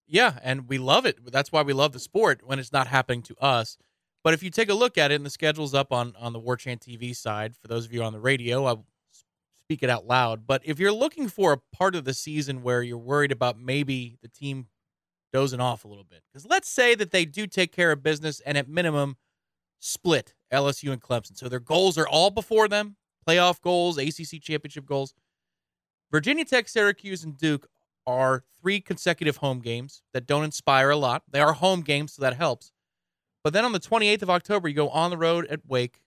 Yeah, 0.07 0.39
and 0.43 0.69
we 0.69 0.79
love 0.79 1.07
it. 1.07 1.19
That's 1.31 1.53
why 1.53 1.63
we 1.63 1.73
love 1.73 1.93
the 1.93 2.01
sport 2.01 2.41
when 2.45 2.59
it's 2.59 2.73
not 2.73 2.87
happening 2.87 3.23
to 3.23 3.37
us. 3.41 3.77
But 4.25 4.35
if 4.35 4.43
you 4.43 4.51
take 4.51 4.69
a 4.69 4.75
look 4.75 4.99
at 4.99 5.13
it, 5.13 5.17
and 5.17 5.27
the 5.27 5.31
schedule's 5.31 5.75
up 5.75 5.93
on 5.93 6.15
on 6.19 6.33
the 6.33 6.39
War 6.39 6.57
Chant 6.57 6.81
TV 6.81 7.15
side, 7.15 7.55
for 7.55 7.69
those 7.69 7.85
of 7.85 7.93
you 7.93 8.03
on 8.03 8.13
the 8.13 8.21
radio, 8.21 8.67
I 8.67 8.77
speak 9.61 9.83
it 9.83 9.91
out 9.91 10.07
loud. 10.07 10.47
But 10.47 10.63
if 10.65 10.79
you're 10.79 10.93
looking 10.93 11.29
for 11.29 11.53
a 11.53 11.77
part 11.77 11.95
of 11.95 12.05
the 12.05 12.15
season 12.15 12.63
where 12.63 12.83
you're 12.83 12.99
worried 12.99 13.33
about 13.33 13.59
maybe 13.59 14.17
the 14.23 14.29
team 14.29 14.67
dozing 15.33 15.61
off 15.61 15.85
a 15.85 15.89
little 15.89 16.05
bit, 16.05 16.23
because 16.33 16.47
let's 16.47 16.71
say 16.71 16.95
that 16.95 17.11
they 17.11 17.25
do 17.25 17.47
take 17.47 17.71
care 17.71 17.93
of 17.93 18.03
business 18.03 18.41
and 18.41 18.59
at 18.59 18.69
minimum 18.69 19.17
split 19.81 20.35
LSU 20.53 20.93
and 20.93 21.03
Clemson, 21.03 21.37
so 21.37 21.49
their 21.49 21.61
goals 21.61 21.99
are 21.99 22.09
all 22.09 22.31
before 22.31 22.69
them, 22.69 22.97
playoff 23.27 23.61
goals, 23.61 23.99
ACC 23.99 24.41
championship 24.41 24.87
goals. 24.87 25.15
Virginia 26.11 26.45
Tech, 26.45 26.69
Syracuse, 26.69 27.23
and 27.25 27.37
Duke 27.37 27.69
are 28.07 28.45
three 28.61 28.81
consecutive 28.81 29.37
home 29.37 29.61
games 29.61 30.03
that 30.15 30.27
don't 30.27 30.45
inspire 30.45 30.91
a 30.91 30.97
lot. 30.97 31.23
They 31.31 31.41
are 31.41 31.53
home 31.53 31.83
games, 31.83 32.15
so 32.15 32.23
that 32.23 32.37
helps. 32.37 32.73
But 33.45 33.53
then 33.53 33.65
on 33.65 33.73
the 33.73 33.81
28th 33.81 34.23
of 34.23 34.31
October, 34.31 34.69
you 34.69 34.75
go 34.75 34.89
on 34.89 35.11
the 35.11 35.19
road 35.19 35.47
at 35.47 35.67
Wake. 35.67 36.01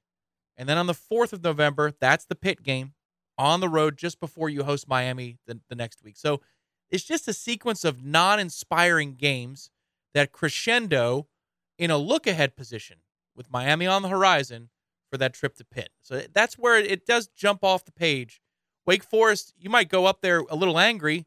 And 0.57 0.67
then 0.67 0.77
on 0.77 0.87
the 0.87 0.93
4th 0.93 1.33
of 1.33 1.43
November, 1.43 1.91
that's 1.99 2.25
the 2.25 2.35
Pitt 2.35 2.63
game 2.63 2.93
on 3.37 3.59
the 3.59 3.69
road 3.69 3.97
just 3.97 4.19
before 4.19 4.49
you 4.49 4.63
host 4.63 4.87
Miami 4.87 5.37
the, 5.47 5.59
the 5.69 5.75
next 5.75 6.03
week. 6.03 6.17
So 6.17 6.41
it's 6.89 7.03
just 7.03 7.27
a 7.27 7.33
sequence 7.33 7.85
of 7.85 8.03
non 8.03 8.39
inspiring 8.39 9.15
games 9.15 9.69
that 10.13 10.31
crescendo 10.31 11.27
in 11.77 11.89
a 11.89 11.97
look 11.97 12.27
ahead 12.27 12.55
position 12.55 12.97
with 13.41 13.51
Miami 13.51 13.87
on 13.87 14.03
the 14.03 14.07
horizon 14.09 14.69
for 15.09 15.17
that 15.17 15.33
trip 15.33 15.55
to 15.55 15.65
Pitt. 15.65 15.89
So 16.01 16.21
that's 16.31 16.59
where 16.59 16.77
it 16.77 17.07
does 17.07 17.27
jump 17.27 17.63
off 17.63 17.85
the 17.85 17.91
page. 17.91 18.39
Wake 18.85 19.03
Forest, 19.03 19.53
you 19.57 19.69
might 19.69 19.89
go 19.89 20.05
up 20.05 20.21
there 20.21 20.39
a 20.49 20.55
little 20.55 20.79
angry 20.79 21.25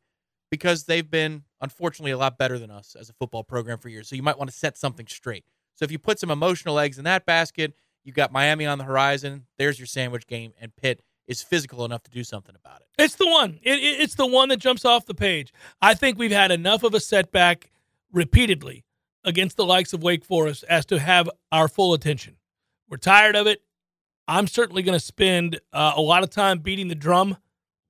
because 0.50 0.84
they've 0.84 1.10
been 1.10 1.42
unfortunately 1.60 2.12
a 2.12 2.18
lot 2.18 2.38
better 2.38 2.58
than 2.58 2.70
us 2.70 2.96
as 2.98 3.10
a 3.10 3.12
football 3.14 3.42
program 3.42 3.78
for 3.78 3.88
years. 3.88 4.08
So 4.08 4.14
you 4.14 4.22
might 4.22 4.38
want 4.38 4.48
to 4.50 4.56
set 4.56 4.78
something 4.78 5.06
straight. 5.08 5.44
So 5.74 5.84
if 5.84 5.90
you 5.90 5.98
put 5.98 6.20
some 6.20 6.30
emotional 6.30 6.78
eggs 6.78 6.98
in 6.98 7.04
that 7.04 7.26
basket, 7.26 7.74
you 8.04 8.12
got 8.12 8.30
Miami 8.30 8.64
on 8.64 8.78
the 8.78 8.84
horizon. 8.84 9.46
There's 9.58 9.78
your 9.78 9.86
sandwich 9.86 10.26
game, 10.26 10.52
and 10.60 10.74
Pitt 10.76 11.02
is 11.26 11.42
physical 11.42 11.84
enough 11.84 12.04
to 12.04 12.10
do 12.10 12.22
something 12.22 12.54
about 12.54 12.82
it. 12.82 13.02
It's 13.02 13.16
the 13.16 13.26
one. 13.26 13.58
It, 13.62 13.78
it, 13.78 14.00
it's 14.00 14.14
the 14.14 14.26
one 14.26 14.50
that 14.50 14.58
jumps 14.58 14.84
off 14.84 15.06
the 15.06 15.14
page. 15.14 15.52
I 15.80 15.94
think 15.94 16.18
we've 16.18 16.30
had 16.30 16.52
enough 16.52 16.84
of 16.84 16.94
a 16.94 17.00
setback 17.00 17.72
repeatedly 18.12 18.84
against 19.24 19.56
the 19.56 19.64
likes 19.64 19.92
of 19.92 20.02
Wake 20.02 20.24
Forest 20.24 20.64
as 20.68 20.84
to 20.86 20.98
have 20.98 21.28
our 21.50 21.68
full 21.68 21.94
attention. 21.94 22.36
We're 22.88 22.98
tired 22.98 23.36
of 23.36 23.46
it. 23.46 23.62
I'm 24.28 24.46
certainly 24.46 24.82
going 24.82 24.98
to 24.98 25.04
spend 25.04 25.60
uh, 25.72 25.92
a 25.96 26.00
lot 26.00 26.22
of 26.22 26.30
time 26.30 26.58
beating 26.58 26.88
the 26.88 26.94
drum 26.94 27.36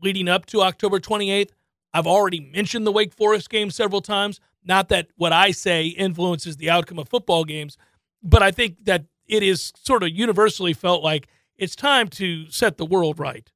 leading 0.01 0.28
up 0.28 0.47
to 0.47 0.62
October 0.62 0.99
28th. 0.99 1.51
I've 1.93 2.07
already 2.07 2.41
mentioned 2.41 2.87
the 2.87 2.93
Wake 2.93 3.14
Forest 3.14 3.51
game 3.51 3.70
several 3.70 4.01
times. 4.01 4.41
Not 4.64 4.89
that 4.89 5.09
what 5.16 5.32
I 5.32 5.51
say 5.51 5.87
influences 5.87 6.57
the 6.57 6.70
outcome 6.70 6.99
of 6.99 7.09
football 7.09 7.45
games, 7.45 7.76
but 8.22 8.43
I 8.43 8.51
think 8.51 8.85
that 8.85 9.05
it 9.26 9.43
is 9.43 9.72
sort 9.76 10.03
of 10.03 10.11
universally 10.11 10.72
felt 10.72 11.03
like 11.03 11.28
it's 11.57 11.76
time 11.76 12.09
to 12.09 12.51
set 12.51 12.78
the 12.78 12.87
world 12.87 13.18
right. 13.18 13.51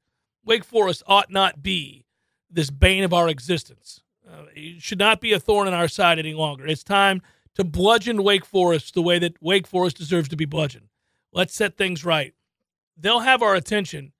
Wake 0.44 0.64
Forest 0.64 1.02
ought 1.06 1.30
not 1.30 1.62
be 1.62 2.04
this 2.50 2.70
bane 2.70 3.04
of 3.04 3.12
our 3.12 3.28
existence. 3.28 4.02
Uh, 4.26 4.44
it 4.54 4.82
should 4.82 4.98
not 4.98 5.20
be 5.20 5.32
a 5.32 5.40
thorn 5.40 5.68
in 5.68 5.74
our 5.74 5.88
side 5.88 6.18
any 6.18 6.34
longer. 6.34 6.66
It's 6.66 6.84
time 6.84 7.22
to 7.58 7.64
bludgeon 7.64 8.22
Wake 8.22 8.46
Forest 8.46 8.94
the 8.94 9.02
way 9.02 9.18
that 9.18 9.40
Wake 9.42 9.66
Forest 9.66 9.98
deserves 9.98 10.28
to 10.30 10.36
be 10.36 10.46
bludgeoned. 10.46 10.88
Let's 11.32 11.54
set 11.54 11.76
things 11.76 12.04
right. 12.04 12.32
They'll 12.96 13.20
have 13.20 13.42
our 13.42 13.54
attention 13.54 14.12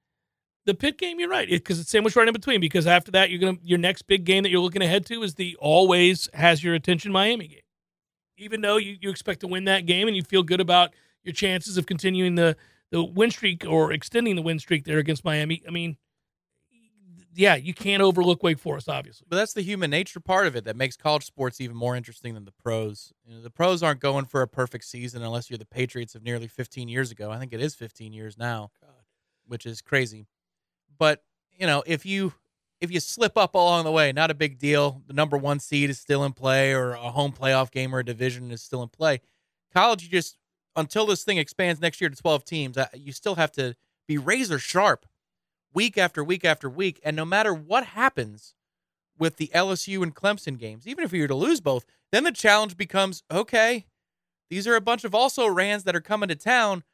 the 0.68 0.74
Pitt 0.74 0.98
game, 0.98 1.18
you're 1.18 1.30
right, 1.30 1.48
because 1.48 1.78
it, 1.78 1.82
it's 1.82 1.90
sandwiched 1.90 2.14
right 2.14 2.28
in 2.28 2.34
between. 2.34 2.60
Because 2.60 2.86
after 2.86 3.10
that, 3.12 3.30
you're 3.30 3.40
gonna 3.40 3.56
your 3.62 3.78
next 3.78 4.02
big 4.02 4.24
game 4.24 4.42
that 4.42 4.50
you're 4.50 4.60
looking 4.60 4.82
ahead 4.82 5.06
to 5.06 5.22
is 5.22 5.34
the 5.34 5.56
always 5.58 6.28
has 6.34 6.62
your 6.62 6.74
attention 6.74 7.10
Miami 7.10 7.48
game. 7.48 7.60
Even 8.36 8.60
though 8.60 8.76
you, 8.76 8.96
you 9.00 9.10
expect 9.10 9.40
to 9.40 9.48
win 9.48 9.64
that 9.64 9.86
game 9.86 10.06
and 10.06 10.16
you 10.16 10.22
feel 10.22 10.42
good 10.42 10.60
about 10.60 10.94
your 11.24 11.32
chances 11.32 11.78
of 11.78 11.86
continuing 11.86 12.36
the 12.36 12.56
the 12.90 13.02
win 13.02 13.30
streak 13.30 13.64
or 13.66 13.92
extending 13.92 14.36
the 14.36 14.42
win 14.42 14.58
streak 14.58 14.84
there 14.84 14.98
against 14.98 15.24
Miami, 15.24 15.62
I 15.66 15.70
mean, 15.70 15.96
yeah, 17.38 17.54
you 17.54 17.72
can't 17.72 18.02
overlook 18.02 18.42
Wake 18.42 18.58
Forest, 18.58 18.88
obviously. 18.88 19.24
But 19.30 19.36
that's 19.36 19.52
the 19.52 19.62
human 19.62 19.90
nature 19.90 20.18
part 20.18 20.48
of 20.48 20.56
it 20.56 20.64
that 20.64 20.74
makes 20.74 20.96
college 20.96 21.24
sports 21.24 21.60
even 21.60 21.76
more 21.76 21.94
interesting 21.94 22.34
than 22.34 22.44
the 22.44 22.50
pros. 22.50 23.12
You 23.24 23.36
know, 23.36 23.42
the 23.42 23.48
pros 23.48 23.80
aren't 23.80 24.00
going 24.00 24.24
for 24.24 24.42
a 24.42 24.48
perfect 24.48 24.84
season 24.84 25.22
unless 25.22 25.48
you're 25.48 25.56
the 25.56 25.64
Patriots 25.64 26.16
of 26.16 26.24
nearly 26.24 26.48
15 26.48 26.88
years 26.88 27.12
ago. 27.12 27.30
I 27.30 27.38
think 27.38 27.52
it 27.52 27.60
is 27.60 27.76
15 27.76 28.12
years 28.12 28.36
now, 28.36 28.72
God. 28.80 28.90
which 29.46 29.66
is 29.66 29.80
crazy. 29.80 30.26
But 30.98 31.22
you 31.56 31.64
know, 31.68 31.84
if 31.86 32.04
you 32.04 32.34
if 32.80 32.90
you 32.90 32.98
slip 32.98 33.38
up 33.38 33.54
along 33.54 33.84
the 33.84 33.92
way, 33.92 34.10
not 34.10 34.32
a 34.32 34.34
big 34.34 34.58
deal. 34.58 35.02
The 35.06 35.12
number 35.12 35.36
one 35.36 35.60
seed 35.60 35.90
is 35.90 35.98
still 36.00 36.24
in 36.24 36.32
play, 36.32 36.72
or 36.72 36.94
a 36.94 37.10
home 37.10 37.32
playoff 37.32 37.70
game 37.70 37.94
or 37.94 38.00
a 38.00 38.04
division 38.04 38.50
is 38.50 38.62
still 38.62 38.82
in 38.82 38.88
play. 38.88 39.20
College, 39.72 40.02
you 40.02 40.08
just 40.08 40.38
until 40.74 41.06
this 41.06 41.22
thing 41.22 41.38
expands 41.38 41.80
next 41.80 42.00
year 42.00 42.10
to 42.10 42.16
12 42.16 42.44
teams, 42.44 42.76
uh, 42.76 42.86
you 42.94 43.12
still 43.12 43.36
have 43.36 43.52
to 43.52 43.76
be 44.08 44.18
razor 44.18 44.58
sharp 44.58 45.06
week 45.72 45.98
after 45.98 46.22
week 46.22 46.44
after 46.44 46.68
week. 46.68 47.00
And 47.04 47.16
no 47.16 47.24
matter 47.24 47.52
what 47.54 47.86
happens 47.86 48.54
with 49.18 49.36
the 49.36 49.50
LSU 49.54 50.02
and 50.02 50.14
Clemson 50.14 50.58
games, 50.58 50.86
even 50.86 51.04
if 51.04 51.12
you 51.12 51.22
were 51.22 51.28
to 51.28 51.34
lose 51.34 51.60
both, 51.60 51.84
then 52.12 52.24
the 52.24 52.32
challenge 52.32 52.76
becomes 52.76 53.22
okay, 53.30 53.86
these 54.50 54.66
are 54.66 54.76
a 54.76 54.80
bunch 54.80 55.04
of 55.04 55.14
also 55.14 55.46
Rans 55.46 55.84
that 55.84 55.96
are 55.96 56.00
coming 56.00 56.28
to 56.28 56.36
town 56.36 56.84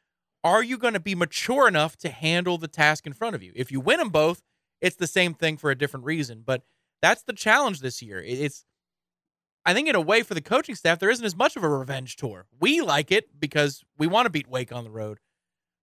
are 0.45 0.63
you 0.63 0.77
going 0.77 0.93
to 0.93 0.99
be 0.99 1.15
mature 1.15 1.67
enough 1.67 1.97
to 1.97 2.09
handle 2.09 2.59
the 2.59 2.67
task 2.67 3.07
in 3.07 3.13
front 3.13 3.35
of 3.35 3.41
you? 3.41 3.51
If 3.55 3.71
you 3.71 3.79
win 3.79 3.97
them 3.97 4.09
both, 4.09 4.43
it's 4.79 4.95
the 4.95 5.07
same 5.07 5.33
thing 5.33 5.57
for 5.57 5.71
a 5.71 5.75
different 5.75 6.05
reason. 6.05 6.43
But 6.45 6.61
that's 7.01 7.23
the 7.23 7.33
challenge 7.33 7.79
this 7.79 7.99
year. 8.03 8.21
It's, 8.23 8.63
I 9.65 9.73
think, 9.73 9.89
in 9.89 9.95
a 9.95 10.01
way, 10.01 10.21
for 10.21 10.35
the 10.35 10.41
coaching 10.41 10.75
staff, 10.75 10.99
there 10.99 11.09
isn't 11.09 11.25
as 11.25 11.35
much 11.35 11.55
of 11.55 11.63
a 11.63 11.69
revenge 11.69 12.15
tour. 12.15 12.45
We 12.59 12.81
like 12.81 13.11
it 13.11 13.39
because 13.39 13.83
we 13.97 14.05
want 14.05 14.27
to 14.27 14.29
beat 14.29 14.47
Wake 14.47 14.71
on 14.71 14.83
the 14.83 14.91
road. 14.91 15.17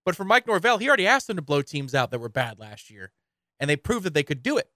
But 0.05 0.15
for 0.15 0.25
Mike 0.25 0.47
Norvell, 0.47 0.77
he 0.77 0.87
already 0.87 1.07
asked 1.07 1.27
them 1.27 1.37
to 1.37 1.41
blow 1.41 1.61
teams 1.61 1.95
out 1.95 2.11
that 2.11 2.19
were 2.19 2.29
bad 2.29 2.59
last 2.59 2.89
year, 2.89 3.11
and 3.59 3.69
they 3.69 3.75
proved 3.75 4.05
that 4.05 4.13
they 4.13 4.23
could 4.23 4.43
do 4.43 4.57
it. 4.57 4.69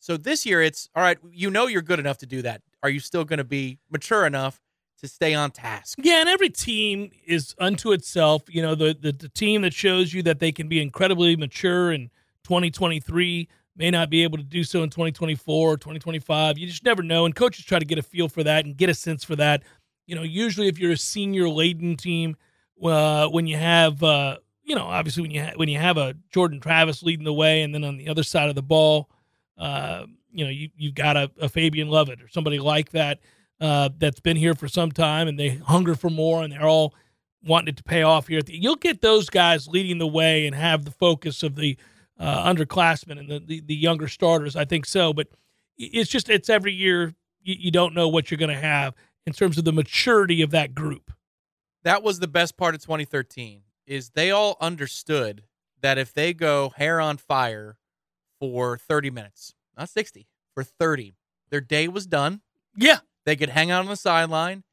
So 0.00 0.16
this 0.16 0.46
year, 0.46 0.62
it's 0.62 0.88
all 0.94 1.02
right. 1.02 1.18
You 1.30 1.50
know 1.50 1.66
you're 1.66 1.82
good 1.82 1.98
enough 1.98 2.18
to 2.18 2.26
do 2.26 2.42
that. 2.42 2.62
Are 2.82 2.88
you 2.88 3.00
still 3.00 3.24
going 3.24 3.38
to 3.38 3.44
be 3.44 3.78
mature 3.90 4.24
enough 4.24 4.60
to 5.00 5.08
stay 5.08 5.34
on 5.34 5.50
task. 5.50 5.98
Yeah, 6.02 6.20
and 6.20 6.28
every 6.28 6.50
team 6.50 7.10
is 7.26 7.54
unto 7.58 7.92
itself. 7.92 8.42
You 8.48 8.62
know, 8.62 8.74
the, 8.74 8.96
the, 9.00 9.12
the 9.12 9.28
team 9.28 9.62
that 9.62 9.72
shows 9.72 10.12
you 10.12 10.22
that 10.24 10.40
they 10.40 10.52
can 10.52 10.68
be 10.68 10.80
incredibly 10.80 11.36
mature 11.36 11.92
in 11.92 12.10
2023 12.44 13.48
may 13.76 13.90
not 13.90 14.10
be 14.10 14.24
able 14.24 14.38
to 14.38 14.44
do 14.44 14.64
so 14.64 14.82
in 14.82 14.90
2024 14.90 15.72
or 15.72 15.76
2025. 15.76 16.58
You 16.58 16.66
just 16.66 16.84
never 16.84 17.02
know. 17.02 17.26
And 17.26 17.34
coaches 17.34 17.64
try 17.64 17.78
to 17.78 17.84
get 17.84 17.98
a 17.98 18.02
feel 18.02 18.28
for 18.28 18.42
that 18.42 18.64
and 18.64 18.76
get 18.76 18.90
a 18.90 18.94
sense 18.94 19.22
for 19.22 19.36
that. 19.36 19.62
You 20.06 20.16
know, 20.16 20.22
usually 20.22 20.66
if 20.66 20.78
you're 20.78 20.92
a 20.92 20.96
senior 20.96 21.48
laden 21.48 21.96
team, 21.96 22.36
uh, 22.84 23.28
when 23.28 23.46
you 23.46 23.56
have, 23.56 24.02
uh, 24.02 24.38
you 24.62 24.74
know, 24.74 24.86
obviously 24.86 25.22
when 25.22 25.30
you 25.30 25.42
ha- 25.42 25.52
when 25.56 25.68
you 25.68 25.78
have 25.78 25.96
a 25.96 26.14
Jordan 26.30 26.60
Travis 26.60 27.02
leading 27.02 27.24
the 27.24 27.32
way, 27.32 27.62
and 27.62 27.74
then 27.74 27.84
on 27.84 27.96
the 27.96 28.08
other 28.08 28.22
side 28.22 28.48
of 28.48 28.54
the 28.54 28.62
ball, 28.62 29.08
uh, 29.56 30.04
you 30.30 30.44
know, 30.44 30.50
you 30.50 30.68
you've 30.76 30.94
got 30.94 31.16
a, 31.16 31.30
a 31.40 31.48
Fabian 31.48 31.88
Lovett 31.88 32.22
or 32.22 32.28
somebody 32.28 32.58
like 32.58 32.90
that 32.90 33.20
uh, 33.60 33.88
that's 33.98 34.20
been 34.20 34.36
here 34.36 34.54
for 34.54 34.68
some 34.68 34.92
time 34.92 35.28
and 35.28 35.38
they 35.38 35.56
hunger 35.56 35.94
for 35.94 36.10
more 36.10 36.42
and 36.42 36.52
they're 36.52 36.68
all 36.68 36.94
wanting 37.44 37.68
it 37.68 37.76
to 37.76 37.82
pay 37.82 38.02
off 38.02 38.28
here. 38.28 38.40
You'll 38.46 38.76
get 38.76 39.00
those 39.00 39.30
guys 39.30 39.68
leading 39.68 39.98
the 39.98 40.06
way 40.06 40.46
and 40.46 40.54
have 40.54 40.84
the 40.84 40.90
focus 40.90 41.42
of 41.42 41.56
the 41.56 41.76
uh, 42.18 42.52
underclassmen 42.52 43.18
and 43.18 43.28
the, 43.28 43.38
the, 43.40 43.60
the, 43.60 43.74
younger 43.74 44.08
starters. 44.08 44.56
I 44.56 44.64
think 44.64 44.86
so. 44.86 45.12
But 45.12 45.28
it's 45.76 46.10
just, 46.10 46.28
it's 46.28 46.48
every 46.48 46.72
year 46.72 47.14
you, 47.42 47.54
you 47.58 47.70
don't 47.70 47.94
know 47.94 48.08
what 48.08 48.30
you're 48.30 48.38
going 48.38 48.54
to 48.54 48.60
have 48.60 48.94
in 49.24 49.32
terms 49.32 49.56
of 49.56 49.64
the 49.64 49.72
maturity 49.72 50.42
of 50.42 50.50
that 50.50 50.74
group. 50.74 51.12
That 51.84 52.02
was 52.02 52.18
the 52.18 52.28
best 52.28 52.56
part 52.56 52.74
of 52.74 52.82
2013 52.82 53.62
is 53.86 54.10
they 54.10 54.30
all 54.30 54.56
understood 54.60 55.44
that 55.80 55.98
if 55.98 56.12
they 56.12 56.34
go 56.34 56.72
hair 56.76 57.00
on 57.00 57.16
fire 57.16 57.78
for 58.40 58.76
30 58.76 59.10
minutes, 59.10 59.54
not 59.76 59.88
60, 59.88 60.26
for 60.54 60.64
30, 60.64 61.14
their 61.50 61.60
day 61.60 61.88
was 61.88 62.06
done. 62.06 62.40
Yeah. 62.76 62.98
They 63.24 63.36
could 63.36 63.50
hang 63.50 63.70
out 63.70 63.80
on 63.80 63.90
the 63.90 63.96
sideline, 63.96 64.64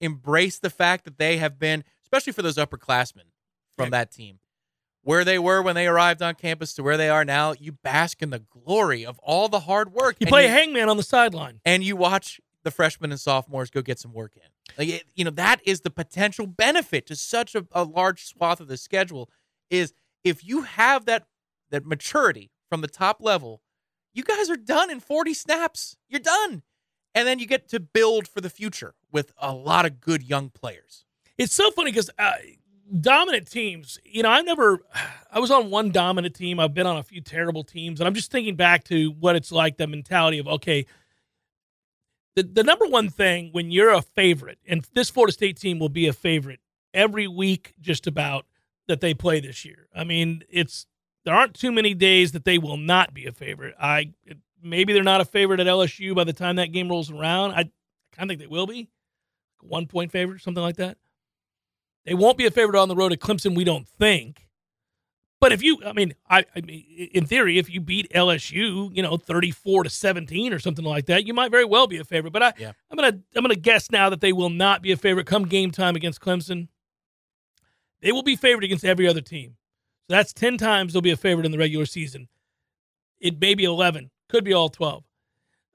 embrace 0.00 0.58
the 0.58 0.70
fact 0.70 1.04
that 1.04 1.18
they 1.18 1.38
have 1.38 1.58
been, 1.58 1.84
especially 2.04 2.32
for 2.32 2.42
those 2.42 2.56
upperclassmen 2.56 3.30
from 3.76 3.90
that 3.90 4.10
team, 4.10 4.38
where 5.02 5.24
they 5.24 5.38
were 5.38 5.62
when 5.62 5.74
they 5.74 5.86
arrived 5.86 6.22
on 6.22 6.34
campus 6.34 6.74
to 6.74 6.82
where 6.82 6.96
they 6.96 7.08
are 7.08 7.24
now. 7.24 7.54
You 7.58 7.72
bask 7.72 8.22
in 8.22 8.30
the 8.30 8.40
glory 8.50 9.04
of 9.04 9.18
all 9.20 9.48
the 9.48 9.60
hard 9.60 9.92
work. 9.92 10.16
You 10.20 10.26
play 10.26 10.44
you, 10.44 10.50
hangman 10.50 10.88
on 10.88 10.96
the 10.96 11.02
sideline, 11.02 11.60
and 11.64 11.82
you 11.82 11.96
watch 11.96 12.40
the 12.62 12.70
freshmen 12.70 13.10
and 13.10 13.20
sophomores 13.20 13.70
go 13.70 13.82
get 13.82 13.98
some 13.98 14.12
work 14.12 14.36
in. 14.36 14.42
Like 14.78 14.88
it, 14.88 15.04
you 15.14 15.24
know, 15.24 15.30
that 15.32 15.60
is 15.64 15.80
the 15.80 15.90
potential 15.90 16.46
benefit 16.46 17.06
to 17.06 17.16
such 17.16 17.54
a, 17.54 17.66
a 17.72 17.84
large 17.84 18.24
swath 18.24 18.60
of 18.60 18.68
the 18.68 18.76
schedule. 18.76 19.28
Is 19.70 19.92
if 20.24 20.44
you 20.44 20.62
have 20.62 21.04
that 21.06 21.26
that 21.70 21.86
maturity 21.86 22.50
from 22.68 22.80
the 22.80 22.88
top 22.88 23.18
level, 23.20 23.62
you 24.14 24.22
guys 24.22 24.50
are 24.50 24.56
done 24.56 24.90
in 24.90 25.00
40 25.00 25.34
snaps. 25.34 25.96
You're 26.08 26.20
done. 26.20 26.62
And 27.14 27.26
then 27.26 27.38
you 27.38 27.46
get 27.46 27.68
to 27.68 27.80
build 27.80 28.28
for 28.28 28.40
the 28.40 28.50
future 28.50 28.94
with 29.10 29.32
a 29.38 29.52
lot 29.52 29.84
of 29.84 30.00
good 30.00 30.22
young 30.22 30.48
players. 30.48 31.04
It's 31.36 31.54
so 31.54 31.70
funny 31.70 31.90
because 31.90 32.10
uh, 32.18 32.32
dominant 33.00 33.50
teams, 33.50 33.98
you 34.04 34.22
know, 34.22 34.30
I 34.30 34.40
never, 34.42 34.80
I 35.32 35.38
was 35.38 35.50
on 35.50 35.70
one 35.70 35.90
dominant 35.90 36.34
team. 36.34 36.60
I've 36.60 36.74
been 36.74 36.86
on 36.86 36.96
a 36.96 37.02
few 37.02 37.20
terrible 37.20 37.64
teams. 37.64 38.00
And 38.00 38.06
I'm 38.06 38.14
just 38.14 38.30
thinking 38.30 38.56
back 38.56 38.84
to 38.84 39.10
what 39.12 39.36
it's 39.36 39.52
like 39.52 39.76
the 39.76 39.86
mentality 39.86 40.38
of, 40.38 40.46
okay, 40.46 40.86
the, 42.34 42.42
the 42.42 42.62
number 42.62 42.86
one 42.86 43.08
thing 43.08 43.50
when 43.52 43.70
you're 43.70 43.92
a 43.92 44.02
favorite, 44.02 44.58
and 44.66 44.86
this 44.94 45.10
Florida 45.10 45.32
State 45.32 45.58
team 45.58 45.78
will 45.78 45.88
be 45.88 46.06
a 46.06 46.12
favorite 46.12 46.60
every 46.94 47.26
week, 47.26 47.74
just 47.80 48.06
about 48.06 48.46
that 48.88 49.00
they 49.00 49.14
play 49.14 49.40
this 49.40 49.64
year. 49.64 49.88
I 49.94 50.04
mean, 50.04 50.42
it's 50.48 50.86
there 51.24 51.34
aren't 51.34 51.54
too 51.54 51.72
many 51.72 51.94
days 51.94 52.32
that 52.32 52.44
they 52.44 52.58
will 52.58 52.76
not 52.76 53.14
be 53.14 53.26
a 53.26 53.32
favorite. 53.32 53.74
I 53.80 54.12
maybe 54.62 54.92
they're 54.92 55.02
not 55.02 55.20
a 55.20 55.24
favorite 55.24 55.60
at 55.60 55.66
LSU 55.66 56.14
by 56.14 56.24
the 56.24 56.32
time 56.32 56.56
that 56.56 56.72
game 56.72 56.88
rolls 56.88 57.10
around. 57.10 57.52
I 57.52 57.70
kind 58.12 58.22
of 58.22 58.28
think 58.28 58.40
they 58.40 58.46
will 58.46 58.66
be 58.66 58.88
one 59.60 59.86
point 59.86 60.10
favorite, 60.10 60.40
something 60.40 60.62
like 60.62 60.76
that. 60.76 60.98
They 62.04 62.14
won't 62.14 62.38
be 62.38 62.46
a 62.46 62.50
favorite 62.50 62.80
on 62.80 62.88
the 62.88 62.96
road 62.96 63.12
at 63.12 63.20
Clemson. 63.20 63.54
We 63.54 63.64
don't 63.64 63.86
think. 63.86 64.48
But 65.42 65.50
if 65.50 65.60
you, 65.60 65.78
I 65.84 65.92
mean, 65.92 66.14
I, 66.30 66.44
I 66.54 66.60
mean, 66.60 66.84
in 67.12 67.26
theory, 67.26 67.58
if 67.58 67.68
you 67.68 67.80
beat 67.80 68.12
LSU, 68.12 68.94
you 68.94 69.02
know, 69.02 69.16
thirty-four 69.16 69.82
to 69.82 69.90
seventeen 69.90 70.52
or 70.52 70.60
something 70.60 70.84
like 70.84 71.06
that, 71.06 71.26
you 71.26 71.34
might 71.34 71.50
very 71.50 71.64
well 71.64 71.88
be 71.88 71.98
a 71.98 72.04
favorite. 72.04 72.32
But 72.32 72.44
I, 72.44 72.52
Yeah. 72.56 72.70
I'm 72.88 72.96
gonna, 72.96 73.18
I'm 73.34 73.42
gonna 73.42 73.56
guess 73.56 73.90
now 73.90 74.08
that 74.10 74.20
they 74.20 74.32
will 74.32 74.50
not 74.50 74.82
be 74.82 74.92
a 74.92 74.96
favorite 74.96 75.26
come 75.26 75.46
game 75.46 75.72
time 75.72 75.96
against 75.96 76.20
Clemson. 76.20 76.68
They 78.02 78.12
will 78.12 78.22
be 78.22 78.36
favored 78.36 78.62
against 78.62 78.84
every 78.84 79.08
other 79.08 79.20
team. 79.20 79.56
So 80.08 80.14
that's 80.14 80.32
ten 80.32 80.58
times 80.58 80.92
they'll 80.92 81.02
be 81.02 81.10
a 81.10 81.16
favorite 81.16 81.44
in 81.44 81.50
the 81.50 81.58
regular 81.58 81.86
season. 81.86 82.28
It 83.18 83.40
may 83.40 83.56
be 83.56 83.64
eleven, 83.64 84.12
could 84.28 84.44
be 84.44 84.52
all 84.52 84.68
twelve. 84.68 85.02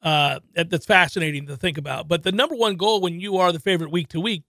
Uh, 0.02 0.40
that, 0.56 0.70
that's 0.70 0.86
fascinating 0.86 1.46
to 1.48 1.58
think 1.58 1.78
about. 1.78 2.08
But 2.08 2.24
the 2.24 2.32
number 2.32 2.56
one 2.56 2.78
goal 2.78 3.02
when 3.02 3.20
you 3.20 3.36
are 3.36 3.52
the 3.52 3.60
favorite 3.60 3.92
week 3.92 4.08
to 4.10 4.22
week 4.22 4.44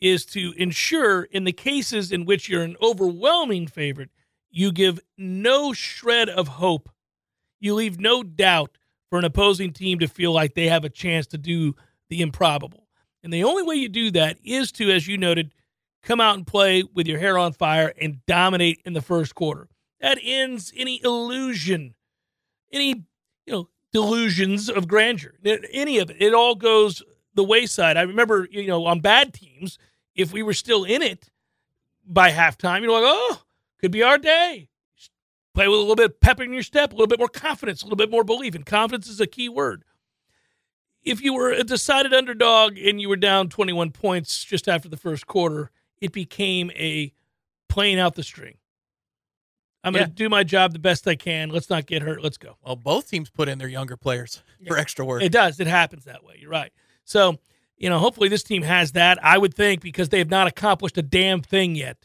is 0.00 0.24
to 0.26 0.54
ensure, 0.56 1.24
in 1.24 1.44
the 1.44 1.52
cases 1.52 2.10
in 2.10 2.24
which 2.24 2.48
you're 2.48 2.62
an 2.62 2.76
overwhelming 2.80 3.66
favorite, 3.66 4.08
you 4.56 4.72
give 4.72 4.98
no 5.18 5.74
shred 5.74 6.30
of 6.30 6.48
hope. 6.48 6.88
You 7.60 7.74
leave 7.74 8.00
no 8.00 8.22
doubt 8.22 8.78
for 9.10 9.18
an 9.18 9.26
opposing 9.26 9.70
team 9.70 9.98
to 9.98 10.08
feel 10.08 10.32
like 10.32 10.54
they 10.54 10.68
have 10.68 10.82
a 10.82 10.88
chance 10.88 11.26
to 11.28 11.38
do 11.38 11.74
the 12.08 12.22
improbable. 12.22 12.88
And 13.22 13.30
the 13.30 13.44
only 13.44 13.62
way 13.64 13.74
you 13.74 13.90
do 13.90 14.10
that 14.12 14.38
is 14.42 14.72
to, 14.72 14.90
as 14.90 15.06
you 15.06 15.18
noted, 15.18 15.52
come 16.02 16.22
out 16.22 16.36
and 16.36 16.46
play 16.46 16.82
with 16.94 17.06
your 17.06 17.18
hair 17.18 17.36
on 17.36 17.52
fire 17.52 17.92
and 18.00 18.24
dominate 18.24 18.80
in 18.86 18.94
the 18.94 19.02
first 19.02 19.34
quarter. 19.34 19.68
That 20.00 20.18
ends 20.22 20.72
any 20.74 21.02
illusion, 21.04 21.94
any 22.72 23.04
you 23.44 23.52
know 23.52 23.68
delusions 23.92 24.70
of 24.70 24.88
grandeur. 24.88 25.34
Any 25.70 25.98
of 25.98 26.08
it, 26.08 26.16
it 26.18 26.32
all 26.32 26.54
goes 26.54 27.02
the 27.34 27.44
wayside. 27.44 27.98
I 27.98 28.02
remember, 28.02 28.48
you 28.50 28.68
know, 28.68 28.86
on 28.86 29.00
bad 29.00 29.34
teams, 29.34 29.78
if 30.14 30.32
we 30.32 30.42
were 30.42 30.54
still 30.54 30.84
in 30.84 31.02
it 31.02 31.28
by 32.06 32.30
halftime, 32.30 32.80
you're 32.80 32.92
like, 32.92 33.04
oh, 33.04 33.42
could 33.78 33.90
be 33.90 34.02
our 34.02 34.18
day. 34.18 34.68
Play 35.54 35.68
with 35.68 35.78
a 35.78 35.80
little 35.80 35.96
bit 35.96 36.10
of 36.10 36.20
pep 36.20 36.40
in 36.40 36.52
your 36.52 36.62
step, 36.62 36.92
a 36.92 36.94
little 36.94 37.06
bit 37.06 37.18
more 37.18 37.28
confidence, 37.28 37.82
a 37.82 37.86
little 37.86 37.96
bit 37.96 38.10
more 38.10 38.24
belief. 38.24 38.54
And 38.54 38.66
confidence 38.66 39.08
is 39.08 39.20
a 39.20 39.26
key 39.26 39.48
word. 39.48 39.84
If 41.02 41.22
you 41.22 41.34
were 41.34 41.50
a 41.50 41.64
decided 41.64 42.12
underdog 42.12 42.76
and 42.78 43.00
you 43.00 43.08
were 43.08 43.16
down 43.16 43.48
21 43.48 43.92
points 43.92 44.44
just 44.44 44.68
after 44.68 44.88
the 44.88 44.96
first 44.96 45.26
quarter, 45.26 45.70
it 46.00 46.12
became 46.12 46.70
a 46.72 47.12
playing 47.68 47.98
out 47.98 48.16
the 48.16 48.22
string. 48.22 48.56
I'm 49.84 49.92
going 49.92 50.06
to 50.06 50.10
do 50.10 50.28
my 50.28 50.42
job 50.42 50.72
the 50.72 50.80
best 50.80 51.06
I 51.06 51.14
can. 51.14 51.48
Let's 51.50 51.70
not 51.70 51.86
get 51.86 52.02
hurt. 52.02 52.20
Let's 52.20 52.38
go. 52.38 52.56
Well, 52.64 52.74
both 52.74 53.08
teams 53.08 53.30
put 53.30 53.48
in 53.48 53.58
their 53.58 53.68
younger 53.68 53.96
players 53.96 54.42
for 54.66 54.76
extra 54.76 55.04
work. 55.04 55.22
It 55.22 55.30
does. 55.30 55.60
It 55.60 55.68
happens 55.68 56.04
that 56.06 56.24
way. 56.24 56.38
You're 56.40 56.50
right. 56.50 56.72
So, 57.04 57.38
you 57.76 57.88
know, 57.88 58.00
hopefully 58.00 58.28
this 58.28 58.42
team 58.42 58.62
has 58.62 58.92
that. 58.92 59.24
I 59.24 59.38
would 59.38 59.54
think 59.54 59.80
because 59.80 60.08
they 60.08 60.18
have 60.18 60.28
not 60.28 60.48
accomplished 60.48 60.98
a 60.98 61.02
damn 61.02 61.40
thing 61.40 61.76
yet, 61.76 61.98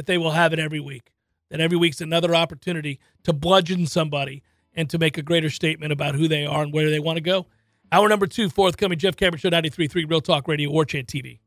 that 0.00 0.06
they 0.06 0.16
will 0.16 0.30
have 0.30 0.54
it 0.54 0.58
every 0.58 0.80
week. 0.80 1.12
That 1.50 1.60
every 1.60 1.76
week's 1.76 2.00
another 2.00 2.34
opportunity 2.34 2.98
to 3.24 3.34
bludgeon 3.34 3.86
somebody 3.86 4.42
and 4.72 4.88
to 4.88 4.96
make 4.96 5.18
a 5.18 5.22
greater 5.22 5.50
statement 5.50 5.92
about 5.92 6.14
who 6.14 6.26
they 6.26 6.46
are 6.46 6.62
and 6.62 6.72
where 6.72 6.88
they 6.88 6.98
want 6.98 7.18
to 7.18 7.20
go. 7.20 7.44
Hour 7.92 8.08
number 8.08 8.26
two, 8.26 8.48
forthcoming 8.48 8.98
Jeff 8.98 9.14
Cameron 9.14 9.40
Show 9.40 9.50
93.3 9.50 10.08
Real 10.08 10.22
Talk 10.22 10.48
Radio, 10.48 10.70
War 10.70 10.86
Chant 10.86 11.06
TV. 11.06 11.40